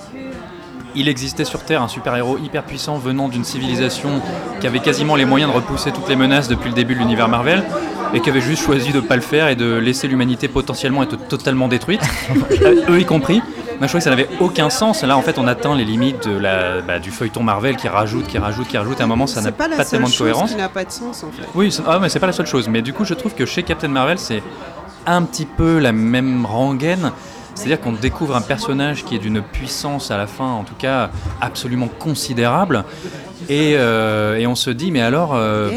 Il 0.96 1.08
existait 1.08 1.46
sur 1.46 1.64
Terre 1.64 1.84
un 1.84 1.88
super-héros 1.88 2.40
hyper 2.40 2.64
puissant 2.64 2.98
venant 2.98 3.30
d'une 3.30 3.44
civilisation 3.44 4.10
qui 4.60 4.66
avait 4.66 4.80
quasiment 4.80 5.16
les 5.16 5.24
moyens 5.26 5.52
de 5.52 5.56
repousser 5.56 5.92
toutes 5.92 6.10
les 6.10 6.16
menaces 6.16 6.48
depuis 6.48 6.70
le 6.70 6.74
début 6.76 6.96
de 6.96 7.00
l'univers 7.00 7.30
Marvel 7.30 7.64
et 8.16 8.22
qui 8.22 8.30
avait 8.32 8.42
juste 8.42 8.64
choisi 8.64 8.92
de 8.92 8.96
ne 9.00 9.06
pas 9.06 9.16
le 9.16 9.22
faire 9.22 9.50
et 9.50 9.56
de 9.56 9.76
laisser 9.76 10.08
l'humanité 10.08 10.48
potentiellement 10.48 11.04
être 11.04 11.16
totalement 11.28 11.68
détruite, 11.68 12.02
Euh, 12.64 12.82
eux 12.90 13.00
y 13.00 13.06
compris. 13.06 13.40
Moi, 13.80 13.88
je 13.88 13.92
trouvais 13.94 14.00
que 14.00 14.04
ça 14.04 14.10
n'avait 14.10 14.30
aucun 14.42 14.70
sens. 14.70 15.04
Là, 15.04 15.16
en 15.16 15.22
fait, 15.22 15.38
on 15.38 15.48
atteint 15.48 15.74
les 15.74 15.86
limites 15.86 16.28
de 16.28 16.38
la, 16.38 16.82
bah, 16.82 17.00
du 17.00 17.12
feuilleton 17.12 17.44
Marvel 17.44 17.78
qui 17.78 17.88
rajoute, 17.88 18.28
qui 18.28 18.38
rajoute, 18.38 18.68
qui 18.68 18.78
rajoute. 18.78 19.00
À 19.00 19.06
un 19.06 19.08
moment, 19.08 19.26
ça 19.26 19.42
n'a 19.42 19.54
pas 19.54 19.70
tellement 19.86 20.08
de 20.08 20.12
chose 20.12 20.32
cohérence. 20.32 20.56
n'a 20.58 20.68
pas 20.68 20.84
de 20.84 20.92
sens 20.92 21.24
en 21.24 21.32
fait. 21.32 21.48
Oui, 21.56 21.76
ah, 21.88 21.98
mais 22.02 22.10
c'est 22.10 22.20
pas 22.20 22.28
la 22.28 22.34
seule 22.34 22.46
chose. 22.46 22.68
Mais 22.68 22.82
du 22.82 22.92
coup, 22.92 23.06
je 23.06 23.14
trouve 23.14 23.34
que 23.34 23.46
chez 23.46 23.64
Captain 23.64 23.88
Marvel, 23.88 24.20
c'est 24.20 24.44
un 25.06 25.24
petit 25.24 25.46
peu 25.46 25.80
la 25.80 25.94
même 25.94 26.46
rengaine. 26.46 27.12
C'est-à-dire 27.60 27.82
qu'on 27.82 27.92
découvre 27.92 28.38
un 28.38 28.42
personnage 28.42 29.04
qui 29.04 29.16
est 29.16 29.20
d'une 29.20 29.42
puissance 29.42 30.12
à 30.12 30.18
la 30.18 30.28
fin, 30.28 30.50
en 30.50 30.64
tout 30.64 30.76
cas, 30.76 31.10
absolument 31.42 31.90
considérable. 31.90 32.86
Et, 33.50 33.74
euh, 33.76 34.38
et 34.38 34.48
on 34.48 34.56
se 34.56 34.70
dit, 34.70 34.92
mais 34.92 35.02
alors, 35.02 35.32
euh, 35.34 35.70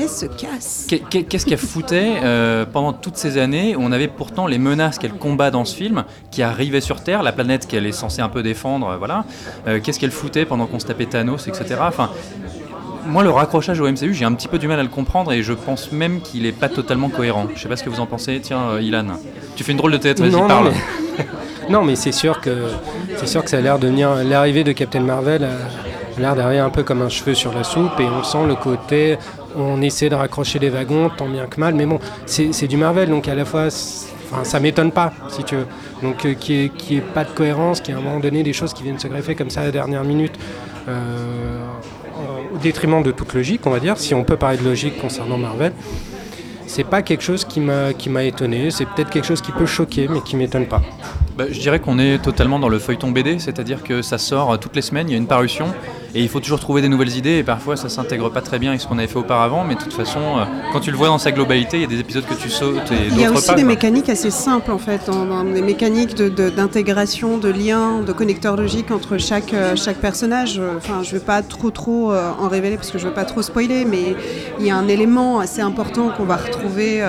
qu'est-ce 1.11 1.45
qu'elle 1.45 1.59
foutait 1.59 2.21
euh, 2.23 2.64
pendant 2.73 2.92
toutes 2.92 3.16
ces 3.16 3.37
années 3.37 3.75
où 3.75 3.81
on 3.83 3.90
avait 3.90 4.07
pourtant 4.07 4.47
les 4.47 4.59
menaces 4.59 5.01
qu'elle 5.01 5.14
combat 5.14 5.51
dans 5.51 5.64
ce 5.64 5.75
film, 5.75 6.05
qui 6.31 6.45
arrivaient 6.45 6.81
sur 6.81 7.03
Terre, 7.03 7.25
la 7.25 7.33
planète 7.33 7.66
qu'elle 7.66 7.87
est 7.87 7.90
censée 7.90 8.23
un 8.23 8.29
peu 8.29 8.45
défendre, 8.45 8.97
voilà. 8.99 9.25
Qu'est-ce 9.83 9.99
qu'elle 9.99 10.12
foutait 10.12 10.45
pendant 10.45 10.66
qu'on 10.66 10.79
se 10.79 10.87
tapait 10.87 11.07
Thanos, 11.07 11.49
etc. 11.49 11.81
Enfin, 11.81 12.11
moi, 13.07 13.23
le 13.23 13.31
raccrochage 13.31 13.81
au 13.81 13.91
MCU, 13.91 14.15
j'ai 14.15 14.25
un 14.25 14.33
petit 14.33 14.49
peu 14.49 14.59
du 14.59 14.69
mal 14.69 14.79
à 14.79 14.83
le 14.83 14.88
comprendre 14.88 15.33
et 15.33 15.43
je 15.43 15.53
pense 15.53 15.93
même 15.93 16.21
qu'il 16.21 16.47
est 16.47 16.53
pas 16.53 16.69
totalement 16.69 17.09
cohérent. 17.09 17.47
Je 17.55 17.61
sais 17.62 17.69
pas 17.69 17.77
ce 17.77 17.83
que 17.85 17.91
vous 17.91 18.01
en 18.01 18.07
pensez. 18.07 18.41
Tiens, 18.43 18.62
euh, 18.71 18.83
Ilan, 18.83 19.07
tu 19.57 19.65
fais 19.65 19.73
une 19.73 19.79
drôle 19.79 19.93
de 19.93 19.99
tête, 19.99 20.21
vas-y, 20.21 20.31
Non, 20.31 20.43
non, 20.43 20.49
parle. 20.49 20.73
mais, 21.19 21.27
non, 21.71 21.85
mais 21.85 21.97
c'est 21.97 22.12
sûr 22.12 22.41
que 22.41 22.51
c'est 23.17 23.27
sûr 23.27 23.43
que 23.45 23.51
ça 23.51 23.59
a 23.59 23.61
l'air 23.61 23.79
de 23.79 23.88
venir. 23.88 24.15
L'arrivée 24.25 24.65
de 24.65 24.73
Captain 24.73 25.01
Marvel 25.01 25.45
a 25.45 26.21
l'air 26.21 26.35
d'arriver 26.37 26.61
un 26.61 26.71
peu 26.71 26.83
comme 26.83 27.03
un 27.03 27.09
cheveu 27.09 27.35
sur 27.35 27.53
la 27.55 27.65
soupe 27.65 27.99
et 27.99 28.05
on 28.05 28.23
sent 28.23 28.47
le 28.47 28.55
côté. 28.55 29.19
On 29.57 29.83
essaie 29.83 30.09
de 30.09 30.15
raccrocher 30.15 30.59
les 30.59 30.71
wagons 30.71 31.11
tant 31.17 31.29
bien 31.29 31.47
que 31.47 31.61
mal, 31.61 31.75
mais 31.75 31.85
bon, 31.85 31.99
c'est 32.27 32.67
du 32.69 32.77
Marvel 32.77 33.11
donc 33.11 33.29
à 33.29 33.35
la 33.35 33.45
fois. 33.45 33.69
Enfin, 34.31 34.45
ça 34.45 34.61
m'étonne 34.61 34.93
pas, 34.93 35.12
si 35.29 35.45
tu 35.45 35.57
veux. 35.57 35.67
Donc, 36.03 36.25
euh, 36.25 36.33
qu'il 36.33 36.57
n'y 36.57 36.65
ait, 36.65 36.69
qu'il 36.71 36.97
y 36.97 36.99
ait 36.99 37.03
pas 37.03 37.23
de 37.23 37.29
cohérence, 37.31 37.83
qu'il 37.83 37.95
y 37.95 37.99
ait 37.99 38.01
à 38.01 38.03
un 38.03 38.05
moment 38.05 38.19
donné 38.19 38.43
des 38.43 38.55
choses 38.55 38.73
qui 38.73 38.83
viennent 38.83 38.99
se 38.99 39.07
greffer 39.07 39.35
comme 39.35 39.51
ça 39.51 39.61
à 39.61 39.65
la 39.65 39.73
dernière 39.73 40.05
minute, 40.05 40.33
euh, 40.88 41.59
détriment 42.62 43.03
de 43.03 43.11
toute 43.11 43.35
logique, 43.35 43.66
on 43.66 43.70
va 43.70 43.81
dire, 43.81 43.98
si 43.98 44.14
on 44.14 44.25
peut 44.25 44.37
parler 44.37 44.57
de 44.57 44.64
logique 44.64 44.98
concernant 45.01 45.37
Marvel. 45.37 45.72
C'est 46.66 46.85
pas 46.85 47.03
quelque 47.03 47.22
chose 47.22 47.44
qui 47.44 47.61
m'a 47.61 48.25
étonné. 48.25 48.70
C'est 48.70 48.87
peut-être 48.87 49.11
quelque 49.11 49.27
chose 49.27 49.42
qui 49.42 49.53
peut 49.53 49.66
choquer, 49.66 50.09
mais 50.09 50.22
qui 50.22 50.37
m'étonne 50.37 50.66
pas. 50.66 50.81
Bah, 51.37 51.44
je 51.51 51.61
dirais 51.61 51.81
qu'on 51.81 51.98
est 51.98 52.18
totalement 52.22 52.59
dans 52.59 52.68
le 52.68 52.79
feuilleton 52.79 53.11
BD, 53.11 53.38
c'est-à-dire 53.38 53.83
que 53.83 54.01
ça 54.01 54.16
sort 54.16 54.53
euh, 54.53 54.57
toutes 54.57 54.77
les 54.77 54.83
semaines, 54.83 55.09
il 55.09 55.12
y 55.12 55.14
a 55.14 55.18
une 55.18 55.27
parution, 55.27 55.66
et 56.14 56.22
il 56.22 56.29
faut 56.29 56.40
toujours 56.40 56.61
trouver 56.61 56.83
des 56.83 56.88
nouvelles 56.88 57.16
idées, 57.16 57.38
et 57.38 57.42
parfois 57.42 57.77
ça 57.77 57.88
s'intègre 57.88 58.31
pas 58.31 58.40
très 58.40 58.59
bien 58.59 58.70
avec 58.70 58.81
ce 58.81 58.87
qu'on 58.87 58.98
avait 58.98 59.07
fait 59.07 59.18
auparavant, 59.18 59.64
mais 59.64 59.75
de 59.75 59.81
toute 59.81 59.92
façon, 59.92 60.20
euh, 60.20 60.44
quand 60.72 60.81
tu 60.81 60.90
le 60.90 60.96
vois 60.96 61.09
dans 61.09 61.18
sa 61.18 61.33
globalité, 61.33 61.79
il 61.79 61.83
y 61.83 61.85
a 61.85 61.88
des 61.88 62.01
épisodes 62.01 62.25
que 62.27 62.35
tu 62.35 62.51
sautes 62.51 62.90
et 62.92 63.07
Il 63.09 63.18
y 63.18 63.25
a 63.25 63.29
d'autres 63.29 63.38
aussi 63.38 63.46
pas. 63.48 63.55
des 63.55 63.62
quoi. 63.62 63.68
mécaniques 63.72 64.09
assez 64.09 64.31
simples 64.31 64.70
en 64.72 64.79
fait, 64.79 65.07
dans- 65.07 65.25
dans 65.25 65.44
des 65.44 65.62
mécaniques 65.62 66.14
de- 66.14 66.29
de- 66.29 66.51
d'intégration, 66.51 67.38
de, 67.38 67.48
liens, 67.51 68.01
de 68.01 68.12
connecteurs 68.12 68.57
logiques 68.57 68.90
entre 68.90 69.16
chaque, 69.18 69.55
euh, 69.55 69.75
chaque 69.77 69.98
personnage. 69.98 70.59
Euh, 70.59 70.77
Enfin, 70.77 71.03
je 71.03 71.14
ne 71.14 71.18
vais 71.20 71.25
pas 71.25 71.42
trop 71.42 71.70
trop 71.70 72.12
en 72.12 72.48
révéler 72.48 72.77
parce 72.77 72.90
que 72.90 72.98
je 72.98 73.05
ne 73.05 73.09
veux 73.11 73.14
pas 73.14 73.25
trop 73.25 73.40
spoiler, 73.42 73.85
mais 73.85 74.16
il 74.59 74.66
y 74.66 74.70
a 74.70 74.77
un 74.77 74.88
élément 74.88 75.38
assez 75.38 75.61
important 75.61 76.09
qu'on 76.11 76.25
va 76.25 76.37
retrouver 76.37 77.03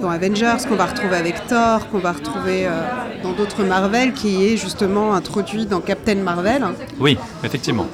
dans 0.00 0.10
Avengers, 0.10 0.56
qu'on 0.68 0.76
va 0.76 0.86
retrouver 0.86 1.16
avec 1.16 1.46
Thor, 1.48 1.88
qu'on 1.90 1.98
va 1.98 2.12
retrouver 2.12 2.66
euh, 2.66 2.70
dans 3.22 3.32
d'autres 3.32 3.64
Marvel, 3.64 4.12
qui 4.12 4.46
est 4.46 4.56
justement 4.56 5.14
introduit 5.14 5.66
dans 5.66 5.80
Captain 5.80 6.16
Marvel 6.16 6.64
Oui, 7.00 7.16
effectivement. 7.42 7.86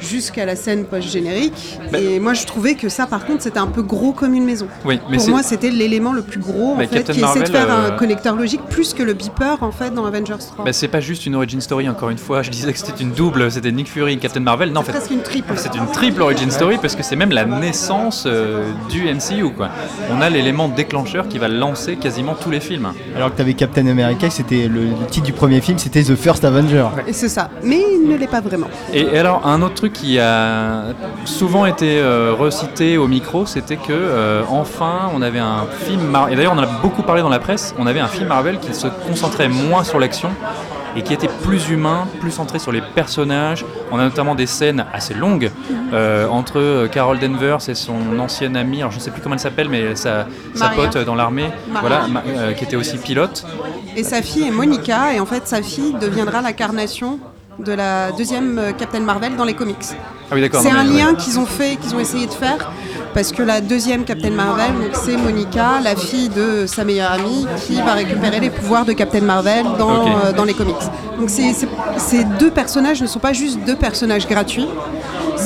Jusqu'à 0.00 0.44
la 0.46 0.56
scène 0.56 0.84
post-générique. 0.84 1.78
Bah- 1.92 1.98
Et 2.00 2.18
moi, 2.20 2.34
je 2.34 2.44
trouvais 2.46 2.74
que 2.74 2.88
ça, 2.88 3.06
par 3.06 3.24
contre, 3.26 3.42
c'était 3.42 3.58
un 3.58 3.66
peu 3.66 3.82
gros 3.82 4.12
comme 4.12 4.34
une 4.34 4.44
maison. 4.44 4.66
Oui, 4.84 5.00
mais 5.10 5.16
Pour 5.18 5.28
moi, 5.30 5.42
c'était 5.42 5.70
l'élément 5.70 6.12
le 6.12 6.22
plus 6.22 6.40
gros, 6.40 6.74
en 6.74 6.78
fait, 6.78 6.86
Captain 6.88 7.12
qui 7.12 7.20
essaie 7.20 7.24
de 7.24 7.38
Marvel, 7.38 7.46
faire 7.52 7.70
euh, 7.70 7.88
un 7.88 7.90
connecteur 7.96 8.36
logique 8.36 8.62
plus 8.68 8.94
que 8.94 9.02
le 9.02 9.14
beeper, 9.14 9.62
en 9.62 9.70
fait, 9.72 9.90
dans 9.94 10.04
Avengers 10.04 10.34
3. 10.54 10.64
Bah, 10.64 10.72
c'est 10.72 10.88
pas 10.88 11.00
juste 11.00 11.26
une 11.26 11.34
origin 11.34 11.60
story, 11.60 11.88
encore 11.88 12.10
une 12.10 12.18
fois. 12.18 12.42
Je 12.42 12.50
disais 12.50 12.72
que 12.72 12.78
c'était 12.78 13.02
une 13.02 13.12
double, 13.12 13.50
c'était 13.50 13.72
Nick 13.72 13.88
Fury 13.88 14.14
et 14.14 14.16
Captain 14.18 14.40
Marvel. 14.40 14.72
Non, 14.72 14.80
en 14.80 14.84
c'est 14.84 14.92
fait, 14.92 14.98
presque 14.98 15.10
une 15.12 15.22
triple. 15.22 15.52
c'est 15.56 15.74
une 15.74 15.86
triple 15.86 16.22
origin 16.22 16.50
story 16.50 16.76
parce 16.80 16.94
que 16.96 17.02
c'est 17.02 17.16
même 17.16 17.30
la 17.30 17.44
naissance 17.44 18.24
euh, 18.26 18.64
du 18.88 19.02
MCU. 19.12 19.50
Quoi. 19.56 19.68
On 20.10 20.20
a 20.20 20.28
l'élément 20.30 20.68
déclencheur 20.68 21.28
qui 21.28 21.38
va 21.38 21.48
lancer 21.48 21.96
quasiment 21.96 22.34
tous 22.34 22.50
les 22.50 22.60
films. 22.60 22.92
Alors 23.14 23.30
que 23.32 23.36
t'avais 23.36 23.54
Captain 23.54 23.86
America, 23.86 24.30
c'était 24.30 24.68
le, 24.68 24.80
le 24.82 25.06
titre 25.10 25.26
du 25.26 25.32
premier 25.32 25.60
film, 25.60 25.78
c'était 25.78 26.02
The 26.02 26.14
First 26.16 26.44
Avenger. 26.44 26.86
Et 27.06 27.12
c'est 27.12 27.28
ça. 27.28 27.50
Mais 27.62 27.80
il 27.94 28.08
ne 28.08 28.16
l'est 28.16 28.26
pas 28.26 28.40
vraiment. 28.40 28.66
Et, 28.92 29.00
et 29.02 29.18
alors, 29.18 29.46
un 29.46 29.62
autre 29.62 29.74
truc 29.74 29.85
truc 29.86 29.92
qui 29.92 30.18
a 30.18 30.94
souvent 31.24 31.64
été 31.64 32.00
euh, 32.00 32.32
recité 32.36 32.98
au 32.98 33.06
micro, 33.06 33.46
c'était 33.46 33.76
que 33.76 33.92
euh, 33.92 34.42
enfin 34.48 35.10
on 35.14 35.22
avait 35.22 35.38
un 35.38 35.66
film 35.84 36.00
Marvel, 36.00 36.32
et 36.32 36.36
d'ailleurs 36.36 36.54
on 36.54 36.58
en 36.58 36.62
a 36.62 36.80
beaucoup 36.82 37.02
parlé 37.02 37.22
dans 37.22 37.28
la 37.28 37.38
presse, 37.38 37.74
on 37.78 37.86
avait 37.86 38.00
un 38.00 38.08
film 38.08 38.28
Marvel 38.28 38.58
qui 38.58 38.74
se 38.74 38.88
concentrait 39.06 39.48
moins 39.48 39.84
sur 39.84 40.00
l'action 40.00 40.30
et 40.96 41.02
qui 41.02 41.12
était 41.12 41.28
plus 41.28 41.68
humain, 41.68 42.08
plus 42.20 42.30
centré 42.30 42.58
sur 42.58 42.72
les 42.72 42.80
personnages. 42.80 43.64
On 43.92 43.98
a 43.98 44.04
notamment 44.04 44.34
des 44.34 44.46
scènes 44.46 44.86
assez 44.92 45.14
longues 45.14 45.50
euh, 45.92 46.26
entre 46.28 46.88
Carol 46.90 47.18
Danvers 47.18 47.68
et 47.68 47.74
son 47.74 48.18
ancienne 48.18 48.56
amie, 48.56 48.78
alors 48.78 48.90
je 48.90 48.96
ne 48.96 49.02
sais 49.02 49.10
plus 49.10 49.20
comment 49.20 49.34
elle 49.34 49.40
s'appelle, 49.40 49.68
mais 49.68 49.94
sa, 49.94 50.26
pote 50.74 50.96
dans 50.98 51.14
l'armée, 51.14 51.50
voilà, 51.80 52.06
euh, 52.26 52.52
qui 52.54 52.64
était 52.64 52.76
aussi 52.76 52.96
pilote. 52.96 53.44
Et 53.94 54.02
sa 54.02 54.22
fille 54.22 54.48
est 54.48 54.50
Monica, 54.50 55.12
et 55.12 55.20
en 55.20 55.26
fait, 55.26 55.46
sa 55.46 55.62
fille 55.62 55.94
deviendra 56.00 56.40
l'incarnation 56.40 57.20
de 57.58 57.72
la 57.72 58.12
deuxième 58.12 58.58
euh, 58.58 58.72
Captain 58.72 59.00
Marvel 59.00 59.36
dans 59.36 59.44
les 59.44 59.54
comics. 59.54 59.76
Ah 60.30 60.34
oui. 60.34 60.48
C'est 60.52 60.70
un 60.70 60.84
lien 60.84 61.10
ouais. 61.10 61.16
qu'ils 61.16 61.38
ont 61.38 61.46
fait, 61.46 61.76
qu'ils 61.76 61.94
ont 61.94 62.00
essayé 62.00 62.26
de 62.26 62.32
faire, 62.32 62.72
parce 63.14 63.32
que 63.32 63.42
la 63.42 63.60
deuxième 63.60 64.04
Captain 64.04 64.30
Marvel, 64.30 64.72
c'est 64.92 65.16
Monica, 65.16 65.80
la 65.82 65.94
fille 65.96 66.28
de 66.28 66.66
sa 66.66 66.84
meilleure 66.84 67.12
amie, 67.12 67.46
qui 67.66 67.80
va 67.80 67.94
récupérer 67.94 68.40
les 68.40 68.50
pouvoirs 68.50 68.84
de 68.84 68.92
Captain 68.92 69.20
Marvel 69.20 69.64
dans, 69.78 70.06
euh, 70.06 70.32
dans 70.32 70.44
les 70.44 70.54
comics. 70.54 70.74
Donc 71.18 71.30
ces 71.30 72.24
deux 72.38 72.50
personnages 72.50 73.00
ne 73.00 73.06
sont 73.06 73.20
pas 73.20 73.32
juste 73.32 73.58
deux 73.64 73.76
personnages 73.76 74.26
gratuits, 74.26 74.68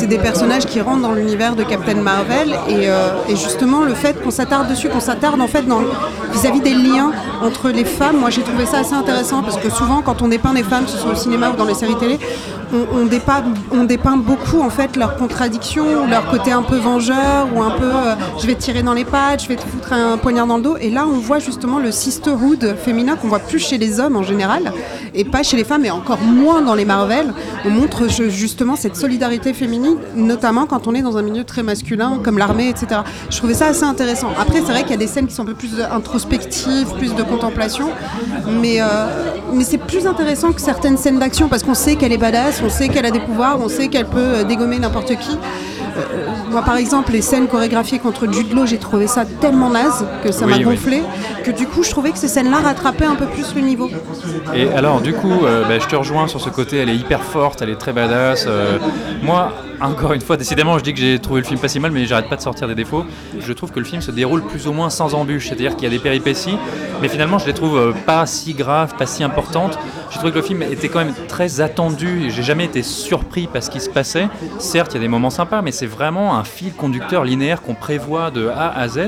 c'est 0.01 0.07
des 0.07 0.19
personnages 0.19 0.65
qui 0.65 0.81
rentrent 0.81 1.03
dans 1.03 1.13
l'univers 1.13 1.55
de 1.55 1.63
Captain 1.63 1.97
Marvel, 1.97 2.57
et, 2.69 2.89
euh, 2.89 3.09
justement 3.29 3.85
le 3.85 3.93
fait 3.93 4.19
qu'on 4.23 4.31
s'attarde 4.31 4.67
dessus, 4.71 4.89
qu'on 4.89 4.99
s'attarde 4.99 5.39
en 5.43 5.47
fait 5.47 5.63
vis-à-vis 6.33 6.61
des 6.61 6.73
liens 6.73 7.13
entre 7.43 7.69
les 7.69 7.85
femmes, 7.85 8.17
moi 8.17 8.31
j'ai 8.31 8.41
trouvé 8.41 8.65
ça 8.65 8.79
assez 8.79 8.95
intéressant, 8.95 9.43
parce 9.43 9.59
que 9.59 9.69
souvent 9.69 10.01
quand 10.01 10.23
on 10.23 10.29
dépeint 10.29 10.55
des 10.55 10.63
femmes, 10.63 10.85
que 10.85 10.91
ce 10.91 10.97
soit 10.97 11.13
au 11.13 11.17
cinéma 11.17 11.51
ou 11.51 11.57
dans 11.57 11.67
les 11.67 11.75
séries 11.75 11.97
télé, 11.97 12.19
on, 12.73 13.05
dépeint, 13.85 14.17
beaucoup 14.17 14.61
en 14.61 14.71
fait 14.71 14.97
leurs 14.97 15.17
contradictions, 15.17 16.07
leur 16.09 16.31
côté 16.31 16.53
un 16.53 16.63
peu 16.63 16.77
vengeur 16.77 17.49
ou 17.55 17.63
un 17.63 17.71
peu 17.71 17.85
euh, 17.85 18.15
je 18.41 18.47
vais 18.47 18.55
tirer 18.55 18.83
dans 18.83 18.93
les 18.95 19.05
pattes, 19.05 19.43
je 19.43 19.49
vais 19.49 19.57
te 19.57 19.63
foutre 19.63 19.93
un 19.93 20.17
poignard 20.19 20.47
dans 20.47 20.57
le 20.57 20.63
dos. 20.63 20.77
Et 20.81 20.91
là, 20.91 21.05
on 21.07 21.19
voit 21.19 21.39
justement 21.39 21.79
le 21.79 21.91
sisterhood 21.93 22.77
féminin 22.83 23.17
qu'on 23.17 23.29
voit 23.29 23.39
plus 23.41 23.59
chez 23.59 23.79
les 23.79 24.01
hommes 24.01 24.17
en 24.17 24.23
général 24.23 24.73
et 25.15 25.25
pas 25.25 25.43
chez 25.43 25.57
les 25.57 25.65
femmes 25.65 25.85
et 25.85 25.91
encore 25.91 26.21
moins 26.21 26.63
dans 26.63 26.75
les 26.75 26.85
Marvel. 26.85 27.33
On 27.65 27.71
montre 27.71 28.09
ju- 28.09 28.31
justement 28.31 28.77
cette 28.77 28.97
solidarité 28.97 29.53
féminine, 29.53 29.97
notamment 30.15 30.67
quand 30.67 30.87
on 30.87 30.95
est 30.95 31.03
dans 31.03 31.17
un 31.17 31.23
milieu 31.23 31.45
très 31.45 31.63
masculin 31.63 32.19
comme 32.23 32.39
l'armée, 32.39 32.69
etc. 32.69 33.01
Je 33.31 33.37
trouvais 33.37 33.55
ça 33.55 33.67
assez 33.67 33.85
intéressant. 33.85 34.29
Après, 34.41 34.59
c'est 34.59 34.73
vrai 34.73 34.83
qu'il 34.83 34.93
y 34.93 34.95
a 34.95 34.99
des 34.99 35.07
scènes 35.07 35.27
qui 35.27 35.35
sont 35.35 35.43
un 35.43 35.47
peu 35.47 35.55
plus 35.55 35.81
introspectives, 35.81 36.89
plus 36.99 37.15
de 37.15 37.23
contemplation, 37.23 37.89
mais, 38.61 38.81
euh, 38.81 38.85
mais 39.53 39.65
c'est 39.65 39.79
plus 39.79 40.07
intéressant 40.07 40.53
que 40.53 40.61
certaines 40.61 40.97
scènes 40.97 41.19
d'action 41.19 41.49
parce 41.49 41.63
qu'on 41.63 41.75
sait 41.75 41.97
qu'elle 41.97 42.13
est 42.13 42.19
badass, 42.19 42.60
on 42.65 42.69
sait 42.71 42.89
qu'elle 42.89 43.07
a 43.07 43.11
des 43.11 43.21
pouvoirs, 43.21 43.59
on 43.61 43.69
sait 43.69 43.89
qu'elle 43.89 44.07
peut 44.07 44.19
euh, 44.19 44.45
dégommer 44.45 44.79
n'importe 44.79 45.17
qui. 45.17 45.33
Euh, 45.97 46.27
moi, 46.51 46.63
par 46.63 46.77
exemple, 46.77 47.13
les 47.13 47.21
scènes 47.23 47.49
chorégraphiées 47.49 47.99
contre 47.99 48.31
Jude 48.33 48.53
Law, 48.53 48.67
j'ai 48.67 48.79
trouvé 48.79 49.07
ça 49.07 49.25
tellement 49.41 49.71
naze 49.71 50.05
que 50.23 50.31
ça 50.33 50.45
Oui, 50.45 50.53
m'a 50.53 50.57
oui. 50.59 50.65
gonflé, 50.65 51.03
que 51.45 51.51
du 51.51 51.67
coup, 51.67 51.83
je 51.83 51.91
trouvais 51.91 52.11
que 52.11 52.19
ces 52.19 52.29
scènes-là 52.29 52.59
rattrapaient 52.59 53.05
un 53.05 53.15
peu 53.17 53.27
plus 53.27 53.55
le 53.55 53.63
niveau. 53.63 53.89
Et 54.55 54.69
alors, 54.71 55.01
du 55.01 55.13
coup, 55.13 55.45
euh, 55.45 55.65
bah, 55.69 55.79
je 55.81 55.87
te 55.87 55.97
rejoins 55.97 56.27
sur 56.29 56.41
ce 56.41 56.49
côté, 56.51 56.79
elle 56.79 56.89
est 56.91 56.97
hyper 56.97 57.23
forte, 57.23 57.61
elle 57.63 57.71
est 57.71 57.79
très 57.79 57.93
badass. 57.93 58.45
euh, 58.47 58.79
moi, 59.23 59.53
encore 59.81 60.13
une 60.13 60.21
fois, 60.21 60.37
décidément, 60.37 60.79
je 60.79 60.85
dis 60.85 60.93
que 60.93 61.01
j'ai 61.01 61.19
trouvé 61.19 61.41
le 61.41 61.47
film 61.47 61.59
pas 61.59 61.69
si 61.69 61.81
mal, 61.81 61.91
mais 61.91 62.05
j'arrête 62.05 62.29
pas 62.29 62.37
de 62.37 62.41
sortir 62.41 62.69
des 62.69 62.75
défauts. 62.75 63.05
Je 63.39 63.53
trouve 63.53 63.71
que 63.71 63.79
le 63.79 63.85
film 63.85 64.03
se 64.03 64.11
déroule 64.11 64.43
plus 64.43 64.67
ou 64.67 64.73
moins 64.73 64.91
sans 64.91 65.15
embûche, 65.15 65.49
c'est-à-dire 65.49 65.75
qu'il 65.77 65.85
y 65.85 65.87
a 65.87 65.91
des 65.91 65.99
péripéties, 65.99 66.57
mais 67.01 67.09
finalement, 67.09 67.39
je 67.39 67.47
les 67.47 67.55
trouve 67.55 67.79
euh, 67.79 67.93
pas 68.07 68.27
si 68.27 68.55
graves, 68.55 68.95
pas 68.97 69.07
si 69.07 69.25
importantes. 69.25 69.79
J'ai 70.11 70.19
trouvé 70.19 70.33
que 70.33 70.39
le 70.39 70.45
film 70.45 70.63
était 70.63 70.89
quand 70.89 70.99
même 70.99 71.15
très 71.29 71.61
attendu, 71.61 72.31
j'ai 72.31 72.43
jamais 72.43 72.65
été 72.65 72.83
surpris 72.83 73.47
par 73.47 73.63
ce 73.63 73.71
qui 73.71 73.81
se 73.81 73.89
passait. 73.89 74.29
Certes, 74.59 74.93
il 74.93 74.97
y 74.97 74.99
a 74.99 75.01
des 75.01 75.09
moments 75.09 75.31
sympas, 75.31 75.63
mais 75.63 75.73
c'est 75.73 75.87
vraiment 75.87 76.37
un 76.37 76.45
fil 76.45 76.73
conducteur 76.73 77.25
linéaire 77.25 77.63
qu'on 77.63 77.75
prévoit 77.75 78.31
de 78.31 78.49
A 78.49 78.77
à 78.77 78.89
Z. 78.89 78.99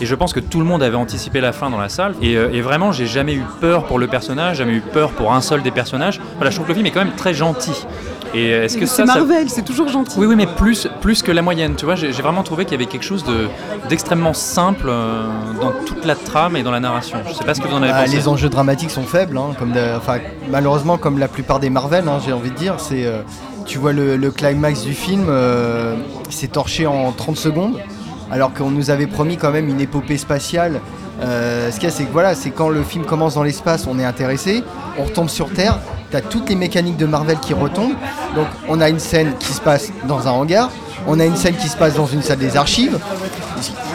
Et 0.00 0.06
je 0.06 0.14
pense 0.14 0.32
que 0.32 0.40
tout 0.40 0.58
le 0.58 0.64
monde 0.64 0.82
avait 0.82 0.96
anticipé 0.96 1.40
la 1.40 1.52
fin 1.52 1.68
dans 1.68 1.78
la 1.78 1.90
salle. 1.90 2.14
Et, 2.22 2.36
euh, 2.36 2.60
vraiment, 2.62 2.90
j'ai 2.90 3.06
jamais 3.06 3.34
eu 3.34 3.44
peur 3.60 3.84
pour 3.84 3.98
le 3.98 4.06
personnage, 4.06 4.56
jamais 4.58 4.72
eu 4.72 4.80
peur 4.80 5.10
pour 5.10 5.32
un 5.32 5.40
seul 5.40 5.62
des 5.62 5.70
personnages. 5.70 6.20
Voilà, 6.36 6.50
je 6.50 6.56
trouve 6.56 6.66
que 6.66 6.72
le 6.72 6.76
film 6.76 6.86
est 6.86 6.90
quand 6.90 7.04
même 7.04 7.14
très 7.16 7.34
gentil. 7.34 7.86
Et 8.34 8.52
euh, 8.52 8.64
est-ce 8.64 8.78
que 8.78 8.86
C'est 8.86 9.04
ça, 9.04 9.06
ça- 9.06 9.14
Marvel, 9.18 9.50
c'est 9.50 9.64
toujours 9.64 9.88
gentil. 9.88 10.18
Oui, 10.18 10.26
oui, 10.26 10.36
mais 10.36 10.46
plus, 10.46 10.88
plus 11.00 11.22
que 11.22 11.32
la 11.32 11.42
moyenne. 11.42 11.74
Tu 11.76 11.84
vois, 11.84 11.96
j'ai 11.96 12.12
j'ai 12.12 12.22
vraiment 12.22 12.42
trouvé 12.42 12.64
qu'il 12.64 12.72
y 12.72 12.76
avait 12.76 12.86
quelque 12.90 13.04
chose 13.04 13.24
de- 13.24 13.48
d'extrêmement 13.88 14.34
simple 14.34 14.86
euh, 14.88 15.26
dans 15.60 15.72
toute 15.84 16.04
la 16.04 16.14
trame 16.14 16.56
et 16.56 16.62
dans 16.62 16.70
la 16.70 16.80
narration. 16.80 17.18
Je 17.28 17.34
sais 17.34 17.44
pas 17.44 17.54
ce 17.54 17.60
que 17.60 17.66
vous 17.68 17.74
en 17.74 17.82
avez 17.82 17.92
Bah, 17.92 18.02
pensé. 18.04 18.16
les 18.16 18.28
enjeux 18.28 18.48
dramatiques 18.48 18.90
sont 18.90 19.02
faibles, 19.02 19.36
hein, 19.36 19.50
comme 19.58 19.72
enfin, 19.96 20.18
malheureusement 20.50 20.96
comme 20.96 21.18
la 21.18 21.28
plupart 21.28 21.58
des 21.60 21.70
Marvel, 21.70 22.08
hein, 22.08 22.18
j'ai 22.24 22.32
envie 22.32 22.50
de 22.50 22.56
dire. 22.56 22.74
C'est, 22.78 23.04
euh, 23.04 23.22
tu 23.66 23.78
vois 23.78 23.92
le, 23.92 24.16
le 24.16 24.30
climax 24.30 24.82
du 24.82 24.94
film, 24.94 25.26
euh, 25.28 25.96
c'est 26.30 26.52
torché 26.52 26.86
en 26.86 27.10
30 27.12 27.36
secondes, 27.36 27.78
alors 28.30 28.52
qu'on 28.54 28.70
nous 28.70 28.90
avait 28.90 29.06
promis 29.08 29.36
quand 29.38 29.50
même 29.50 29.68
une 29.68 29.80
épopée 29.80 30.18
spatiale. 30.18 30.80
Euh, 31.22 31.70
ce 31.70 31.74
qu'il 31.80 31.84
y 31.88 31.92
a, 31.92 31.94
c'est 31.94 32.04
que 32.04 32.12
voilà, 32.12 32.34
c'est 32.34 32.50
quand 32.50 32.68
le 32.68 32.82
film 32.82 33.04
commence 33.04 33.34
dans 33.34 33.42
l'espace, 33.42 33.86
on 33.90 33.98
est 33.98 34.04
intéressé, 34.04 34.62
on 34.98 35.04
retombe 35.04 35.28
sur 35.28 35.50
Terre, 35.50 35.78
t'as 36.10 36.20
toutes 36.20 36.48
les 36.48 36.56
mécaniques 36.56 36.96
de 36.96 37.06
Marvel 37.06 37.38
qui 37.38 37.54
retombent. 37.54 37.94
Donc 38.34 38.46
on 38.68 38.80
a 38.80 38.88
une 38.88 38.98
scène 39.00 39.34
qui 39.38 39.52
se 39.52 39.60
passe 39.60 39.90
dans 40.06 40.26
un 40.26 40.32
hangar, 40.32 40.70
on 41.06 41.18
a 41.20 41.24
une 41.24 41.36
scène 41.36 41.56
qui 41.56 41.68
se 41.68 41.76
passe 41.76 41.94
dans 41.94 42.06
une 42.06 42.22
salle 42.22 42.38
des 42.38 42.56
archives. 42.56 42.98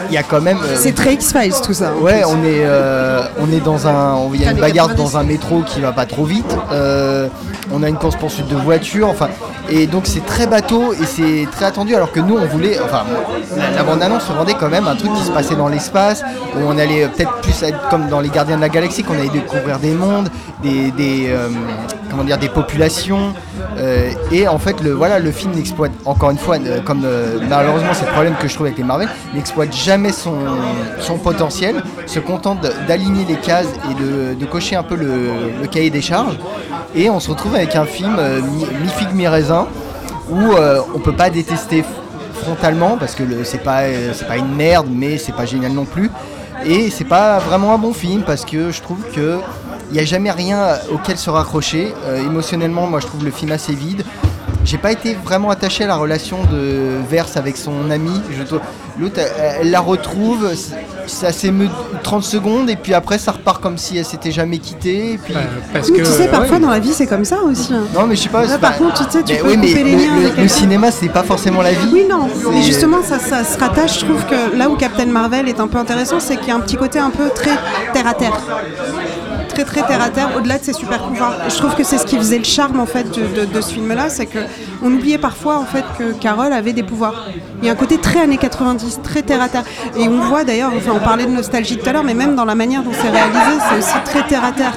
Il 0.08 0.14
y 0.14 0.18
a 0.18 0.22
quand 0.22 0.40
même. 0.40 0.58
euh, 0.58 0.76
C'est 0.76 0.94
très 0.94 1.14
X-Files 1.14 1.54
tout 1.64 1.72
ça. 1.72 1.92
Ouais, 1.94 2.22
on 2.24 2.36
est, 2.44 2.62
euh, 2.64 3.22
on 3.40 3.50
est 3.50 3.58
dans 3.58 3.88
un, 3.88 4.28
il 4.32 4.40
y 4.40 4.46
a 4.46 4.52
une 4.52 4.58
bagarre 4.58 4.88
90. 4.88 5.02
dans 5.02 5.18
un 5.18 5.24
métro 5.24 5.62
qui 5.62 5.80
va 5.80 5.90
pas 5.92 6.06
trop 6.06 6.24
vite. 6.24 6.56
Euh, 6.70 7.28
on 7.72 7.82
a 7.82 7.88
une 7.88 7.96
course 7.96 8.14
poursuite 8.14 8.46
de 8.46 8.54
voiture, 8.54 9.08
enfin, 9.08 9.28
et 9.68 9.88
donc 9.88 10.06
c'est 10.06 10.24
très 10.24 10.46
bateau 10.46 10.92
et 10.92 11.04
c'est 11.04 11.48
très 11.50 11.64
attendu. 11.64 11.96
Alors 11.96 12.12
que 12.12 12.20
nous, 12.20 12.36
on 12.36 12.46
voulait, 12.46 12.78
enfin, 12.78 13.02
la, 13.74 13.82
bande-annonce 13.82 14.28
vendait 14.30 14.54
quand 14.54 14.68
même 14.68 14.86
un 14.86 14.94
truc 14.94 15.12
qui 15.14 15.24
se 15.24 15.32
passait 15.32 15.56
dans 15.56 15.66
l'espace, 15.68 16.22
où 16.54 16.60
on 16.64 16.78
allait 16.78 17.08
peut-être 17.08 17.40
plus 17.40 17.60
être 17.64 17.88
comme 17.88 18.06
dans 18.08 18.20
les 18.20 18.28
Gardiens 18.28 18.56
de 18.56 18.60
la 18.60 18.68
Galaxie, 18.68 19.02
qu'on 19.02 19.14
allait 19.14 19.28
découvrir 19.28 19.80
des 19.80 19.90
mondes, 19.92 20.28
des, 20.62 20.92
des, 20.92 21.34
comment 22.16 22.26
dire, 22.26 22.38
des 22.38 22.48
populations. 22.48 23.34
Euh, 23.78 24.10
et 24.32 24.48
en 24.48 24.58
fait, 24.58 24.80
le, 24.80 24.92
voilà, 24.92 25.18
le 25.18 25.30
film 25.30 25.52
n'exploite 25.52 25.92
encore 26.06 26.30
une 26.30 26.38
fois, 26.38 26.56
euh, 26.56 26.80
comme 26.80 27.02
euh, 27.04 27.38
malheureusement 27.48 27.90
c'est 27.92 28.06
le 28.06 28.12
problème 28.12 28.34
que 28.40 28.48
je 28.48 28.54
trouve 28.54 28.66
avec 28.66 28.78
les 28.78 28.84
Marvel, 28.84 29.08
n'exploite 29.34 29.74
jamais 29.74 30.12
son, 30.12 30.34
son 30.98 31.18
potentiel, 31.18 31.82
se 32.06 32.18
contente 32.18 32.66
d'aligner 32.88 33.24
les 33.28 33.36
cases 33.36 33.68
et 33.90 34.34
de, 34.34 34.44
cocher 34.46 34.76
un 34.76 34.82
peu 34.82 34.94
le, 34.94 35.32
le 35.60 35.66
cahier 35.66 35.90
des 35.90 36.00
charges. 36.00 36.38
Et 36.94 37.10
on 37.10 37.20
se 37.20 37.28
retrouve 37.30 37.54
avec 37.54 37.76
un 37.76 37.84
film 37.84 38.16
mi- 38.52 38.66
mi-figue 38.82 39.12
mi-raisin 39.12 39.66
où 40.30 40.38
on 40.94 40.98
peut 41.00 41.12
pas 41.12 41.28
détester 41.30 41.84
frontalement 42.42 42.96
parce 42.96 43.14
que 43.14 43.24
c'est 43.44 43.62
pas 43.62 43.80
c'est 44.14 44.26
pas 44.28 44.36
une 44.36 44.54
merde, 44.54 44.86
mais 44.90 45.18
c'est 45.18 45.32
pas 45.34 45.44
génial 45.46 45.72
non 45.72 45.84
plus. 45.84 46.10
Et 46.64 46.90
c'est 46.90 47.04
pas 47.04 47.38
vraiment 47.40 47.74
un 47.74 47.78
bon 47.78 47.92
film 47.92 48.22
parce 48.22 48.44
que 48.44 48.70
je 48.70 48.80
trouve 48.80 49.02
que 49.14 49.38
il 49.90 49.94
n'y 49.94 50.00
a 50.00 50.04
jamais 50.04 50.30
rien 50.30 50.78
auquel 50.92 51.16
se 51.16 51.30
raccrocher. 51.30 51.94
Euh, 52.06 52.24
émotionnellement, 52.24 52.86
moi 52.86 53.00
je 53.00 53.06
trouve 53.06 53.24
le 53.24 53.30
film 53.30 53.52
assez 53.52 53.74
vide. 53.74 54.04
J'ai 54.64 54.78
pas 54.78 54.90
été 54.90 55.16
vraiment 55.24 55.50
attaché 55.50 55.84
à 55.84 55.86
la 55.86 55.94
relation 55.96 56.38
de 56.50 56.96
Verse 57.08 57.36
avec 57.36 57.56
son 57.56 57.88
ami. 57.88 58.20
L'autre, 58.98 59.20
elle, 59.60 59.70
la 59.70 59.78
retrouve, 59.78 60.50
ça 61.06 61.30
s'émeut 61.30 61.68
30 62.02 62.24
secondes 62.24 62.68
et 62.68 62.74
puis 62.74 62.92
après 62.92 63.18
ça 63.18 63.30
repart 63.30 63.62
comme 63.62 63.78
si 63.78 63.96
elle 63.96 64.04
s'était 64.04 64.32
jamais 64.32 64.58
quittée. 64.58 65.12
Et 65.12 65.18
puis... 65.18 65.34
parce 65.72 65.88
Mais 65.90 65.98
tu 65.98 66.04
sais, 66.06 66.26
parfois 66.26 66.58
dans 66.58 66.70
la 66.70 66.80
vie, 66.80 66.92
c'est 66.92 67.06
comme 67.06 67.24
ça 67.24 67.42
aussi. 67.42 67.72
hein. 67.74 67.84
Non, 67.94 68.06
mais 68.08 68.16
je 68.16 68.22
sais 68.22 68.28
pas. 68.28 68.44
Là, 68.44 68.58
par 68.58 68.72
pas- 68.72 68.78
contre, 68.78 69.06
tu 69.06 69.12
sais, 69.12 69.22
tu 69.22 69.34
Mais 69.34 69.38
peux 69.38 69.48
oui, 69.50 69.56
mais 69.56 69.68
couper 69.68 69.84
les 69.84 69.92
le- 69.92 69.98
liens 69.98 70.16
le- 70.16 70.26
avec 70.26 70.36
le 70.38 70.48
cinéma, 70.48 70.90
c'est 70.90 71.10
pas 71.10 71.22
forcément 71.22 71.62
la 71.62 71.70
vie. 71.72 71.88
Oui, 71.92 72.04
non. 72.10 72.26
Mais 72.50 72.62
justement, 72.62 73.02
ça, 73.04 73.20
ça 73.20 73.44
se 73.44 73.56
rattache. 73.60 74.00
Je 74.00 74.04
trouve 74.06 74.24
que 74.24 74.56
là 74.56 74.68
où 74.68 74.74
Captain 74.76 75.06
Marvel 75.06 75.48
est 75.48 75.60
un 75.60 75.68
peu 75.68 75.78
intéressant, 75.78 76.18
c'est 76.18 76.38
qu'il 76.38 76.48
y 76.48 76.50
a 76.50 76.56
un 76.56 76.60
petit 76.60 76.76
côté 76.76 76.98
un 76.98 77.10
peu 77.10 77.28
très 77.28 77.56
terre 77.92 78.08
à 78.08 78.14
terre. 78.14 78.36
Très 79.56 79.64
très 79.64 79.86
terre 79.86 80.02
à 80.02 80.10
terre, 80.10 80.28
au-delà 80.36 80.58
de 80.58 80.64
ses 80.64 80.74
super 80.74 80.98
pouvoirs. 80.98 81.32
Je 81.48 81.56
trouve 81.56 81.74
que 81.74 81.82
c'est 81.82 81.96
ce 81.96 82.04
qui 82.04 82.18
faisait 82.18 82.36
le 82.36 82.44
charme 82.44 82.78
en 82.78 82.84
fait 82.84 83.04
de, 83.04 83.60
ce 83.62 83.72
film-là, 83.72 84.10
c'est 84.10 84.26
que 84.26 84.40
on 84.82 84.92
oubliait 84.92 85.16
parfois 85.16 85.56
en 85.56 85.64
fait 85.64 85.82
que 85.98 86.12
Carol 86.12 86.52
avait 86.52 86.74
des 86.74 86.82
pouvoirs. 86.82 87.24
Il 87.62 87.66
y 87.66 87.70
a 87.70 87.72
un 87.72 87.74
côté 87.74 87.96
très 87.96 88.20
années 88.20 88.36
90, 88.36 89.00
très 89.02 89.22
terre 89.22 89.40
à 89.40 89.48
terre. 89.48 89.64
Et 89.96 90.08
on 90.08 90.20
voit 90.20 90.44
d'ailleurs, 90.44 90.72
enfin 90.76 90.92
on 90.94 91.02
parlait 91.02 91.24
de 91.24 91.30
nostalgie 91.30 91.78
tout 91.78 91.88
à 91.88 91.94
l'heure, 91.94 92.04
mais 92.04 92.12
même 92.12 92.36
dans 92.36 92.44
la 92.44 92.54
manière 92.54 92.82
dont 92.82 92.92
c'est 92.92 93.08
réalisé, 93.08 93.64
c'est 93.70 93.78
aussi 93.78 94.04
très 94.04 94.26
terre 94.28 94.44
à 94.44 94.52
terre. 94.52 94.74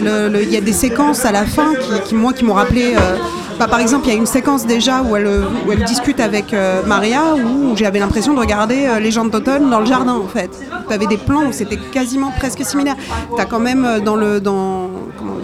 Il 0.00 0.50
y 0.52 0.56
a 0.56 0.60
des 0.60 0.72
séquences 0.72 1.24
à 1.24 1.30
la 1.30 1.44
fin 1.46 1.74
qui, 1.76 2.08
qui, 2.08 2.14
moi 2.16 2.32
qui 2.32 2.44
m'ont 2.44 2.54
rappelé. 2.54 2.96
euh, 2.96 3.16
bah, 3.58 3.68
par 3.68 3.80
exemple, 3.80 4.06
il 4.06 4.12
y 4.12 4.14
a 4.14 4.18
une 4.18 4.26
séquence 4.26 4.66
déjà 4.66 5.02
où 5.02 5.16
elle, 5.16 5.84
discute 5.86 6.20
avec 6.20 6.52
euh, 6.52 6.82
Maria, 6.86 7.34
où 7.34 7.76
j'avais 7.76 7.98
l'impression 7.98 8.34
de 8.34 8.38
regarder 8.38 8.86
euh, 8.86 9.00
Les 9.00 9.10
gens 9.10 9.24
d'automne 9.24 9.70
dans 9.70 9.80
le 9.80 9.86
jardin, 9.86 10.14
en 10.14 10.26
fait. 10.28 10.50
Tu 10.88 10.94
avais 10.94 11.06
des 11.06 11.16
plans 11.16 11.46
où 11.46 11.52
c'était 11.52 11.76
quasiment 11.76 12.30
presque 12.36 12.64
similaire. 12.64 12.96
Tu 13.34 13.40
as 13.40 13.46
quand 13.46 13.60
même 13.60 13.84
euh, 13.84 14.00
dans 14.00 14.16
le. 14.16 14.40
Dans, 14.40 14.90
comment- 15.18 15.36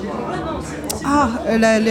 ah, 1.05 1.29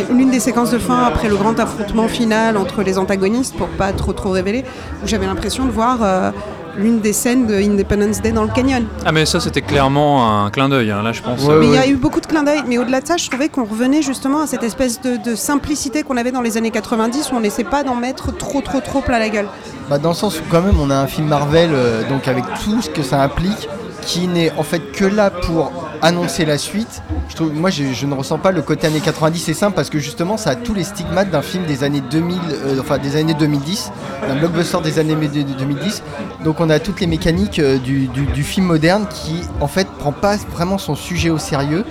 l'une 0.10 0.32
des 0.32 0.40
séquences 0.40 0.72
de 0.72 0.80
fin 0.80 1.04
après 1.04 1.28
le 1.28 1.36
grand 1.36 1.60
affrontement 1.60 2.08
final 2.08 2.58
entre 2.58 2.82
les 2.82 2.98
antagonistes, 2.98 3.56
pour 3.56 3.68
pas 3.68 3.92
trop 3.92 4.14
trop 4.14 4.30
révéler, 4.30 4.64
où 5.04 5.08
j'avais 5.08 5.26
l'impression 5.26 5.66
de 5.66 5.72
voir 5.72 6.00
euh, 6.02 6.32
l'une 6.78 7.00
des 7.00 7.14
scènes 7.14 7.48
de 7.48 7.56
Independence 7.56 8.22
Day 8.22 8.32
dans 8.32 8.44
le 8.44 8.50
canyon. 8.50 8.86
Ah 9.06 9.12
mais 9.12 9.26
ça 9.26 9.40
c'était 9.40 9.62
clairement 9.62 10.44
un 10.46 10.50
clin 10.50 10.70
d'œil, 10.70 10.92
hein, 10.92 11.02
là 11.04 11.12
je 11.12 11.22
pense. 11.22 11.44
Ouais, 11.44 11.56
mais 11.60 11.68
il 11.68 11.74
y 11.74 11.78
a 11.78 11.88
eu 11.88 11.96
beaucoup 11.96 12.22
de 12.22 12.26
clins 12.26 12.44
d'œil. 12.44 12.64
Mais 12.68 12.78
au-delà 12.78 13.02
de 13.02 13.08
ça, 13.08 13.18
je 13.18 13.28
trouvais 13.30 13.50
qu'on 13.50 13.66
revenait 13.66 14.02
justement 14.02 14.42
à 14.42 14.48
cette 14.48 14.64
espèce 14.64 15.02
de, 15.02 15.18
de 15.18 15.36
simplicité 15.36 16.04
qu'on 16.04 16.18
avait 16.18 16.32
dans 16.32 16.42
les 16.42 16.58
années 16.58 16.72
90 16.72 17.32
où 17.32 17.36
on 17.36 17.40
n'essaie 17.40 17.64
pas 17.64 17.84
d'en 17.84 17.96
mettre 17.96 18.36
trop, 18.36 18.62
trop, 18.62 18.80
trop 18.80 19.02
plein 19.02 19.20
la 19.20 19.30
gueule. 19.30 19.48
Bah, 19.90 19.98
dans 19.98 20.10
le 20.10 20.16
sens 20.16 20.40
où 20.40 20.44
quand 20.50 20.62
même 20.62 20.80
on 20.80 20.90
a 20.90 20.96
un 20.96 21.08
film 21.08 21.28
Marvel, 21.28 21.72
euh, 21.74 22.08
donc 22.10 22.28
avec 22.28 22.44
tout 22.64 22.82
ce 22.82 22.90
que 22.90 23.04
ça 23.04 23.22
implique, 23.22 23.68
qui 24.02 24.28
n'est 24.28 24.52
en 24.58 24.64
fait 24.64 24.92
que 24.92 25.06
là 25.06 25.30
pour 25.30 25.72
annoncer 26.02 26.46
la 26.46 26.58
suite. 26.58 27.02
Je 27.30 27.36
trouve, 27.36 27.54
moi 27.54 27.70
je, 27.70 27.84
je 27.94 28.06
ne 28.06 28.14
ressens 28.14 28.38
pas 28.40 28.52
le 28.52 28.62
côté 28.62 28.88
années 28.88 29.00
90 29.00 29.40
c'est 29.40 29.54
simple 29.54 29.76
parce 29.76 29.90
que 29.90 30.00
justement 30.00 30.38
ça 30.38 30.52
a 30.52 30.56
tous 30.56 30.74
les 30.74 30.84
stigmates 30.84 31.30
d'un 31.30 31.42
film 31.42 31.66
des 31.66 31.84
années 31.84 32.02
2000, 32.02 32.38
euh, 32.52 32.78
enfin 32.82 32.98
des 32.98 33.16
années 33.16 33.34
2010, 33.34 33.92
d'un 34.28 34.36
blockbuster 34.36 34.80
des 34.84 35.00
années 35.00 35.16
mé- 35.16 35.32
de- 35.32 35.44
de 35.44 35.54
2010. 35.58 36.04
Donc 36.44 36.60
on 36.60 36.70
a 36.70 36.80
toutes 36.80 37.00
les 37.02 37.08
mécaniques 37.08 37.60
euh, 37.60 37.78
du, 37.78 38.08
du- 38.08 38.26
du 38.26 38.44
film 38.44 38.66
moderne 38.66 39.06
qui 39.10 39.42
en 39.60 39.68
fait 39.68 39.88
prend 40.00 40.12
pas 40.12 40.36
vraiment 40.52 40.78
son 40.78 40.96
sujet 40.96 41.30
au 41.30 41.38
sérieux 41.38 41.86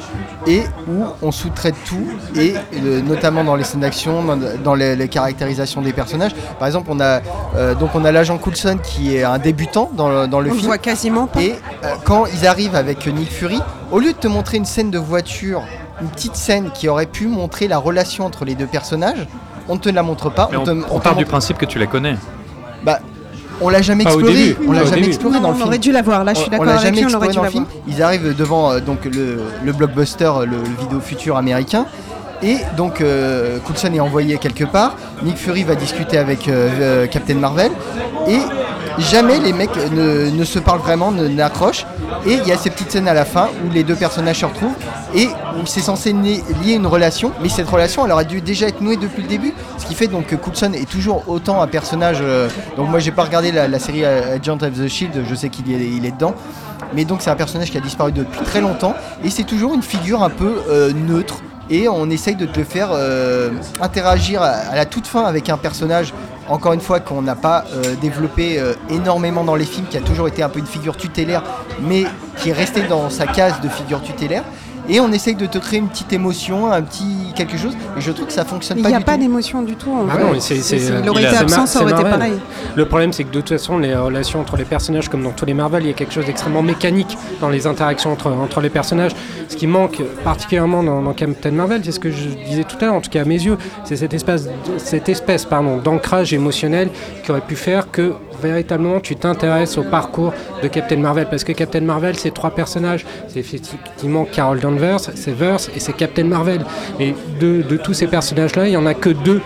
et 0.46 0.62
où 0.88 1.04
on 1.22 1.30
sous-traite 1.30 1.74
tout 1.86 2.06
et 2.36 2.54
euh, 2.84 3.00
notamment 3.02 3.44
dans 3.44 3.54
les 3.56 3.64
scènes 3.64 3.80
d'action, 3.80 4.22
dans, 4.24 4.38
dans 4.62 4.74
les, 4.74 4.96
les 4.96 5.08
caractérisations 5.08 5.82
des 5.82 5.92
personnages. 5.92 6.32
Par 6.58 6.66
exemple, 6.66 6.88
on 6.90 7.00
a 7.00 7.20
donc 7.74 7.90
on 7.94 8.04
a 8.04 8.12
l'agent 8.12 8.38
Coulson 8.38 8.78
qui 8.82 9.14
est 9.16 9.22
un 9.22 9.38
débutant 9.38 9.90
dans 9.94 10.08
le, 10.08 10.26
dans 10.26 10.40
le 10.40 10.50
on 10.50 10.54
film. 10.54 10.66
voit 10.66 10.78
quasiment 10.78 11.26
pas. 11.26 11.40
Et 11.40 11.54
quand 12.04 12.24
ils 12.26 12.46
arrivent 12.46 12.74
avec 12.74 13.06
Nick 13.06 13.30
Fury, 13.30 13.60
au 13.90 13.98
lieu 13.98 14.12
de 14.12 14.18
te 14.18 14.28
montrer 14.28 14.56
une 14.56 14.64
scène 14.64 14.90
de 14.90 14.98
voiture, 14.98 15.62
une 16.00 16.08
petite 16.08 16.36
scène 16.36 16.70
qui 16.72 16.88
aurait 16.88 17.06
pu 17.06 17.26
montrer 17.26 17.68
la 17.68 17.78
relation 17.78 18.24
entre 18.24 18.44
les 18.44 18.54
deux 18.54 18.66
personnages, 18.66 19.26
on 19.68 19.74
ne 19.74 19.80
te 19.80 19.88
la 19.88 20.02
montre 20.02 20.30
pas. 20.30 20.48
Mais 20.50 20.56
on, 20.56 20.64
te- 20.64 20.70
on 20.70 20.98
te 20.98 21.02
part 21.04 21.14
du 21.14 21.20
montre- 21.20 21.30
principe 21.30 21.58
que 21.58 21.66
tu 21.66 21.78
la 21.78 21.86
connais. 21.86 22.16
Bah, 22.84 22.98
on 23.60 23.68
l'a 23.68 23.82
jamais 23.82 24.04
Pas 24.04 24.10
exploré. 24.14 24.56
On 24.66 24.72
l'a 24.72 24.84
jamais 24.84 25.06
exploré 25.06 25.34
Non, 25.36 25.42
dans 25.42 25.48
le 25.48 25.52
on 25.54 25.56
film. 25.58 25.68
aurait 25.68 25.78
dû 25.78 25.92
la 25.92 26.02
voir. 26.02 26.24
Là, 26.24 26.32
je 26.32 26.38
suis 26.38 26.48
On- 26.48 26.50
d'accord 26.50 26.62
on 26.62 26.66
l'a 26.66 26.72
avec 26.80 26.84
jamais 26.94 27.06
lui, 27.06 27.14
on 27.14 27.16
aurait 27.16 27.26
exploré 27.26 27.30
dû 27.30 27.36
dans 27.36 27.42
la 27.42 27.48
le 27.48 27.52
film. 27.52 27.64
voir. 27.84 27.96
Ils 27.98 28.02
arrivent 28.02 28.36
devant 28.36 28.72
euh, 28.72 28.80
donc 28.80 29.04
le, 29.04 29.42
le 29.62 29.72
blockbuster, 29.72 30.30
le, 30.40 30.46
le 30.56 30.80
vidéo 30.80 31.00
futur 31.00 31.36
américain. 31.36 31.84
Et 32.42 32.56
donc 32.78 33.02
euh, 33.02 33.58
Coulson 33.58 33.92
est 33.92 34.00
envoyé 34.00 34.38
quelque 34.38 34.64
part. 34.64 34.96
Nick 35.22 35.36
Fury 35.36 35.62
va 35.64 35.74
discuter 35.74 36.16
avec 36.16 36.48
euh, 36.48 36.70
euh, 36.80 37.06
Captain 37.06 37.34
Marvel. 37.34 37.70
Et 38.28 38.38
jamais 38.98 39.38
les 39.38 39.52
mecs 39.52 39.76
ne, 39.92 40.44
se 40.44 40.58
parlent 40.58 40.80
vraiment, 40.80 41.10
n'accrochent. 41.10 41.86
Et 42.26 42.34
il 42.34 42.46
y 42.46 42.52
a 42.52 42.56
ces 42.56 42.70
petites 42.70 42.90
scènes 42.90 43.08
à 43.08 43.14
la 43.14 43.24
fin 43.24 43.48
où 43.64 43.70
les 43.70 43.82
deux 43.82 43.94
personnages 43.94 44.40
se 44.40 44.46
retrouvent 44.46 44.74
et 45.14 45.26
où 45.26 45.66
c'est 45.66 45.80
censé 45.80 46.12
lier 46.12 46.74
une 46.74 46.86
relation, 46.86 47.32
mais 47.42 47.48
cette 47.48 47.68
relation 47.68 48.04
elle 48.04 48.12
aurait 48.12 48.24
dû 48.24 48.40
déjà 48.40 48.68
être 48.68 48.80
nouée 48.80 48.96
depuis 48.96 49.22
le 49.22 49.28
début. 49.28 49.54
Ce 49.78 49.86
qui 49.86 49.94
fait 49.94 50.06
donc 50.06 50.26
que 50.26 50.36
Coulson 50.36 50.72
est 50.74 50.88
toujours 50.88 51.24
autant 51.28 51.62
un 51.62 51.66
personnage. 51.66 52.18
euh, 52.20 52.48
donc 52.76 52.88
moi 52.88 52.98
j'ai 52.98 53.10
pas 53.10 53.24
regardé 53.24 53.52
la, 53.52 53.78
série 53.78 54.04
euh, 54.04 54.36
Agent 54.36 54.58
of 54.62 54.72
the 54.72 54.88
Shield, 54.88 55.24
je 55.28 55.34
sais 55.34 55.48
qu'il 55.48 55.68
il 55.70 56.04
est 56.04 56.10
dedans. 56.10 56.34
Mais 56.94 57.04
donc 57.04 57.22
c'est 57.22 57.30
un 57.30 57.36
personnage 57.36 57.70
qui 57.70 57.78
a 57.78 57.80
disparu 57.80 58.12
depuis 58.12 58.40
très 58.40 58.60
longtemps 58.60 58.94
et 59.24 59.30
c'est 59.30 59.44
toujours 59.44 59.74
une 59.74 59.82
figure 59.82 60.22
un 60.22 60.30
peu 60.30 60.62
euh, 60.68 60.92
neutre 60.92 61.40
et 61.70 61.88
on 61.88 62.10
essaye 62.10 62.34
de 62.34 62.46
te 62.46 62.58
le 62.58 62.64
faire 62.64 62.90
interagir 63.80 64.42
à 64.42 64.74
la 64.74 64.86
toute 64.86 65.06
fin 65.06 65.22
avec 65.22 65.48
un 65.48 65.56
personnage 65.56 66.12
encore 66.50 66.72
une 66.72 66.80
fois 66.80 66.98
qu'on 66.98 67.22
n'a 67.22 67.36
pas 67.36 67.64
euh, 67.72 67.94
développé 67.94 68.58
euh, 68.58 68.74
énormément 68.90 69.44
dans 69.44 69.54
les 69.54 69.64
films, 69.64 69.86
qui 69.86 69.96
a 69.96 70.00
toujours 70.00 70.26
été 70.26 70.42
un 70.42 70.48
peu 70.48 70.58
une 70.58 70.66
figure 70.66 70.96
tutélaire, 70.96 71.42
mais 71.80 72.04
qui 72.36 72.50
est 72.50 72.52
resté 72.52 72.82
dans 72.82 73.08
sa 73.08 73.26
case 73.26 73.60
de 73.60 73.68
figure 73.68 74.02
tutélaire. 74.02 74.42
Et 74.88 74.98
on 75.00 75.12
essaye 75.12 75.34
de 75.36 75.46
te 75.46 75.58
créer 75.58 75.78
une 75.78 75.88
petite 75.88 76.12
émotion, 76.12 76.70
un 76.72 76.82
petit 76.82 77.04
quelque 77.36 77.56
chose. 77.56 77.74
Et 77.96 78.00
je 78.00 78.10
trouve 78.12 78.26
que 78.26 78.32
ça 78.32 78.44
fonctionne 78.44 78.78
Il 78.78 78.82
pas 78.82 78.88
n'y 78.88 78.94
a 78.94 78.98
du 78.98 79.04
pas 79.04 79.14
tout. 79.14 79.20
d'émotion 79.20 79.62
du 79.62 79.76
tout. 79.76 79.90
en 79.92 80.06
Ah 80.10 80.14
fait. 80.16 80.20
non, 80.24 80.32
c'est- 80.40 80.56
c'est- 80.56 80.78
C'est- 80.78 80.90
euh, 80.92 81.00
Il 81.04 81.10
aurait 81.10 81.22
il 81.22 81.26
été 81.28 81.36
a- 81.36 81.40
absent, 81.40 81.66
ça 81.66 81.82
aurait 81.82 81.92
été 81.92 82.02
pareil. 82.02 82.32
Le 82.74 82.84
problème, 82.86 83.12
c'est 83.12 83.24
que 83.24 83.28
de 83.30 83.40
toute 83.40 83.50
façon, 83.50 83.78
les 83.78 83.94
relations 83.94 84.40
entre 84.40 84.56
les 84.56 84.64
personnages, 84.64 85.08
comme 85.08 85.22
dans 85.22 85.30
tous 85.32 85.44
les 85.44 85.54
Marvel, 85.54 85.84
il 85.84 85.86
y 85.88 85.90
a 85.90 85.94
quelque 85.94 86.12
chose 86.12 86.26
d'extrêmement 86.26 86.62
mécanique 86.62 87.16
dans 87.40 87.48
les 87.50 87.66
interactions 87.66 88.12
entre, 88.12 88.28
entre 88.32 88.60
les 88.60 88.70
personnages. 88.70 89.12
Ce 89.48 89.56
qui 89.56 89.66
manque 89.66 90.00
particulièrement 90.24 90.82
dans, 90.82 91.02
dans 91.02 91.12
Captain 91.12 91.50
Marvel, 91.50 91.82
c'est 91.84 91.92
ce 91.92 92.00
que 92.00 92.10
je 92.10 92.28
disais 92.48 92.64
tout 92.64 92.76
à 92.80 92.86
l'heure, 92.86 92.94
en 92.94 93.00
tout 93.00 93.10
cas 93.10 93.22
à 93.22 93.24
mes 93.24 93.40
yeux, 93.40 93.58
c'est 93.84 93.96
cette 93.96 94.14
espèce, 94.14 94.48
cette 94.78 95.08
espèce 95.08 95.44
pardon, 95.44 95.76
d'ancrage 95.78 96.32
émotionnel 96.32 96.90
qui 97.24 97.30
aurait 97.30 97.40
pu 97.40 97.56
faire 97.56 97.90
que 97.90 98.12
véritablement 98.40 99.00
tu 99.00 99.16
t'intéresses 99.16 99.78
au 99.78 99.82
parcours 99.82 100.32
de 100.62 100.68
Captain 100.68 100.96
Marvel. 100.96 101.26
Parce 101.30 101.44
que 101.44 101.52
Captain 101.52 101.80
Marvel, 101.80 102.16
c'est 102.16 102.32
trois 102.34 102.50
personnages. 102.50 103.04
C'est 103.28 103.40
effectivement 103.40 104.24
Carol 104.24 104.60
Danvers, 104.60 105.00
c'est 105.00 105.34
Verse 105.34 105.70
et 105.76 105.80
c'est 105.80 105.92
Captain 105.94 106.24
Marvel. 106.24 106.64
Et 106.98 107.14
de, 107.40 107.62
de 107.62 107.76
tous 107.76 107.94
ces 107.94 108.06
personnages-là, 108.06 108.66
il 108.66 108.70
n'y 108.70 108.76
en 108.76 108.86
a 108.86 108.94
que 108.94 109.10
deux 109.10 109.40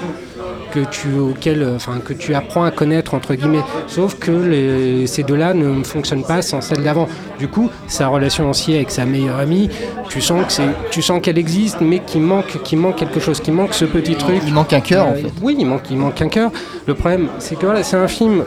que 0.73 0.81
tu, 0.91 1.07
auquel, 1.17 1.63
euh, 1.63 1.77
enfin, 1.77 2.01
que 2.05 2.13
tu 2.13 2.35
apprends 2.35 2.65
à 2.65 2.73
connaître, 2.73 3.15
entre 3.15 3.35
guillemets. 3.37 3.63
Sauf 3.87 4.19
que 4.19 4.33
les- 4.33 5.07
ces 5.07 5.23
deux-là 5.23 5.55
ne 5.55 5.85
fonctionnent 5.85 6.25
pas 6.25 6.43
sans 6.43 6.61
celle 6.61 6.83
d'avant. 6.83 7.07
Du 7.39 7.47
coup, 7.47 7.71
sa 7.87 8.09
relation 8.09 8.51
aussi 8.51 8.75
avec 8.75 8.91
sa 8.91 9.05
meilleure 9.05 9.39
amie, 9.39 9.71
tu 10.09 10.21
sens 10.21 10.45
que 10.47 10.53
c'est, 10.53 10.67
tu 10.91 11.01
sens 11.01 11.21
qu'elle 11.23 11.39
existe, 11.39 11.81
mais 11.81 12.01
qu'il 12.01 12.23
manque, 12.23 12.61
qu'il 12.65 12.79
manque 12.81 12.97
quelque 12.97 13.21
chose, 13.21 13.39
qu'il 13.39 13.55
manque 13.55 13.73
ce 13.73 13.85
petit 13.85 14.17
truc. 14.17 14.39
Il 14.45 14.53
manque 14.53 14.73
un 14.73 14.81
cœur 14.81 15.07
en 15.07 15.13
Euh, 15.13 15.15
fait. 15.23 15.33
Oui, 15.43 15.55
il 15.57 15.65
manque, 15.65 15.83
il 15.93 15.97
manque 15.97 16.21
un 16.21 16.29
cœur. 16.29 16.51
Le 16.87 16.95
problème, 16.95 17.29
c'est 17.39 17.55
que 17.57 17.67
voilà, 17.67 17.85
c'est 17.85 17.97
un 17.97 18.09
film 18.09 18.43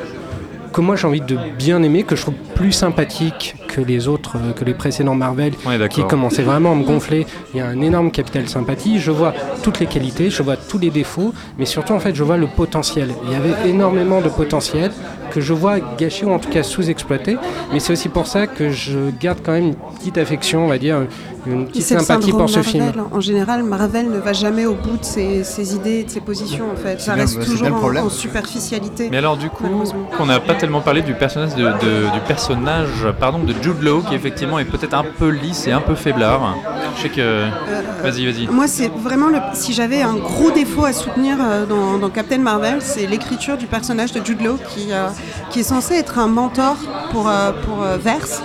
que 0.71 0.81
moi 0.81 0.95
j'ai 0.95 1.07
envie 1.07 1.21
de 1.21 1.37
bien 1.57 1.81
aimer, 1.83 2.03
que 2.03 2.15
je 2.15 2.21
trouve 2.21 2.35
plus 2.55 2.71
sympathique 2.71 3.55
que 3.67 3.81
les 3.81 4.07
autres, 4.07 4.37
euh, 4.37 4.53
que 4.53 4.65
les 4.65 4.73
précédents 4.73 5.15
Marvel, 5.15 5.53
qui 5.89 6.03
commençaient 6.03 6.43
vraiment 6.43 6.71
à 6.71 6.75
me 6.75 6.83
gonfler. 6.83 7.25
Il 7.53 7.57
y 7.57 7.61
a 7.61 7.67
un 7.67 7.81
énorme 7.81 8.11
capital 8.11 8.47
sympathie. 8.47 8.99
Je 8.99 9.11
vois 9.11 9.33
toutes 9.63 9.79
les 9.79 9.85
qualités, 9.85 10.29
je 10.29 10.41
vois 10.43 10.57
tous 10.57 10.79
les 10.79 10.89
défauts, 10.89 11.33
mais 11.57 11.65
surtout 11.65 11.93
en 11.93 11.99
fait 11.99 12.15
je 12.15 12.23
vois 12.23 12.37
le 12.37 12.47
potentiel. 12.47 13.09
Il 13.25 13.31
y 13.31 13.35
avait 13.35 13.69
énormément 13.69 14.21
de 14.21 14.29
potentiel 14.29 14.91
que 15.31 15.41
je 15.41 15.53
vois 15.53 15.79
gâché 15.97 16.25
ou 16.25 16.31
en 16.31 16.39
tout 16.39 16.49
cas 16.49 16.63
sous-exploité. 16.63 17.37
Mais 17.71 17.79
c'est 17.79 17.93
aussi 17.93 18.09
pour 18.09 18.27
ça 18.27 18.47
que 18.47 18.69
je 18.69 19.11
garde 19.19 19.39
quand 19.43 19.51
même 19.53 19.67
une 19.67 19.75
petite 19.97 20.17
affection, 20.17 20.65
on 20.65 20.67
va 20.67 20.77
dire, 20.77 21.05
une 21.51 21.67
petite 21.67 21.83
sympathie 21.83 22.31
pour 22.31 22.49
ce 22.49 22.61
film. 22.61 22.85
Marvel. 22.85 23.03
En 23.11 23.19
général, 23.19 23.63
Marvel 23.63 24.09
ne 24.09 24.17
va 24.19 24.33
jamais 24.33 24.65
au 24.65 24.75
bout 24.75 24.97
de 24.97 25.03
ses, 25.03 25.43
ses 25.43 25.75
idées 25.75 25.99
et 25.99 26.03
de 26.03 26.09
ses 26.09 26.21
positions. 26.21 26.65
En 26.73 26.75
fait, 26.75 26.99
ça 27.01 27.13
bien- 27.13 27.23
reste 27.23 27.43
toujours 27.45 27.67
en, 27.67 27.71
problème. 27.79 28.05
en 28.05 28.09
superficialité. 28.09 29.09
Mais 29.11 29.17
alors 29.17 29.37
du 29.37 29.49
coup, 29.49 29.63
Malheureusement. 29.63 30.09
qu'on 30.17 30.25
n'a 30.25 30.39
pas 30.39 30.55
tellement 30.55 30.81
parlé 30.81 31.01
du 31.01 31.13
personnage 31.13 31.55
de, 31.55 31.63
de- 31.65 32.13
du 32.13 32.19
personnage 32.27 33.07
pardon 33.19 33.39
de 33.39 33.53
Jude 33.61 33.81
Law 33.81 34.01
qui 34.01 34.15
effectivement 34.15 34.59
est 34.59 34.65
peut-être 34.65 34.93
un 34.93 35.05
peu 35.17 35.29
lisse 35.29 35.67
et 35.67 35.71
un 35.71 35.81
peu 35.81 35.95
faiblard. 35.95 36.55
Je 36.97 37.01
sais 37.03 37.09
que 37.09 37.45
vas-y 38.03 38.25
vas-y. 38.25 38.47
Moi, 38.47 38.67
c'est 38.67 38.91
vraiment 38.91 39.27
le. 39.27 39.37
Si 39.53 39.73
j'avais 39.73 40.01
un 40.01 40.15
gros 40.15 40.51
défaut 40.51 40.85
à 40.85 40.93
soutenir 40.93 41.37
euh, 41.39 41.65
dans, 41.65 41.97
dans 41.97 42.09
Captain 42.09 42.37
Marvel, 42.39 42.77
c'est 42.81 43.05
l'écriture 43.07 43.57
du 43.57 43.65
personnage 43.67 44.11
de 44.13 44.23
Jude 44.23 44.41
Law 44.41 44.57
qui, 44.69 44.87
euh, 44.91 45.07
qui 45.49 45.59
est 45.61 45.63
censé 45.63 45.95
être 45.95 46.19
un 46.19 46.27
mentor 46.27 46.75
pour, 47.11 47.27
euh, 47.29 47.51
pour 47.65 47.83
euh, 47.83 47.97
Verse. 47.97 48.41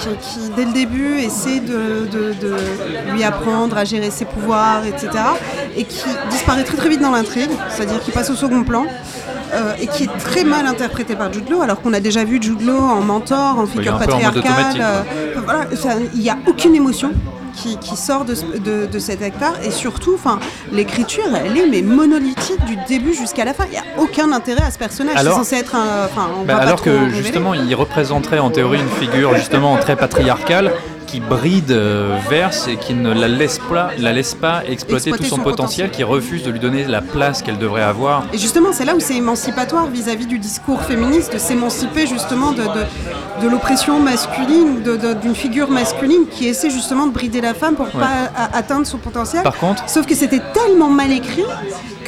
Qui, 0.00 0.08
qui, 0.40 0.50
dès 0.56 0.64
le 0.64 0.72
début 0.72 1.18
essaie 1.18 1.60
de, 1.60 2.06
de- 2.10 2.32
de 2.40 2.56
lui 3.12 3.24
apprendre 3.24 3.76
à 3.76 3.84
gérer 3.84 4.10
ses 4.10 4.24
pouvoirs, 4.24 4.84
etc. 4.86 5.08
Et 5.76 5.84
qui 5.84 6.04
disparaît 6.30 6.64
très 6.64 6.76
très 6.76 6.88
vite 6.88 7.00
dans 7.00 7.10
l'intrigue, 7.10 7.50
c'est-à-dire 7.70 8.00
qu'il 8.00 8.12
passe 8.14 8.30
au 8.30 8.34
second 8.36 8.62
plan. 8.64 8.84
euh, 9.54 9.72
et 9.80 9.86
qui 9.86 10.04
est 10.04 10.18
très 10.18 10.44
mal 10.44 10.66
interprété 10.66 11.16
par 11.16 11.32
Jude 11.32 11.48
Law, 11.48 11.62
alors 11.62 11.80
qu'on 11.80 11.94
a 11.94 12.00
déjà 12.00 12.22
vu 12.22 12.38
Jude 12.40 12.60
Law 12.60 12.78
en 12.78 13.00
mentor, 13.00 13.58
en 13.58 13.66
figure 13.66 13.92
patriarcale. 14.42 14.76
euh, 14.82 15.40
voilà, 15.42 15.64
il 16.14 16.20
n'y 16.20 16.28
a 16.28 16.36
aucune 16.46 16.74
émotion 16.74 17.12
qui, 17.54 17.76
qui 17.78 17.96
sort 17.96 18.24
de, 18.24 18.34
de- 18.58 18.86
de 18.86 18.98
cet 18.98 19.22
hectare 19.22 19.54
et 19.64 19.70
surtout, 19.70 20.16
l'écriture, 20.72 21.24
elle 21.34 21.56
est 21.56 21.66
mais 21.66 21.82
monolithique 21.82 22.64
du 22.64 22.76
début 22.88 23.14
jusqu'à 23.14 23.44
la 23.44 23.54
fin. 23.54 23.64
Il 23.66 23.70
n'y 23.72 23.76
a 23.78 23.82
aucun 23.98 24.32
intérêt 24.32 24.62
à 24.64 24.70
ce 24.70 24.78
personnage. 24.78 25.14
C'est 25.14 25.20
Alors- 25.20 25.36
censé 25.38 25.56
être 25.56 25.74
un. 25.74 26.08
On 26.40 26.44
Bah, 26.44 26.54
va 26.54 26.60
alors 26.62 26.82
que 26.82 27.08
justement 27.10 27.54
il 27.54 27.74
représenterait 27.74 28.38
en 28.38 28.50
théorie 28.50 28.80
une 28.80 28.88
figure 29.06 29.36
justement 29.36 29.76
très 29.76 29.96
patriarcale 29.96 30.72
qui 31.08 31.20
bride 31.20 31.70
euh, 31.72 32.16
Verse 32.30 32.68
et 32.68 32.76
qui 32.76 32.94
ne 32.94 33.12
la 33.12 33.26
laisse 33.28 33.58
pas, 33.70 33.90
la 33.98 34.12
laisse 34.12 34.34
pas 34.34 34.62
exploiter 34.66 35.08
Exploiter 35.10 35.10
tout 35.12 35.24
son, 35.24 35.36
son 35.36 35.42
potentiel, 35.42 35.90
qui 35.90 36.04
refuse 36.04 36.42
de 36.44 36.50
lui 36.50 36.60
donner 36.60 36.84
la 36.84 37.00
place 37.00 37.42
qu'elle 37.42 37.58
devrait 37.58 37.82
avoir. 37.82 38.24
Et 38.32 38.38
justement, 38.38 38.68
c'est 38.72 38.84
là 38.84 38.94
où 38.94 39.00
c'est 39.00 39.16
émancipatoire 39.16 39.86
vis-à-vis 39.86 40.26
du 40.26 40.38
discours 40.38 40.82
féministe, 40.82 41.32
de 41.32 41.38
s'émanciper 41.38 42.06
justement 42.06 42.52
de, 42.52 42.62
de, 42.62 43.42
de 43.42 43.48
l'oppression 43.48 43.98
masculine, 44.00 44.82
d'une 45.22 45.34
figure 45.34 45.70
masculine 45.70 46.26
qui 46.30 46.46
essaie 46.46 46.70
justement 46.70 47.06
de 47.06 47.12
brider 47.12 47.40
la 47.40 47.54
femme 47.54 47.74
pour 47.74 47.86
Ouais. 47.86 47.92
pas 48.00 48.30
a- 48.36 48.56
atteindre 48.56 48.86
son 48.86 48.98
potentiel. 48.98 49.42
Par 49.42 49.56
contre, 49.56 49.82
Sauf 49.88 50.04
que 50.06 50.14
c'était 50.14 50.42
tellement 50.52 50.90
mal 50.90 51.10
écrit 51.10 51.44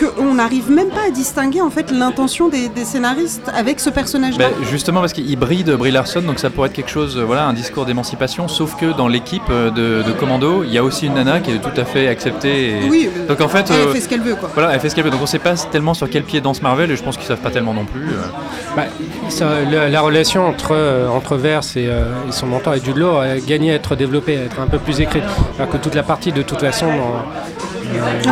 qu'on 0.01 0.35
n'arrive 0.35 0.71
même 0.71 0.89
pas 0.89 1.07
à 1.09 1.11
distinguer 1.11 1.61
en 1.61 1.71
fait 1.71 1.91
l'intention 1.91 2.49
des, 2.49 2.69
des 2.69 2.85
scénaristes 2.85 3.51
avec 3.55 3.81
ce 3.81 3.91
personnage-là. 3.91 4.49
bah, 4.49 4.55
justement 4.71 5.01
parce 5.01 5.13
qu'il 5.13 5.39
bride 5.39 5.71
Brie 5.73 5.91
Larson, 5.91 6.23
donc 6.23 6.39
ça 6.39 6.51
pourrait 6.51 6.69
être 6.69 6.75
quelque 6.75 6.91
chose, 6.91 7.17
euh, 7.19 7.23
voilà, 7.25 7.47
un 7.47 7.53
discours 7.53 7.85
d'émancipation, 7.87 8.49
sauf 8.49 8.77
que 8.77 8.87
dans 8.97 9.09
l'équipe 9.09 9.43
euh, 9.51 9.71
de, 9.71 10.03
de 10.07 10.13
Commando, 10.13 10.65
il 10.65 10.73
y 10.73 10.79
a 10.79 10.85
aussi 10.85 11.07
une 11.07 11.15
nana 11.15 11.41
qui 11.41 11.51
est 11.53 11.59
tout 11.59 11.79
à 11.81 11.85
fait 11.85 12.09
acceptée. 12.09 12.85
et- 12.85 12.89
Oui, 12.89 13.09
donc 13.29 13.41
en 13.41 13.49
fait, 13.49 13.67
elle 13.71 13.77
euh, 13.89 13.93
fait 13.93 14.01
ce 14.01 14.09
qu'elle 14.09 14.23
veut 14.23 14.35
quoi. 14.35 14.51
voilà, 14.55 14.73
elle 14.75 14.81
fait 14.81 14.89
ce 14.89 14.95
qu'elle 14.95 15.05
veut. 15.05 15.11
Donc 15.11 15.23
on 15.23 15.27
sait 15.27 15.39
pas 15.39 15.55
tellement 15.55 15.95
sur 15.95 16.09
quel 16.09 16.23
pied 16.25 16.41
danse 16.41 16.63
Marvel 16.63 16.91
et 16.91 16.97
je 16.97 17.03
pense 17.03 17.17
qu'ils 17.17 17.27
savent 17.27 17.39
pas 17.39 17.51
tellement 17.51 17.75
non 17.75 17.85
plus. 17.85 18.09
euh. 18.09 18.75
Bah, 18.77 18.85
ça- 19.29 19.61
la, 19.71 19.89
la 19.89 20.01
relation 20.01 20.47
entre, 20.47 20.71
euh, 20.73 21.09
entre 21.09 21.37
Verse 21.37 21.77
et, 21.77 21.87
euh, 21.89 22.05
et 22.29 22.33
son 22.33 22.47
mentor 22.47 22.75
et 22.75 22.81
Jude 22.85 22.97
Law 22.97 23.17
a 23.19 23.37
gagné 23.39 23.73
à 23.73 23.75
être 23.75 23.97
développée, 23.97 24.37
à 24.39 24.43
être 24.43 24.61
un 24.61 24.67
peu 24.67 24.79
plus 24.79 25.01
écrite. 25.01 25.25
Alors 25.59 25.71
que 25.71 25.77
toute 25.77 25.95
la 25.95 26.03
partie, 26.03 26.33
de 26.33 26.43
toute 26.43 26.61
façon, 26.61 26.87
dans, 26.87 27.23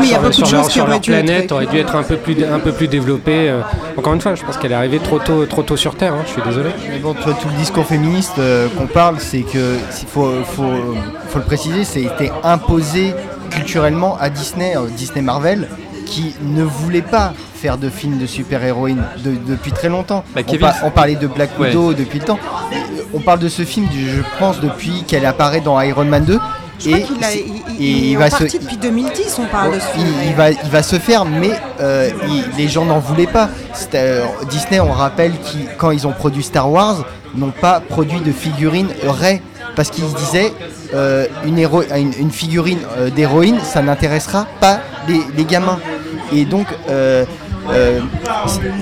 mais 0.00 0.06
il 0.06 0.10
y 0.10 0.14
a 0.14 0.14
sur- 0.14 0.20
beaucoup 0.20 0.28
de 0.42 0.46
choses 0.46 0.52
leur, 0.52 0.68
qui 0.68 0.80
auraient 0.80 0.98
dû 1.00 1.12
être 1.12 1.24
planète 1.24 1.52
aurait 1.52 1.66
dû 1.66 1.78
être 1.78 1.96
un 1.96 2.02
peu 2.02 2.16
plus, 2.16 2.36
un 2.44 2.58
peu 2.58 2.72
plus 2.72 2.88
développée. 2.88 3.48
euh. 3.48 3.60
Encore 3.96 4.14
une 4.14 4.20
fois, 4.20 4.34
je 4.34 4.44
pense 4.44 4.56
qu'elle 4.56 4.72
est 4.72 4.76
arrivée 4.76 4.98
trop 4.98 5.18
tôt, 5.18 5.46
trop 5.46 5.62
tôt 5.62 5.76
sur 5.76 5.94
Terre. 5.96 6.14
hein, 6.14 6.22
je 6.26 6.32
suis 6.32 6.42
désolé. 6.42 6.70
Mais 6.90 6.98
bon, 6.98 7.14
tout 7.14 7.28
le 7.50 7.56
discours 7.58 7.86
féministe 7.86 8.34
euh, 8.38 8.68
qu'on 8.76 8.86
parle, 8.86 9.16
c'est 9.18 9.42
que 9.42 9.76
il 10.02 10.08
faut, 10.08 10.30
faut, 10.44 10.94
faut 11.28 11.38
le 11.38 11.44
préciser, 11.44 11.84
c'était 11.84 12.32
imposé 12.44 13.14
culturellement 13.50 14.16
à 14.20 14.30
Disney, 14.30 14.76
euh, 14.76 14.86
Disney 14.96 15.22
Marvel, 15.22 15.68
qui 16.06 16.34
ne 16.42 16.62
voulait 16.62 17.02
pas 17.02 17.32
faire 17.54 17.76
de 17.76 17.88
films 17.90 18.18
de 18.18 18.26
super-héroïnes 18.26 19.02
de- 19.24 19.34
depuis 19.52 19.72
très 19.72 19.88
longtemps. 19.88 20.22
Bah, 20.34 20.42
on, 20.46 20.50
Kevin- 20.50 20.60
par- 20.60 20.74
on 20.84 20.90
parlait 20.90 21.16
de 21.16 21.26
Black 21.26 21.50
Ouais. 21.58 21.66
Widow 21.68 21.92
depuis 21.92 22.20
le 22.20 22.24
temps. 22.24 22.38
On 23.14 23.20
parle 23.20 23.40
de 23.40 23.48
ce 23.48 23.62
film, 23.62 23.86
je 23.92 24.20
pense, 24.38 24.60
depuis 24.60 25.02
qu'elle 25.06 25.26
apparaît 25.26 25.60
dans 25.60 25.80
Iron 25.80 26.04
Man 26.04 26.24
2. 26.24 26.38
Je 26.78 26.88
et 26.90 27.06
il- 27.80 28.12
est 28.12 28.16
va 28.16 28.30
se- 28.30 28.44
depuis 28.44 28.76
2010, 28.76 29.38
on 29.38 29.46
parle 29.46 29.74
de 29.74 29.80
ce 29.80 29.84
il, 29.96 30.00
film. 30.02 30.14
il 30.28 30.34
va, 30.34 30.50
il 30.50 30.70
va 30.70 30.82
se 30.82 30.96
faire, 30.96 31.24
mais 31.24 31.50
euh, 31.80 32.10
les 32.56 32.68
gens 32.68 32.84
n'en 32.84 32.98
voulaient 32.98 33.26
pas. 33.26 33.48
Euh, 33.94 34.24
Disney, 34.48 34.78
on 34.80 34.92
rappelle, 34.92 35.32
qui, 35.44 35.58
quand 35.76 35.90
ils 35.90 36.06
ont 36.06 36.12
produit 36.12 36.42
Star 36.42 36.70
Wars, 36.70 37.04
n'ont 37.34 37.50
pas 37.50 37.80
produit 37.80 38.20
de 38.20 38.32
figurine 38.32 38.88
Rey. 39.06 39.42
Parce 39.76 39.90
qu'ils 39.90 40.04
disaient, 40.14 40.52
euh, 40.94 41.26
une, 41.44 41.58
héro- 41.58 41.84
une, 41.96 42.12
une 42.18 42.30
figurine 42.30 42.80
d'héroïne, 43.14 43.58
ça 43.62 43.80
n'intéressera 43.82 44.46
pas 44.60 44.80
les, 45.08 45.20
les 45.36 45.44
gamins. 45.44 45.78
Et 46.32 46.44
donc, 46.44 46.66
euh, 46.90 47.24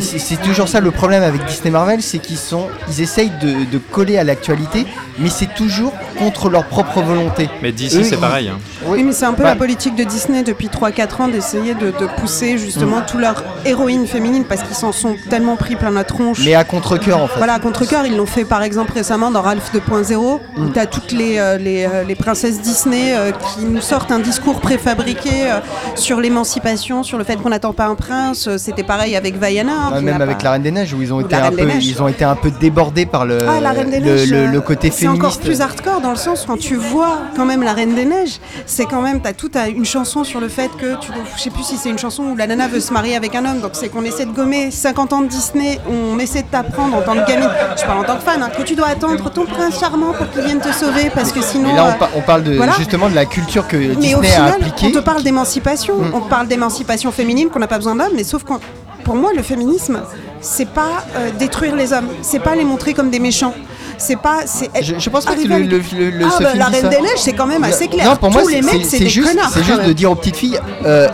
c'est- 0.01 0.19
c'est 0.19 0.37
toujours 0.41 0.69
ça 0.69 0.81
le 0.81 0.91
problème 0.91 1.23
avec 1.23 1.45
Disney 1.45 1.71
Marvel, 1.71 2.03
c'est 2.03 2.19
qu'ils 2.19 2.39
sont, 2.39 2.69
ils 2.89 3.01
essayent 3.03 3.33
de, 3.43 3.71
de 3.71 3.79
coller 3.79 4.17
à 4.17 4.25
l'actualité, 4.25 4.87
mais 5.19 5.29
c'est 5.29 5.53
toujours 5.55 5.93
contre 6.19 6.49
leur 6.49 6.65
propre 6.65 7.01
volonté. 7.03 7.49
Mais 7.63 7.71
Eux, 7.71 8.03
c'est 8.03 8.17
pareil. 8.21 8.49
hein. 8.49 8.59
Oui, 8.87 9.03
mais 9.03 9.13
c'est 9.13 9.25
un 9.25 9.33
peu 9.33 9.43
Bah, 9.43 9.51
la 9.51 9.57
politique 9.57 9.95
de 9.97 10.05
Disney 10.05 10.43
depuis 10.43 10.69
3-4 10.69 11.23
ans 11.23 11.29
d'essayer 11.29 11.75
de, 11.75 11.87
de 11.87 12.07
pousser 12.19 12.59
justement 12.59 13.01
toutes 13.07 13.21
leurs 13.21 13.43
héroïnes 13.65 14.07
féminines 14.07 14.45
parce 14.45 14.63
qu'ils 14.63 14.75
s'en 14.77 14.93
sont 14.93 15.17
tellement 15.31 15.57
pris 15.57 15.77
plein 15.77 15.91
la 15.91 16.05
tronche. 16.05 16.41
Mais 16.45 16.55
à 16.55 16.65
contre-coeur 16.65 17.19
en 17.23 17.27
fait. 17.29 17.39
Voilà, 17.39 17.55
à 17.55 17.59
contre-cœur, 17.59 18.05
ils 18.07 18.17
l'ont 18.17 18.27
fait 18.27 18.45
par 18.45 18.63
exemple 18.63 18.93
récemment 18.93 19.31
dans 19.31 19.43
Ralph 19.43 19.71
2.0, 19.75 20.15
où 20.59 20.69
tu 20.73 20.79
as 20.79 20.87
toutes 20.87 21.13
les, 21.13 21.39
euh, 21.39 21.59
les, 21.59 21.85
euh, 21.85 22.03
les 22.05 22.15
princesses 22.15 22.61
Disney 22.61 23.15
euh, 23.17 23.31
qui 23.33 23.65
nous 23.65 23.81
sortent 23.81 24.11
un 24.13 24.19
discours 24.19 24.61
préfabriqué 24.61 25.51
euh, 25.51 25.61
sur 25.95 26.21
l'émancipation, 26.21 27.03
sur 27.03 27.19
le 27.19 27.25
fait 27.25 27.37
qu'on 27.37 27.51
n'attend 27.51 27.73
pas 27.73 27.87
un 27.87 27.95
prince. 27.95 28.49
C'était 28.57 28.83
pareil 28.85 29.17
avec 29.17 29.37
Vaiana. 29.39 29.73
hein, 29.73 29.93
Ouais, 29.95 30.01
même 30.03 30.21
avec 30.21 30.39
pas- 30.39 30.45
la 30.45 30.51
Reine 30.53 30.63
des 30.63 30.71
Neiges 30.71 30.93
où 30.95 31.03
ils 31.03 31.13
ont 31.13 31.21
été 31.21 31.35
un 31.37 31.51
peu 31.51 31.65
Neiges. 31.65 31.87
ils 31.87 32.03
ont 32.03 32.09
été 32.09 32.25
un 32.25 32.35
peu 32.37 32.51
débordés 32.51 33.07
par 33.07 33.25
le 33.27 33.39
Ah, 33.49 33.61
la 33.61 33.71
Reine 33.73 33.91
des 33.91 34.01
le, 34.01 34.15
Neiges, 34.15 34.31
le- 34.31 34.47
le 34.47 34.61
côté 34.61 34.91
c'est 34.91 35.07
encore 35.09 35.33
féministe. 35.35 35.43
plus 35.43 35.61
hardcore 35.61 36.01
dans 36.07 36.13
le 36.13 36.17
sens 36.19 36.45
quand 36.47 36.57
tu 36.57 36.77
vois 36.77 37.19
quand 37.35 37.45
même 37.45 37.65
la 37.65 37.73
Reine 37.73 37.97
des 37.97 38.05
Neiges, 38.05 38.39
c'est 38.65 38.87
quand 38.87 39.03
même 39.03 39.21
t'as 39.21 39.33
tout 39.33 39.51
à 39.55 39.67
une 39.67 39.85
chanson 39.85 40.23
sur 40.23 40.39
le 40.41 40.49
fait 40.49 40.71
que 40.79 40.95
tu 41.01 41.11
je 41.37 41.43
sais 41.43 41.51
plus 41.51 41.65
si 41.65 41.77
c'est 41.77 41.89
une 41.91 41.99
chanson 41.99 42.23
où 42.23 42.37
la 42.37 42.47
nana 42.47 42.69
veut 42.69 42.79
se 42.79 42.93
marier 42.93 43.17
avec 43.17 43.35
un 43.35 43.45
homme, 43.45 43.59
donc 43.61 43.73
c'est 43.75 43.89
qu'on 43.89 44.05
essaie 44.05 44.25
de 44.25 44.31
gommer 44.31 44.71
50 44.71 45.13
ans 45.13 45.23
de 45.23 45.27
Disney, 45.27 45.81
on 45.91 46.17
essaie 46.21 46.43
de 46.43 46.47
t'apprendre 46.47 46.95
en 46.97 47.03
tant 47.03 47.15
que 47.15 47.27
gamine, 47.27 47.51
je 47.77 47.85
parle 47.85 47.99
en 47.99 48.05
tant 48.05 48.17
que 48.19 48.23
fan, 48.23 48.41
hein, 48.41 48.51
que 48.57 48.63
tu 48.63 48.77
dois 48.77 48.87
attendre 48.87 49.29
ton 49.31 49.47
prince 49.47 49.81
charmant 49.81 50.13
pour 50.13 50.31
qu'il 50.31 50.43
vienne 50.43 50.61
te 50.61 50.71
sauver 50.73 51.11
parce 51.13 51.33
que 51.33 51.43
sinon. 51.43 51.71
Mais 51.71 51.75
là 51.75 51.99
euh, 52.01 52.07
on, 52.15 52.19
on 52.21 52.23
parle 52.23 52.45
de 52.45 52.55
voilà. 52.55 52.75
justement 52.79 53.09
de 53.11 53.15
la 53.17 53.25
culture 53.25 53.67
que 53.67 53.77
mais 53.77 53.89
au 54.15 54.21
Disney 54.21 54.29
a 54.29 54.31
final, 54.31 54.53
appliquée. 54.63 54.87
on 54.87 54.93
te 54.93 54.99
parle 55.05 55.23
d'émancipation, 55.25 55.97
Mm. 55.97 56.15
on 56.15 56.21
parle 56.21 56.47
d'émancipation 56.47 57.11
féminine, 57.11 57.49
qu'on 57.49 57.59
n'a 57.59 57.67
pas 57.67 57.79
besoin 57.79 57.97
d'hommes, 57.97 58.13
mais 58.15 58.23
sauf 58.25 58.45
qu'on 58.45 58.61
pour 59.05 59.15
moi, 59.15 59.31
le 59.37 59.43
féminisme, 59.43 60.01
c'est 60.41 60.69
pas 60.69 61.05
euh, 61.17 61.31
détruire 61.39 61.77
les 61.77 61.93
hommes, 61.93 62.09
c'est 62.23 62.41
pas 62.41 62.55
les 62.57 62.65
montrer 62.65 62.93
comme 62.93 63.09
des 63.11 63.21
méchants. 63.21 63.55
C'est 63.99 64.17
pas. 64.17 64.41
c'est- 64.47 64.71
Je, 64.83 64.99
je 64.99 65.11
pense 65.11 65.25
pas 65.25 65.33
que 65.33 65.39
arriver 65.39 65.59
le, 65.65 65.77
avec- 65.77 65.93
le, 65.93 65.99
le- 65.99 66.11
le- 66.19 66.25
Ah, 66.27 66.37
bah, 66.41 66.49
film 66.51 66.59
la 66.59 66.67
Reine 66.67 66.89
des 66.89 67.01
Neiges, 67.01 67.19
c'est 67.19 67.33
quand 67.33 67.47
même 67.47 67.65
assez 67.65 67.89
clair. 67.89 68.11
Non, 68.11 68.17
pour 68.17 68.31
moi 68.31 68.43
Tous 68.43 68.49
les 68.49 68.63
c'est- 68.63 68.73
mecs, 68.77 68.85
c'est 68.87 68.99
des 68.99 69.09
juste, 69.09 69.29
connards, 69.29 69.51
c'est 69.51 69.65
juste 69.65 69.83
de 69.85 69.93
dire 69.93 70.11
aux 70.11 70.15
petites 70.15 70.37
filles 70.37 70.59
euh, 70.85 71.09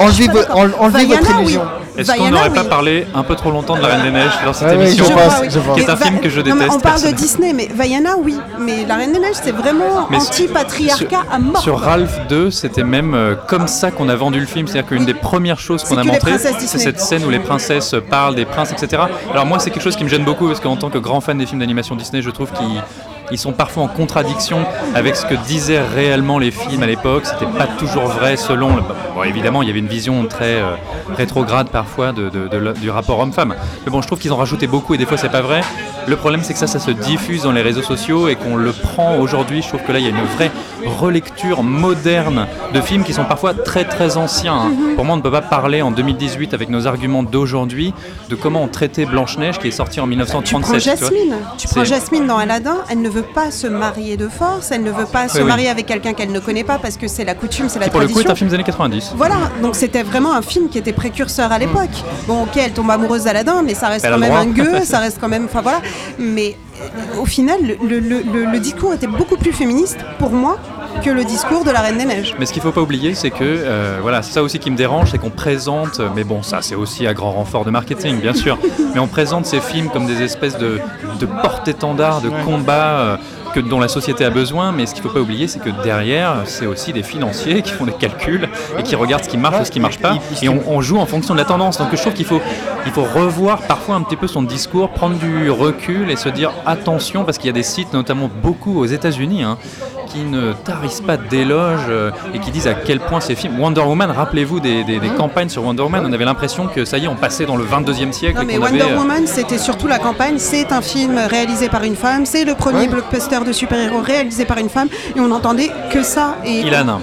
enlevez, 0.00 0.28
vo- 0.28 0.38
enlevez 0.78 1.04
votre 1.06 1.22
Vaiana, 1.22 1.40
illusion. 1.42 1.62
oui. 1.62 1.87
Est-ce 1.98 2.12
qu'on 2.12 2.18
Vaiana, 2.18 2.36
n'aurait 2.36 2.50
pas 2.54 2.62
oui. 2.62 2.68
parlé 2.68 3.06
un 3.14 3.22
peu 3.22 3.34
trop 3.34 3.50
longtemps 3.50 3.76
de 3.76 3.82
la 3.82 3.88
Reine 3.88 4.02
des 4.02 4.10
Neiges 4.10 4.32
dans 4.44 4.52
cette 4.52 4.68
Ah 4.70 4.74
émission 4.74 5.04
je 5.04 5.10
Je 5.10 5.14
pense, 5.14 5.24
crois, 5.26 5.40
oui. 5.42 5.48
je 5.50 5.58
pense. 5.58 5.76
Qui 5.76 5.82
est 5.82 5.90
un 5.90 5.96
film 5.96 6.20
que 6.20 6.28
je 6.30 6.40
non, 6.40 6.54
déteste 6.54 6.72
on 6.76 6.80
parle 6.80 7.02
de. 7.02 7.10
Disney, 7.10 7.52
mais 7.52 7.68
Vaiana, 7.74 8.16
oui. 8.16 8.36
Mais 8.60 8.84
La 8.86 8.96
Reine 8.96 9.12
des 9.12 9.18
Neiges, 9.18 9.36
c'est 9.42 9.52
vraiment 9.52 10.08
anti-patriarcat 10.12 11.24
à 11.30 11.38
mort. 11.38 11.60
Sur 11.62 11.80
Ralph 11.80 12.18
2, 12.28 12.50
c'était 12.50 12.84
même 12.84 13.14
euh, 13.14 13.34
comme 13.34 13.66
ça 13.68 13.90
qu'on 13.90 14.08
a 14.08 14.14
vendu 14.14 14.40
le 14.40 14.46
film. 14.46 14.66
C'est-à-dire 14.66 14.88
qu'une 14.88 15.04
des 15.04 15.14
premières 15.14 15.58
choses 15.60 15.84
qu'on 15.84 15.96
a 15.98 16.04
montrées, 16.04 16.38
c'est 16.38 16.78
cette 16.78 17.00
scène 17.00 17.24
où 17.24 17.30
les 17.30 17.40
princesses 17.40 17.94
parlent 18.10 18.34
des 18.34 18.44
princes, 18.44 18.72
etc. 18.72 19.02
Alors 19.32 19.46
moi, 19.46 19.58
c'est 19.58 19.70
quelque 19.70 19.82
chose 19.82 19.96
qui 19.96 20.04
me 20.04 20.08
gêne 20.08 20.24
beaucoup 20.24 20.46
parce 20.46 20.60
qu'en 20.60 20.76
tant 20.76 20.90
que 20.90 20.98
grand 20.98 21.20
fan 21.20 21.38
des 21.38 21.46
films 21.46 21.60
d'animation 21.60 21.96
Disney, 21.96 22.22
je 22.22 22.30
trouve 22.30 22.50
qu'ils 22.52 22.82
ils 23.30 23.38
sont 23.38 23.52
parfois 23.52 23.82
en 23.84 23.88
contradiction 23.88 24.64
avec 24.94 25.16
ce 25.16 25.26
que 25.26 25.34
disaient 25.46 25.80
réellement 25.82 26.38
les 26.38 26.50
films 26.50 26.82
à 26.82 26.86
l'époque. 26.86 27.24
C'était 27.26 27.50
pas 27.58 27.66
toujours 27.78 28.04
vrai 28.06 28.36
selon. 28.36 28.76
le- 28.76 28.82
Bon, 29.14 29.22
évidemment, 29.24 29.62
il 29.62 29.68
y 29.68 29.70
avait 29.70 29.80
une 29.80 29.86
vision 29.88 30.24
très 30.26 30.54
euh, 30.56 30.74
rétrograde 31.16 31.68
parfois 31.68 32.12
de, 32.12 32.28
de- 32.28 32.48
de 32.48 32.56
le- 32.56 32.72
du 32.74 32.90
rapport 32.90 33.18
homme-femme. 33.18 33.54
Mais 33.84 33.90
bon, 33.92 34.00
je 34.02 34.06
trouve 34.06 34.18
qu'ils 34.18 34.32
ont 34.32 34.36
rajouté 34.36 34.66
beaucoup 34.66 34.94
et 34.94 34.98
des 34.98 35.06
fois 35.06 35.16
c'est 35.16 35.28
pas 35.30 35.40
vrai. 35.42 35.60
Le 36.06 36.16
problème, 36.16 36.40
c'est 36.42 36.54
que 36.54 36.58
ça, 36.58 36.66
ça 36.66 36.78
se 36.78 36.90
diffuse 36.90 37.42
dans 37.42 37.52
les 37.52 37.60
réseaux 37.60 37.82
sociaux 37.82 38.28
et 38.28 38.36
qu'on 38.36 38.56
le 38.56 38.72
prend 38.72 39.18
aujourd'hui. 39.18 39.60
Je 39.60 39.68
trouve 39.68 39.82
que 39.82 39.92
là, 39.92 39.98
il 39.98 40.04
y 40.04 40.06
a 40.06 40.10
une 40.10 40.24
vraie 40.36 40.50
relecture 40.98 41.62
moderne 41.62 42.46
de 42.72 42.80
films 42.80 43.04
qui 43.04 43.12
sont 43.12 43.24
parfois 43.24 43.52
très 43.52 43.84
très 43.84 44.16
anciens. 44.16 44.54
hein. 44.54 44.72
Pour 44.96 45.04
moi, 45.04 45.14
on 45.14 45.18
ne 45.18 45.22
peut 45.22 45.30
pas 45.30 45.42
parler 45.42 45.82
en 45.82 45.90
2018 45.90 46.54
avec 46.54 46.70
nos 46.70 46.86
arguments 46.86 47.22
d'aujourd'hui 47.22 47.92
de 48.30 48.34
comment 48.36 48.62
on 48.62 48.68
traitait 48.68 49.04
Blanche-Neige 49.04 49.58
qui 49.58 49.68
est 49.68 49.72
sortie 49.72 50.00
en 50.00 50.04
Tu 50.04 50.10
1937. 50.10 50.60
prends 50.62 50.78
tu 50.78 50.88
vois. 50.98 51.08
Jasmine. 51.10 51.34
Tu 51.58 51.68
prends 51.68 51.84
Jasmine 51.84 52.26
dans 52.26 52.38
Aladdin. 52.38 52.76
Elle 52.90 53.02
ne 53.02 53.08
veut 53.10 53.17
pas 53.22 53.50
se 53.50 53.66
marier 53.66 54.16
de 54.16 54.28
force. 54.28 54.70
Elle 54.70 54.82
ne 54.82 54.90
veut 54.90 55.06
pas 55.06 55.28
se 55.28 55.38
oui. 55.38 55.44
marier 55.44 55.68
avec 55.68 55.86
quelqu'un 55.86 56.12
qu'elle 56.12 56.32
ne 56.32 56.40
connaît 56.40 56.64
pas 56.64 56.78
parce 56.78 56.96
que 56.96 57.08
c'est 57.08 57.24
la 57.24 57.34
coutume, 57.34 57.68
c'est 57.68 57.78
la 57.78 57.86
Qui 57.86 57.90
pour 57.90 58.00
le 58.00 58.06
coup 58.06 58.12
tradition. 58.12 58.30
est 58.30 58.32
un 58.32 58.36
film 58.36 58.48
des 58.50 58.54
années 58.54 58.64
90. 58.64 59.12
Voilà, 59.16 59.36
donc 59.62 59.74
c'était 59.76 60.02
vraiment 60.02 60.34
un 60.34 60.42
film 60.42 60.68
qui 60.68 60.78
était 60.78 60.92
précurseur 60.92 61.52
à 61.52 61.58
l'époque. 61.58 61.90
Bon, 62.26 62.42
ok, 62.44 62.56
elle 62.56 62.72
tombe 62.72 62.90
amoureuse 62.90 63.24
d'Aladin, 63.24 63.62
mais 63.62 63.74
ça 63.74 63.88
reste 63.88 64.04
Elle 64.04 64.12
quand 64.12 64.18
même 64.18 64.30
droit. 64.30 64.40
un 64.40 64.46
gueux, 64.46 64.80
ça 64.84 64.98
reste 64.98 65.18
quand 65.20 65.28
même. 65.28 65.44
Enfin 65.46 65.62
voilà. 65.62 65.80
Mais 66.18 66.56
euh, 66.80 67.20
au 67.20 67.26
final, 67.26 67.58
le, 67.82 67.98
le- 67.98 68.20
le- 68.20 68.44
le 68.52 68.58
discours 68.60 68.92
était 68.94 69.06
beaucoup 69.06 69.36
plus 69.36 69.52
féministe 69.52 69.98
pour 70.18 70.30
moi 70.30 70.58
que 70.98 71.10
le 71.10 71.24
discours 71.24 71.64
de 71.64 71.70
la 71.70 71.80
Reine 71.80 71.98
des 71.98 72.04
Neiges. 72.04 72.34
Mais 72.38 72.46
ce 72.46 72.52
qu'il 72.52 72.62
faut 72.62 72.72
pas 72.72 72.80
oublier, 72.80 73.14
c'est 73.14 73.30
que 73.30 73.36
euh, 73.42 73.98
voilà, 74.02 74.22
c'est 74.22 74.32
ça 74.32 74.42
aussi 74.42 74.58
qui 74.58 74.70
me 74.70 74.76
dérange, 74.76 75.10
c'est 75.10 75.18
qu'on 75.18 75.30
présente, 75.30 76.00
mais 76.14 76.24
bon, 76.24 76.42
ça 76.42 76.58
c'est 76.62 76.74
aussi 76.74 77.06
à 77.06 77.14
grand 77.14 77.32
renfort 77.32 77.64
de 77.64 77.70
marketing, 77.70 78.20
bien 78.20 78.34
sûr, 78.34 78.58
mais 78.94 79.00
on 79.00 79.06
présente 79.06 79.46
ces 79.46 79.60
films 79.60 79.90
comme 79.90 80.06
des 80.06 80.22
espèces 80.22 80.58
de, 80.58 80.80
de 81.20 81.26
porte-étendards, 81.26 82.20
de 82.20 82.30
combats 82.44 82.98
euh, 83.00 83.16
que, 83.62 83.68
dont 83.68 83.80
la 83.80 83.88
société 83.88 84.24
a 84.24 84.30
besoin, 84.30 84.72
mais 84.72 84.86
ce 84.86 84.94
qu'il 84.94 85.02
faut 85.02 85.08
pas 85.08 85.20
oublier, 85.20 85.48
c'est 85.48 85.58
que 85.58 85.70
derrière, 85.82 86.42
c'est 86.44 86.66
aussi 86.66 86.92
des 86.92 87.02
financiers 87.02 87.62
qui 87.62 87.72
font 87.72 87.84
des 87.86 87.92
calculs 87.92 88.48
et 88.78 88.82
qui 88.82 88.94
regardent 88.96 89.24
ce 89.24 89.28
qui 89.28 89.36
marche 89.36 89.60
ou 89.60 89.64
ce 89.64 89.70
qui 89.70 89.80
marche 89.80 89.98
pas, 89.98 90.14
et 90.42 90.48
on, 90.48 90.60
on 90.68 90.80
joue 90.80 90.98
en 90.98 91.06
fonction 91.06 91.34
de 91.34 91.38
la 91.38 91.44
tendance. 91.44 91.78
Donc 91.78 91.88
je 91.92 91.96
trouve 92.00 92.12
qu'il 92.14 92.26
faut, 92.26 92.40
il 92.86 92.92
faut 92.92 93.04
revoir 93.04 93.62
parfois 93.62 93.94
un 93.96 94.02
petit 94.02 94.16
peu 94.16 94.26
son 94.26 94.42
discours, 94.42 94.90
prendre 94.90 95.16
du 95.16 95.50
recul 95.50 96.10
et 96.10 96.16
se 96.16 96.28
dire 96.28 96.52
attention, 96.66 97.24
parce 97.24 97.38
qu'il 97.38 97.46
y 97.46 97.50
a 97.50 97.52
des 97.54 97.62
sites, 97.62 97.92
notamment 97.92 98.30
beaucoup 98.42 98.78
aux 98.78 98.86
États-Unis, 98.86 99.42
hein, 99.42 99.58
qui 100.06 100.20
ne 100.20 100.52
tarissent 100.54 101.02
pas 101.02 101.18
d'éloges 101.18 101.80
euh, 101.90 102.10
et 102.32 102.38
qui 102.38 102.50
disent 102.50 102.66
à 102.66 102.72
quel 102.72 102.98
point 102.98 103.20
ces 103.20 103.34
films. 103.34 103.60
Wonder 103.60 103.82
Woman, 103.82 104.10
rappelez-vous 104.10 104.58
des, 104.58 104.82
des- 104.82 105.00
des 105.00 105.08
campagnes 105.10 105.50
sur 105.50 105.64
Wonder 105.64 105.82
Woman, 105.82 106.04
on 106.06 106.12
avait 106.14 106.24
l'impression 106.24 106.66
que 106.66 106.86
ça 106.86 106.96
y 106.96 107.04
est, 107.04 107.08
on 107.08 107.14
passait 107.14 107.44
dans 107.44 107.56
le 107.56 107.64
22e 107.64 108.12
siècle. 108.12 108.38
Non 108.38 108.44
mais 108.46 108.56
Wonder 108.56 108.80
avait, 108.80 108.92
euh, 108.92 108.96
Woman, 108.98 109.26
c'était 109.26 109.58
surtout 109.58 109.86
la 109.86 109.98
campagne. 109.98 110.36
C'est 110.38 110.72
un 110.72 110.80
film 110.80 111.18
réalisé 111.18 111.68
par 111.68 111.84
une 111.84 111.94
femme. 111.96 112.24
C'est 112.24 112.44
le 112.46 112.54
premier 112.54 112.88
blockbuster 112.88 113.38
de 113.48 113.52
super-héros 113.52 114.00
réalisé 114.00 114.44
par 114.44 114.58
une 114.58 114.68
femme. 114.68 114.88
Et 115.16 115.20
on 115.20 115.28
n'entendait 115.28 115.70
que 115.92 116.02
ça. 116.02 116.36
Et 116.44 116.60
Ilan. 116.60 117.00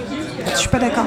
je 0.52 0.56
suis 0.58 0.68
pas 0.68 0.78
d'accord. 0.78 1.04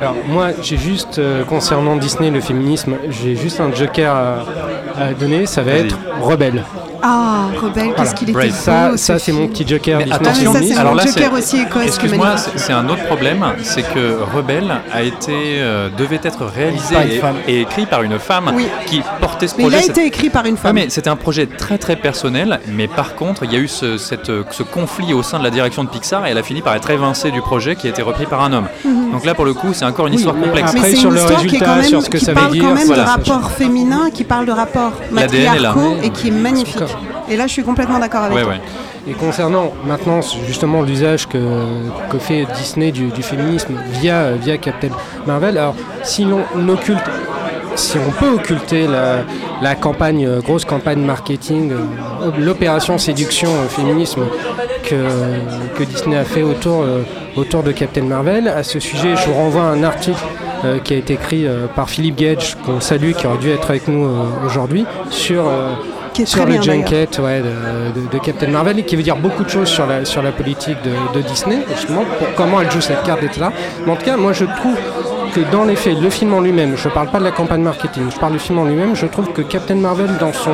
Alors 0.00 0.14
moi, 0.28 0.48
j'ai 0.62 0.76
juste, 0.76 1.18
euh, 1.18 1.44
concernant 1.44 1.96
Disney, 1.96 2.30
le 2.30 2.40
féminisme, 2.40 2.94
j'ai 3.08 3.36
juste 3.36 3.60
un 3.60 3.72
joker 3.72 4.14
à, 4.14 5.02
à 5.02 5.12
donner, 5.14 5.46
ça 5.46 5.62
va 5.62 5.72
être 5.72 5.96
rebelle. 6.20 6.64
Ah, 7.02 7.46
Rebelle, 7.62 7.94
qu'est-ce 7.96 8.14
qu'il 8.14 8.28
était 8.28 8.50
Ça, 8.50 8.90
ce 8.92 8.96
ça 8.98 9.18
c'est 9.18 9.32
mon 9.32 9.48
petit 9.48 9.66
joker 9.66 9.96
Mais 9.98 10.04
Disney 10.04 10.16
attention, 10.28 10.52
Ah, 10.54 10.58
mais 10.60 10.66
ça, 10.68 10.74
c'est 10.74 10.80
alors 10.80 10.92
mon 10.92 10.98
là, 10.98 11.06
Joker 11.06 11.30
c'est- 11.32 11.38
aussi 11.38 11.66
Excuse-moi, 11.86 12.36
c'est 12.56 12.72
un 12.74 12.86
autre 12.90 13.04
problème, 13.06 13.42
c'est 13.62 13.80
que 13.82 14.18
Rebelle 14.36 14.70
a 14.92 15.02
été, 15.02 15.32
euh, 15.60 15.88
devait 15.96 16.20
être 16.22 16.44
réalisé 16.44 16.94
et, 17.48 17.62
écrit 17.62 17.86
par 17.86 18.02
une 18.02 18.18
femme 18.18 18.52
Oui. 18.54 18.66
qui 18.86 19.02
ce 19.48 19.54
Mais 19.58 19.64
il 19.64 19.74
a 19.74 19.84
été 19.84 20.04
écrit 20.06 20.30
par 20.30 20.44
une 20.46 20.54
Ouais, 20.54 20.60
femme. 20.60 20.74
mais 20.74 20.88
c'était 20.90 21.10
un 21.10 21.16
projet 21.16 21.46
très 21.46 21.78
très 21.78 21.96
personnel, 21.96 22.60
mais 22.68 22.88
par 22.88 23.14
contre, 23.14 23.44
il 23.44 23.52
y 23.52 23.56
a 23.56 23.58
eu 23.58 23.68
ce, 23.68 23.96
cette, 23.98 24.30
ce 24.50 24.62
conflit 24.62 25.12
au 25.14 25.22
sein 25.22 25.38
de 25.38 25.44
la 25.44 25.50
direction 25.50 25.84
de 25.84 25.88
Pixar 25.88 26.26
et 26.26 26.30
elle 26.30 26.38
a 26.38 26.42
fini 26.42 26.62
par 26.62 26.74
être 26.74 26.90
évincée 26.90 27.30
du 27.30 27.40
projet 27.40 27.76
qui 27.76 27.86
a 27.86 27.90
été 27.90 28.02
repris 28.02 28.26
par 28.26 28.42
un 28.42 28.52
homme. 28.52 28.66
Donc 29.12 29.24
là, 29.24 29.34
pour 29.34 29.44
le 29.44 29.54
coup, 29.54 29.72
c'est 29.72 29.84
encore 29.84 30.06
une 30.06 30.14
histoire 30.14 30.34
complexe. 30.36 30.70
après, 30.70 30.80
mais 30.80 30.90
c'est 30.90 30.96
sur 30.96 31.10
une 31.10 31.16
le 31.16 31.24
qui, 31.26 31.34
résultat, 31.34 31.74
même, 31.76 31.84
sur 31.84 32.02
ce 32.02 32.10
que 32.10 32.18
qui 32.18 32.24
ça 32.24 32.32
veut 32.32 32.38
parle 32.40 32.52
dire, 32.52 32.64
quand 32.64 32.74
même 32.74 32.86
voilà. 32.86 33.02
de 33.04 33.08
rapport 33.08 33.50
féminin, 33.52 34.10
qui 34.12 34.24
parle 34.24 34.46
de 34.46 34.52
rapport 34.52 34.92
là. 35.12 35.22
matriarcaux 35.22 35.96
et 36.02 36.10
qui 36.10 36.28
est 36.28 36.32
magnifique. 36.32 36.82
Et 37.28 37.36
là, 37.36 37.46
je 37.46 37.52
suis 37.52 37.62
complètement 37.62 37.98
d'accord 37.98 38.22
avec 38.24 38.36
Ouais, 38.36 38.42
toi. 38.42 38.52
ouais. 38.52 38.60
Et 39.08 39.12
concernant 39.14 39.72
maintenant 39.86 40.20
justement 40.46 40.82
l'usage 40.82 41.26
que, 41.26 41.38
que 42.10 42.18
fait 42.18 42.46
Disney 42.56 42.92
du, 42.92 43.06
du 43.08 43.22
féminisme 43.22 43.74
via, 44.00 44.32
via 44.32 44.58
Captain 44.58 44.90
Marvel, 45.26 45.56
alors 45.56 45.74
si 46.02 46.24
l'on 46.24 46.68
occulte 46.68 47.00
si 47.76 47.96
on 47.98 48.10
peut 48.10 48.30
occulter 48.34 48.86
la, 48.86 49.18
la 49.62 49.74
campagne, 49.74 50.26
euh, 50.26 50.40
grosse 50.40 50.64
campagne 50.64 51.00
marketing, 51.04 51.72
euh, 51.72 52.30
l'opération 52.38 52.98
séduction 52.98 53.48
féminisme 53.68 54.22
que, 54.84 54.96
que 55.78 55.84
Disney 55.84 56.16
a 56.16 56.24
fait 56.24 56.42
autour, 56.42 56.82
euh, 56.82 57.02
autour 57.36 57.62
de 57.62 57.72
Captain 57.72 58.02
Marvel, 58.02 58.48
à 58.48 58.62
ce 58.62 58.80
sujet, 58.80 59.16
je 59.16 59.26
vous 59.28 59.34
renvoie 59.34 59.62
à 59.62 59.66
un 59.66 59.82
article 59.82 60.18
euh, 60.64 60.78
qui 60.78 60.94
a 60.94 60.96
été 60.98 61.14
écrit 61.14 61.46
euh, 61.46 61.66
par 61.74 61.88
Philippe 61.88 62.16
Gage, 62.16 62.56
qu'on 62.66 62.80
salue, 62.80 63.12
qui 63.12 63.26
aurait 63.26 63.38
dû 63.38 63.50
être 63.50 63.70
avec 63.70 63.88
nous 63.88 64.04
euh, 64.04 64.24
aujourd'hui, 64.46 64.84
sur, 65.10 65.44
sur 66.24 66.44
le 66.44 66.52
bien, 66.52 66.62
junket 66.62 67.18
ouais, 67.18 67.40
de, 67.40 68.00
de- 68.00 68.06
de 68.12 68.18
Captain 68.18 68.48
Marvel, 68.48 68.78
et 68.80 68.82
qui 68.82 68.96
veut 68.96 69.02
dire 69.02 69.16
beaucoup 69.16 69.44
de 69.44 69.48
choses 69.48 69.68
sur 69.68 69.86
la, 69.86 70.04
sur 70.04 70.22
la 70.22 70.32
politique 70.32 70.76
de, 70.82 71.18
de 71.18 71.22
Disney, 71.26 71.60
justement, 71.74 72.02
pour 72.18 72.28
comment 72.36 72.60
elle 72.60 72.70
joue 72.70 72.80
cette 72.80 73.02
carte 73.04 73.20
d'être 73.22 73.38
là. 73.38 73.52
Mais 73.86 73.92
en 73.92 73.96
tout 73.96 74.04
cas, 74.04 74.16
moi 74.16 74.32
je 74.34 74.44
trouve 74.44 74.76
que 75.30 75.40
dans 75.52 75.64
les 75.64 75.76
faits, 75.76 75.98
le 76.00 76.10
film 76.10 76.34
en 76.34 76.40
lui-même, 76.40 76.76
je 76.76 76.88
ne 76.88 76.92
parle 76.94 77.10
pas 77.10 77.18
de 77.18 77.24
la 77.24 77.30
campagne 77.30 77.62
marketing, 77.62 78.10
je 78.10 78.18
parle 78.18 78.32
du 78.32 78.38
film 78.38 78.58
en 78.58 78.64
lui-même, 78.64 78.94
je 78.94 79.06
trouve 79.06 79.32
que 79.32 79.42
Captain 79.42 79.76
Marvel, 79.76 80.10
dans 80.18 80.32
son 80.32 80.52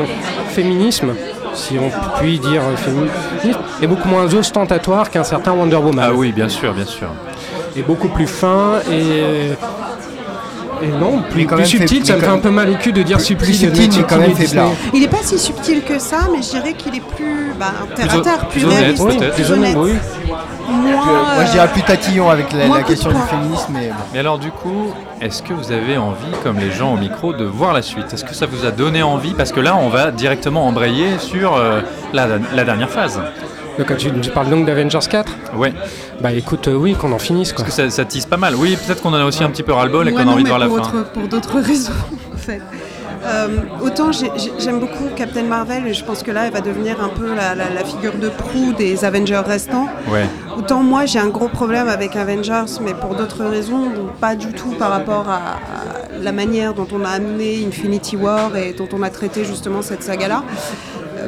féminisme, 0.48 1.14
si 1.54 1.78
on 1.78 1.90
peut 2.20 2.26
dire 2.26 2.62
féminisme, 2.76 3.60
est 3.82 3.86
beaucoup 3.86 4.08
moins 4.08 4.32
ostentatoire 4.34 5.10
qu'un 5.10 5.24
certain 5.24 5.52
Wonder 5.52 5.76
Woman. 5.76 6.04
Ah 6.08 6.14
oui, 6.14 6.32
bien 6.32 6.48
sûr, 6.48 6.74
bien 6.74 6.84
sûr. 6.84 7.08
Et 7.74 7.82
beaucoup 7.82 8.08
plus 8.08 8.26
fin 8.26 8.80
et. 8.90 9.52
Et 10.82 10.88
non, 10.88 11.22
plus, 11.30 11.40
Mais 11.40 11.44
quand 11.46 11.56
plus 11.56 11.62
même 11.62 11.66
subtil, 11.70 12.00
fait- 12.00 12.06
ça 12.06 12.16
me 12.16 12.20
fait 12.20 12.26
un 12.28 12.38
peu 12.38 12.50
mal 12.50 12.70
au 12.70 12.74
cul 12.74 12.92
de 12.92 13.02
dire 13.02 13.16
plus 13.16 13.24
subtil. 13.54 13.90
mais 13.96 14.02
quand 14.08 14.18
même 14.18 14.34
faiblard. 14.34 14.70
Il 14.92 15.00
n'est 15.00 15.08
pas 15.08 15.22
si 15.22 15.38
subtil 15.38 15.82
que 15.82 15.98
ça, 15.98 16.28
mais 16.30 16.42
je 16.42 16.50
dirais 16.50 16.72
qu'il 16.74 16.94
est 16.94 17.00
plus 17.16 17.52
bah, 17.58 17.72
terre 17.94 18.06
Plus 18.06 18.16
à 18.16 18.18
hon- 18.18 18.22
terre, 18.22 18.38
plus, 18.48 18.60
plus 18.60 18.64
honnête, 18.66 18.78
réaliste, 18.80 19.06
peut-être. 19.06 19.34
plus 19.34 19.50
honnête, 19.50 19.76
honnête. 19.76 19.94
oui. 20.26 20.32
Moi, 20.68 21.44
je 21.46 21.52
dirais 21.52 21.68
plus 21.68 21.82
tatillon 21.82 22.28
avec 22.30 22.52
la, 22.52 22.82
question 22.82 23.10
du 23.10 23.16
féminisme, 23.30 23.72
mais 23.72 23.88
bon. 23.88 23.94
Mais 24.12 24.18
alors 24.18 24.38
du 24.38 24.50
coup, 24.50 24.92
est-ce 25.20 25.42
que 25.42 25.52
vous 25.52 25.72
avez 25.72 25.96
envie, 25.96 26.32
comme 26.42 26.58
les 26.58 26.70
gens 26.70 26.92
au 26.94 26.96
micro, 26.96 27.32
de 27.32 27.44
voir 27.44 27.72
la 27.72 27.82
suite? 27.82 28.12
Est-ce 28.12 28.24
que 28.24 28.34
ça 28.34 28.46
vous 28.46 28.66
a 28.66 28.70
donné 28.70 29.02
envie? 29.02 29.32
Parce 29.34 29.52
que 29.52 29.60
là, 29.60 29.76
on 29.76 29.88
va 29.88 30.10
directement 30.10 30.66
embrayer 30.66 31.18
sur 31.18 31.54
euh, 31.56 31.80
la, 32.12 32.26
la 32.54 32.64
dernière 32.64 32.90
phase. 32.90 33.20
Donc, 33.78 33.96
tu, 33.98 34.10
tu 34.20 34.30
parles 34.30 34.48
donc 34.48 34.64
d'Avengers 34.66 34.98
4 35.08 35.32
Ouais, 35.56 35.72
Bah 36.20 36.32
écoute, 36.32 36.68
euh, 36.68 36.74
oui, 36.74 36.94
qu'on 36.94 37.12
en 37.12 37.18
finisse 37.18 37.52
quoi. 37.52 37.64
parce 37.64 37.76
que 37.76 37.82
ça, 37.82 37.90
ça 37.90 38.04
tease 38.04 38.24
pas 38.26 38.36
mal. 38.38 38.54
Oui, 38.54 38.76
peut-être 38.86 39.02
qu'on 39.02 39.10
en 39.10 39.14
a 39.20 39.24
aussi 39.24 39.44
un 39.44 39.50
petit 39.50 39.62
peu 39.62 39.72
ras-le-bol 39.72 40.08
et 40.08 40.12
Ouais, 40.12 40.16
qu'on 40.16 40.22
a 40.22 40.24
non, 40.24 40.32
envie 40.32 40.42
de 40.44 40.48
voir 40.48 40.58
la 40.58 40.66
pour 40.68 40.78
fin. 40.86 41.02
pour 41.12 41.28
d'autres 41.28 41.60
raisons, 41.60 41.92
en 42.34 42.36
fait. 42.38 42.60
Euh, 43.24 43.48
autant 43.82 44.12
j'ai- 44.12 44.30
j'ai- 44.36 44.52
j'aime 44.58 44.78
beaucoup 44.78 45.06
Captain 45.16 45.42
Marvel 45.42 45.86
et 45.88 45.94
je 45.94 46.04
pense 46.04 46.22
que 46.22 46.30
là 46.30 46.46
elle 46.46 46.52
va 46.52 46.60
devenir 46.60 47.02
un 47.02 47.08
peu 47.08 47.34
la, 47.34 47.54
la- 47.56 47.70
la 47.70 47.82
figure 47.84 48.12
de 48.14 48.28
proue 48.28 48.72
des 48.74 49.04
Avengers 49.04 49.42
restants. 49.44 49.88
Ouais. 50.12 50.26
Autant 50.56 50.82
moi 50.82 51.06
j'ai 51.06 51.18
un 51.18 51.28
gros 51.28 51.48
problème 51.48 51.88
avec 51.88 52.14
Avengers, 52.14 52.66
mais 52.82 52.94
pour 52.94 53.16
d'autres 53.16 53.44
raisons, 53.44 53.90
pas 54.20 54.36
du 54.36 54.52
tout 54.52 54.70
par 54.78 54.90
rapport 54.90 55.28
à, 55.28 55.34
à 55.36 56.18
la 56.22 56.30
manière 56.30 56.72
dont 56.74 56.86
on 56.94 57.04
a 57.04 57.08
amené 57.08 57.64
Infinity 57.66 58.16
War 58.16 58.54
et 58.56 58.74
dont 58.74 58.88
on 58.92 59.02
a 59.02 59.10
traité 59.10 59.44
justement 59.44 59.82
cette 59.82 60.04
saga-là, 60.04 60.44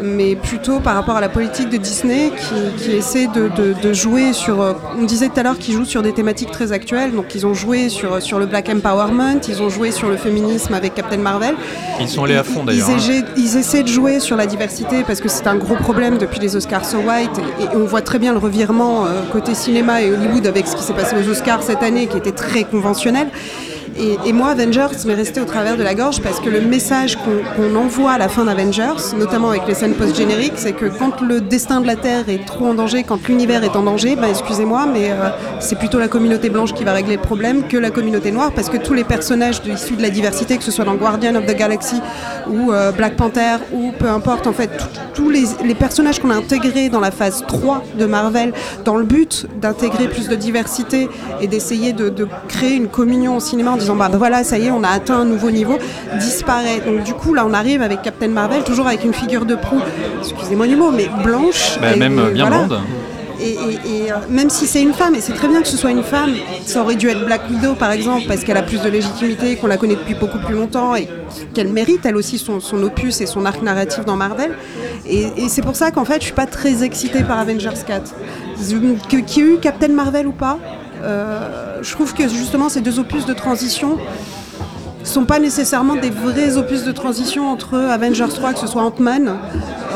mais 0.03 0.37
plutôt 0.37 0.81
par 0.81 0.95
rapport 0.95 1.17
à 1.17 1.21
la 1.21 1.29
politique 1.29 1.69
de 1.71 1.77
Disney 1.77 2.31
qui, 2.37 2.83
qui 2.85 2.93
essaie 2.93 3.27
de, 3.27 3.49
de- 3.49 3.75
de 3.81 3.93
jouer 3.93 4.33
sur. 4.33 4.61
euh, 4.61 4.73
On 4.99 5.05
disait 5.05 5.29
tout 5.29 5.39
à 5.41 5.43
l'heure 5.43 5.59
qu'ils 5.59 5.75
jouent 5.75 5.85
sur 5.85 6.03
des 6.03 6.13
thématiques 6.13 6.51
très 6.51 6.73
actuelles, 6.73 7.13
donc 7.13 7.35
ils 7.35 7.47
ont 7.47 7.55
joué 7.55 7.89
sur, 7.89 8.21
sur 8.23 8.39
le 8.39 8.47
Black 8.47 8.69
Empowerment, 8.69 9.41
ils 9.49 9.63
ont 9.63 9.69
joué 9.69 9.91
sur 9.91 10.09
le 10.09 10.17
féminisme 10.17 10.75
avec 10.75 10.95
Captain 10.95 11.19
Marvel. 11.19 11.55
Ils 12.01 12.09
sont 12.09 12.25
allés 12.25 12.37
à 12.37 12.45
fond 12.45 12.65
d'ailleurs. 12.65 12.89
Ils, 12.91 12.93
hein. 12.93 12.97
essaient- 12.97 13.25
ils 13.37 13.57
essaient 13.57 13.83
de 13.83 13.89
jouer 13.89 14.21
sur 14.21 14.37
la 14.37 14.47
diversité 14.47 15.03
parce 15.07 15.21
que 15.21 15.29
c'est 15.29 15.47
un 15.47 15.57
gros 15.57 15.77
problème 15.77 16.19
depuis 16.19 16.41
les 16.41 16.57
Oscars 16.57 16.85
So 16.85 16.99
White 16.99 17.31
et, 17.61 17.65
et 17.65 17.69
on 17.77 17.85
voit 17.85 18.03
très 18.03 18.19
bien 18.19 18.33
le 18.33 18.39
revirement 18.39 19.07
euh, 19.07 19.23
côté 19.33 19.55
cinéma 19.55 20.03
et 20.03 20.11
Hollywood 20.13 20.47
avec 20.47 20.67
ce 20.67 20.77
qui 20.77 20.83
s'est 20.83 20.93
passé 20.95 21.17
aux 21.17 21.29
Oscars 21.31 21.63
cette 21.63 21.83
année 21.83 22.07
qui 22.07 22.17
était 22.17 22.33
très 22.33 22.65
conventionnel. 22.65 23.29
Et, 23.97 24.33
moi, 24.33 24.49
Avengers 24.49 24.89
m'est 25.07 25.15
resté 25.15 25.41
au 25.41 25.45
travers 25.45 25.77
de 25.77 25.83
la 25.83 25.95
gorge 25.95 26.21
parce 26.21 26.41
que 26.41 26.49
le 26.49 26.61
message 26.61 27.17
qu'on 27.17 27.75
envoie 27.75 28.13
à 28.13 28.19
la 28.19 28.29
fin 28.29 28.45
d'Avengers, 28.45 29.15
notamment 29.17 29.51
avec 29.51 29.67
les 29.67 29.75
scènes 29.75 29.95
post-génériques, 29.95 30.55
c'est 30.57 30.73
que 30.73 30.87
quand 30.87 31.21
le 31.21 31.41
destin 31.41 31.81
de 31.81 31.87
la 31.87 31.97
Terre 31.97 32.29
est 32.29 32.45
trop 32.45 32.67
en 32.67 32.75
danger, 32.75 33.03
quand 33.03 33.27
l'univers 33.29 33.65
est 33.65 33.77
en 33.77 33.83
danger, 33.83 34.17
ben 34.17 34.29
excusez-moi, 34.29 34.87
mais 34.93 35.11
euh, 35.11 35.31
c'est 35.61 35.79
plutôt 35.79 35.99
la 35.99 36.09
communauté 36.09 36.51
blanche 36.51 36.75
qui 36.75 36.85
va 36.85 36.93
régler 36.93 37.17
le 37.17 37.23
problème 37.23 37.67
que 37.67 37.77
la 37.77 37.91
communauté 37.91 38.31
noire 38.31 38.53
parce 38.53 38.69
que 38.69 38.77
tous 38.77 38.95
les 38.95 39.05
personnages 39.05 39.61
issus 39.67 39.97
de 39.97 40.03
la 40.03 40.11
diversité, 40.11 40.57
que 40.57 40.65
ce 40.65 40.71
soit 40.71 40.85
dans 40.85 40.95
Guardian 40.95 41.35
of 41.35 41.47
the 41.47 41.57
Galaxy 41.57 42.01
ou 42.49 42.73
euh, 42.73 42.93
Black 42.93 43.17
Panther 43.17 43.57
ou 43.73 43.93
peu 43.99 44.09
importe, 44.09 44.47
en 44.47 44.53
fait, 44.53 44.71
tous 45.15 45.31
les, 45.31 45.75
personnages 45.75 46.21
qu'on 46.21 46.31
a 46.31 46.37
intégrés 46.37 46.89
dans 46.89 47.01
la 47.01 47.11
phase 47.11 47.45
3 47.47 47.83
de 47.99 48.07
Marvel, 48.07 48.53
dans 48.85 48.97
le 48.97 49.05
but 49.05 49.47
d'intégrer 49.61 50.09
plus 50.09 50.29
de 50.29 50.35
diversité 50.35 51.09
et 51.41 51.47
d'essayer 51.47 51.93
de, 51.93 52.29
créer 52.47 52.75
une 52.75 52.89
communion 52.89 53.37
au 53.37 53.41
cinéma 53.41 53.73
bah 53.97 54.11
voilà, 54.15 54.45
ça 54.45 54.59
y 54.59 54.67
est, 54.67 54.71
on 54.71 54.83
a 54.85 54.89
atteint 54.89 55.19
un 55.19 55.25
nouveau 55.25 55.51
niveau, 55.51 55.79
disparaît. 56.19 56.81
Donc 56.87 57.05
du 57.05 57.15
coup, 57.15 57.35
là, 57.35 57.45
on 57.47 57.53
arrive 57.55 57.83
avec 57.83 58.03
Captain 58.03 58.29
Marvel, 58.29 58.63
toujours 58.65 58.87
avec 58.87 59.05
une 59.05 59.15
figure 59.15 59.45
de 59.45 59.55
proue, 59.55 59.81
excusez-moi 60.21 60.67
du 60.67 60.77
mot, 60.77 60.91
mais 60.91 61.09
blanche. 61.25 61.79
Bah, 61.81 61.89
et- 61.95 61.99
même 61.99 62.19
et 62.19 62.33
bien 62.33 62.49
voilà. 62.49 62.65
blonde. 62.65 62.81
Et, 63.41 63.51
et- 63.51 63.55
et, 64.07 64.11
euh, 64.13 64.17
même 64.29 64.51
si 64.51 64.67
c'est 64.67 64.83
une 64.83 64.93
femme, 64.93 65.15
et 65.15 65.21
c'est 65.21 65.33
très 65.33 65.47
bien 65.47 65.63
que 65.63 65.69
ce 65.69 65.77
soit 65.77 65.93
une 65.93 66.03
femme, 66.03 66.33
ça 66.67 66.81
aurait 66.83 66.97
dû 66.97 67.09
être 67.09 67.25
Black 67.25 67.43
Widow 67.49 67.75
par 67.75 67.93
exemple, 67.93 68.25
parce 68.27 68.43
qu'elle 68.43 68.57
a 68.57 68.63
plus 68.63 68.83
de 68.83 68.89
légitimité, 68.89 69.55
qu'on 69.55 69.69
la 69.69 69.77
connaît 69.77 69.95
depuis 69.95 70.15
beaucoup 70.17 70.39
plus 70.39 70.57
longtemps, 70.57 70.97
et 70.97 71.09
qu'elle 71.55 71.69
mérite 71.69 72.05
elle 72.05 72.17
aussi 72.17 72.37
son, 72.37 72.59
son 72.59 72.83
opus 72.83 73.21
et 73.21 73.27
son 73.27 73.47
arc 73.47 73.63
narratif 73.63 74.05
dans 74.05 74.17
Marvel. 74.17 74.51
Et, 75.09 75.29
et 75.37 75.49
c'est 75.49 75.63
pour 75.63 75.77
ça 75.77 75.93
qu'en 75.93 76.05
fait, 76.05 76.17
je 76.19 76.25
suis 76.25 76.33
pas 76.33 76.47
très 76.47 76.83
excitée 76.83 77.23
par 77.23 77.39
Avengers 77.39 77.69
4. 77.87 78.13
Que- 79.09 79.17
Qu'il 79.19 79.45
y 79.45 79.47
ait 79.49 79.53
eu 79.55 79.59
Captain 79.59 79.89
Marvel 79.93 80.27
ou 80.27 80.33
pas, 80.33 80.59
je 81.03 81.93
trouve 81.93 82.15
que 82.15 82.29
justement 82.29 82.69
ces 82.69 82.81
deux 82.81 82.99
opus 82.99 83.25
de 83.27 83.33
transition 83.35 83.99
sont 85.05 85.25
pas 85.25 85.39
nécessairement 85.39 85.95
des 85.97 86.11
vrais 86.11 86.57
opus 86.59 86.85
de 86.85 86.93
transition 86.93 87.51
entre 87.51 87.79
Avengers 87.79 88.27
3, 88.35 88.53
que 88.53 88.59
ce 88.59 88.67
soit 88.67 88.83
Ant-Man. 88.83 89.37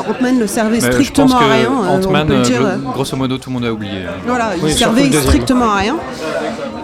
Ant-Man 0.09 0.38
ne 0.38 0.46
servait 0.46 0.80
strictement 0.80 1.36
à 1.36 1.38
rien. 1.53 1.66
euh, 1.66 1.98
on 2.00 2.07
Ant-Man, 2.07 2.26
peut 2.26 2.32
le 2.34 2.38
euh, 2.38 2.42
dire. 2.44 2.61
glo- 2.62 2.92
grosso 2.94 3.16
modo, 3.16 3.36
tout 3.36 3.50
le 3.50 3.55
monde 3.55 3.64
a 3.66 3.72
oublié. 3.72 4.05
hein. 4.09 4.12
Voilà, 4.26 4.53
il 4.57 4.64
Oui, 4.64 4.72
surtout 4.72 4.96
servait 4.96 5.20
strictement 5.20 5.70
à 5.72 5.76
rien. 5.76 5.96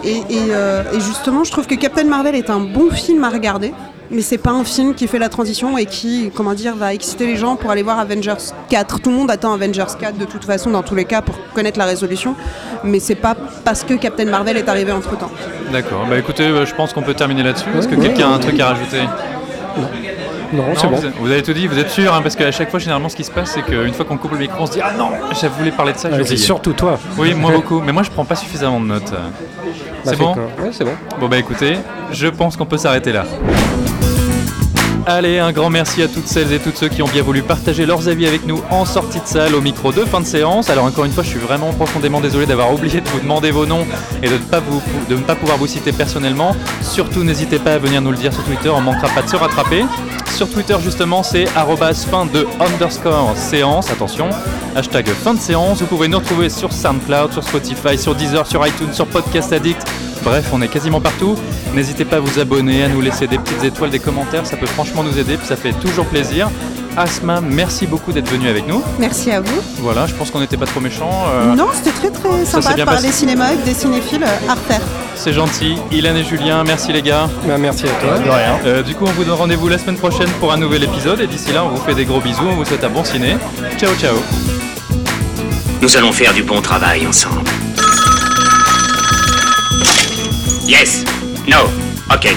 Et, 0.03 0.17
et, 0.17 0.23
euh, 0.51 0.83
et 0.93 0.99
justement, 0.99 1.43
je 1.43 1.51
trouve 1.51 1.65
que 1.65 1.75
Captain 1.75 2.03
Marvel 2.03 2.35
est 2.35 2.49
un 2.51 2.59
bon 2.59 2.89
film 2.91 3.23
à 3.23 3.29
regarder, 3.29 3.73
mais 4.11 4.21
c'est 4.21 4.37
pas 4.39 4.51
un 4.51 4.63
film 4.63 4.95
qui 4.95 5.07
fait 5.07 5.19
la 5.19 5.29
transition 5.29 5.77
et 5.77 5.85
qui, 5.85 6.31
comment 6.33 6.53
dire, 6.53 6.75
va 6.75 6.93
exciter 6.93 7.27
les 7.27 7.35
gens 7.35 7.55
pour 7.55 7.69
aller 7.71 7.83
voir 7.83 7.99
Avengers 7.99 8.33
4. 8.69 8.99
Tout 9.01 9.09
le 9.11 9.15
monde 9.15 9.29
attend 9.31 9.53
Avengers 9.53 9.83
4 9.99 10.17
de 10.17 10.25
toute 10.25 10.45
façon, 10.45 10.71
dans 10.71 10.81
tous 10.83 10.95
les 10.95 11.05
cas, 11.05 11.21
pour 11.21 11.35
connaître 11.53 11.77
la 11.77 11.85
résolution, 11.85 12.35
mais 12.83 12.99
c'est 12.99 13.15
pas 13.15 13.35
parce 13.63 13.83
que 13.83 13.93
Captain 13.95 14.25
Marvel 14.25 14.57
est 14.57 14.67
arrivé 14.69 14.91
entre 14.91 15.17
temps. 15.17 15.29
D'accord. 15.71 16.05
Bah 16.09 16.17
écoutez, 16.17 16.43
euh, 16.43 16.65
je 16.65 16.73
pense 16.73 16.93
qu'on 16.93 17.03
peut 17.03 17.13
terminer 17.13 17.43
là-dessus. 17.43 17.69
Est-ce 17.77 17.87
que 17.87 17.95
Ouais, 17.95 18.07
quelqu'un 18.07 18.29
a 18.29 18.33
un 18.33 18.37
ouais. 18.37 18.43
truc 18.43 18.59
à 18.59 18.67
rajouter? 18.69 19.01
Non, 20.51 20.63
c'est 20.75 20.83
Non, 20.87 20.89
bon. 20.89 20.95
vous, 20.97 21.07
vous 21.25 21.31
avez 21.31 21.43
tout 21.43 21.53
dit, 21.53 21.67
vous 21.67 21.77
êtes 21.77 21.91
sûr 21.91 22.11
hein, 22.11 22.21
Parce 22.23 22.35
qu'à 22.35 22.51
chaque 22.51 22.71
fois, 22.71 22.79
généralement, 22.79 23.07
ce 23.09 23.15
qui 23.15 23.23
se 23.23 23.29
passe, 23.29 23.51
c'est 23.51 23.61
qu'une 23.61 23.93
fois 23.93 24.03
qu'on 24.05 24.17
coupe 24.17 24.31
le 24.31 24.39
micro, 24.39 24.63
on 24.63 24.65
se 24.65 24.71
dit 24.71 24.79
Ah 24.83 24.93
non, 24.97 25.09
je 25.39 25.45
voulais 25.45 25.69
parler 25.69 25.93
de 25.93 25.99
ça, 25.99 26.09
j'ai 26.09 26.15
c'est 26.15 26.21
oublié. 26.21 26.37
surtout 26.37 26.73
toi. 26.73 26.97
Oui, 27.19 27.35
moi 27.35 27.51
beaucoup, 27.55 27.79
mais 27.81 27.91
moi 27.91 28.01
je 28.01 28.09
prends 28.09 28.25
pas 28.25 28.35
suffisamment 28.35 28.79
de 28.79 28.85
notes. 28.87 29.11
Bah, 29.11 29.19
C'est 30.05 30.15
bon? 30.17 30.33
Ouais, 30.33 30.71
c'est 30.71 30.85
bon. 30.85 30.93
Bon 31.19 31.27
bah 31.27 31.37
écoutez, 31.37 31.77
je 32.11 32.27
pense 32.27 32.57
qu'on 32.57 32.65
peut 32.65 32.77
s'arrêter 32.77 33.11
là. 33.11 33.25
Allez, 35.11 35.39
un 35.39 35.51
grand 35.51 35.71
merci 35.71 36.03
à 36.03 36.07
toutes 36.07 36.27
celles 36.27 36.53
et 36.53 36.59
tous 36.59 36.71
ceux 36.75 36.87
qui 36.87 37.01
ont 37.01 37.07
bien 37.07 37.23
voulu 37.23 37.41
partager 37.41 37.87
leurs 37.87 38.07
avis 38.07 38.27
avec 38.27 38.45
nous 38.45 38.61
en 38.69 38.85
sortie 38.85 39.19
de 39.19 39.25
salle 39.25 39.55
au 39.55 39.59
micro 39.59 39.91
de 39.91 40.05
fin 40.05 40.21
de 40.21 40.25
séance. 40.25 40.69
Alors 40.69 40.85
encore 40.85 41.03
une 41.03 41.11
fois, 41.11 41.23
je 41.23 41.29
suis 41.29 41.39
vraiment 41.39 41.73
profondément 41.73 42.21
désolé 42.21 42.45
d'avoir 42.45 42.71
oublié 42.71 43.01
de 43.01 43.09
vous 43.09 43.19
demander 43.19 43.49
vos 43.49 43.65
noms 43.65 43.87
et 44.21 44.27
de 44.29 44.33
ne 44.33 44.37
pas, 44.37 44.61
de 45.09 45.15
ne 45.15 45.23
pas 45.23 45.33
pouvoir 45.33 45.57
vous 45.57 45.65
citer 45.65 45.93
personnellement. 45.93 46.55
Surtout, 46.83 47.23
n'hésitez 47.23 47.57
pas 47.57 47.73
à 47.73 47.77
venir 47.79 48.03
nous 48.03 48.11
le 48.11 48.17
dire 48.17 48.31
sur 48.31 48.43
Twitter, 48.43 48.69
on 48.69 48.81
manquera 48.81 49.07
pas 49.07 49.23
de 49.23 49.29
se 49.29 49.35
rattraper. 49.35 49.83
Sur 50.35 50.49
Twitter, 50.49 50.75
justement, 50.83 51.23
c'est 51.23 51.45
fin 51.45 52.25
de 52.25 52.47
underscore 52.59 53.35
séance, 53.35 53.91
attention, 53.91 54.29
hashtag 54.75 55.07
fin 55.07 55.33
de 55.33 55.39
séance. 55.39 55.81
Vous 55.81 55.87
pouvez 55.87 56.07
nous 56.07 56.19
retrouver 56.19 56.49
sur 56.49 56.71
SoundCloud, 56.71 57.33
sur 57.33 57.43
Spotify, 57.43 57.97
sur 57.97 58.15
Deezer, 58.15 58.47
sur 58.47 58.65
iTunes, 58.65 58.93
sur 58.93 59.05
Podcast 59.07 59.51
Addict. 59.51 59.81
Bref, 60.23 60.49
on 60.53 60.61
est 60.61 60.67
quasiment 60.67 61.01
partout. 61.01 61.35
N'hésitez 61.73 62.05
pas 62.05 62.17
à 62.17 62.19
vous 62.19 62.39
abonner, 62.39 62.83
à 62.83 62.87
nous 62.87 63.01
laisser 63.01 63.27
des 63.27 63.37
petites 63.37 63.63
étoiles, 63.63 63.89
des 63.89 63.99
commentaires, 63.99 64.45
ça 64.45 64.57
peut 64.57 64.65
franchement 64.65 65.03
nous 65.03 65.17
aider, 65.17 65.37
puis 65.37 65.47
ça 65.47 65.55
fait 65.55 65.73
toujours 65.73 66.05
plaisir. 66.05 66.49
Asma, 66.99 67.39
merci 67.39 67.87
beaucoup 67.87 68.11
d'être 68.11 68.29
venu 68.29 68.49
avec 68.49 68.67
nous. 68.67 68.83
Merci 68.99 69.31
à 69.31 69.39
vous. 69.39 69.61
Voilà, 69.77 70.05
je 70.05 70.13
pense 70.15 70.31
qu'on 70.31 70.41
n'était 70.41 70.57
pas 70.57 70.65
trop 70.65 70.81
méchants. 70.81 71.27
euh, 71.29 71.55
Non, 71.55 71.67
c'était 71.73 71.91
très 71.91 72.09
très 72.11 72.43
sympa 72.45 72.73
de 72.73 72.83
parler 72.83 73.07
passé. 73.07 73.11
cinéma 73.19 73.45
avec 73.45 73.63
des 73.63 73.73
cinéphiles 73.73 74.21
euh, 74.23 74.49
à 74.51 74.55
refaire. 74.55 74.81
C'est 75.15 75.31
gentil. 75.31 75.77
Ilan 75.91 76.13
et 76.15 76.25
Julien, 76.25 76.61
merci 76.65 76.91
les 76.91 77.01
gars. 77.01 77.29
Bah, 77.47 77.57
merci 77.57 77.85
à 77.85 77.91
toi. 78.01 78.19
De 78.19 78.29
rien. 78.29 78.59
Euh, 78.65 78.83
du 78.83 78.95
coup, 78.95 79.05
on 79.07 79.11
vous 79.11 79.23
donne 79.23 79.35
rendez-vous 79.37 79.69
la 79.69 79.77
semaine 79.77 79.95
prochaine 79.95 80.27
pour 80.41 80.51
un 80.51 80.57
nouvel 80.57 80.83
épisode. 80.83 81.21
Et 81.21 81.27
d'ici 81.27 81.53
là, 81.53 81.63
on 81.63 81.69
vous 81.69 81.81
fait 81.81 81.93
des 81.95 82.03
gros 82.03 82.19
bisous. 82.19 82.43
On 82.51 82.55
vous 82.55 82.65
souhaite 82.65 82.83
un 82.83 82.89
bon 82.89 83.05
ciné. 83.05 83.37
Ciao, 83.77 83.93
ciao. 83.95 84.15
Nous 85.81 85.95
allons 85.95 86.11
faire 86.11 86.33
du 86.33 86.43
bon 86.43 86.61
travail 86.61 87.07
ensemble. 87.07 87.49
Yes. 90.67 91.05
No. 91.47 91.59
Ok. 92.13 92.35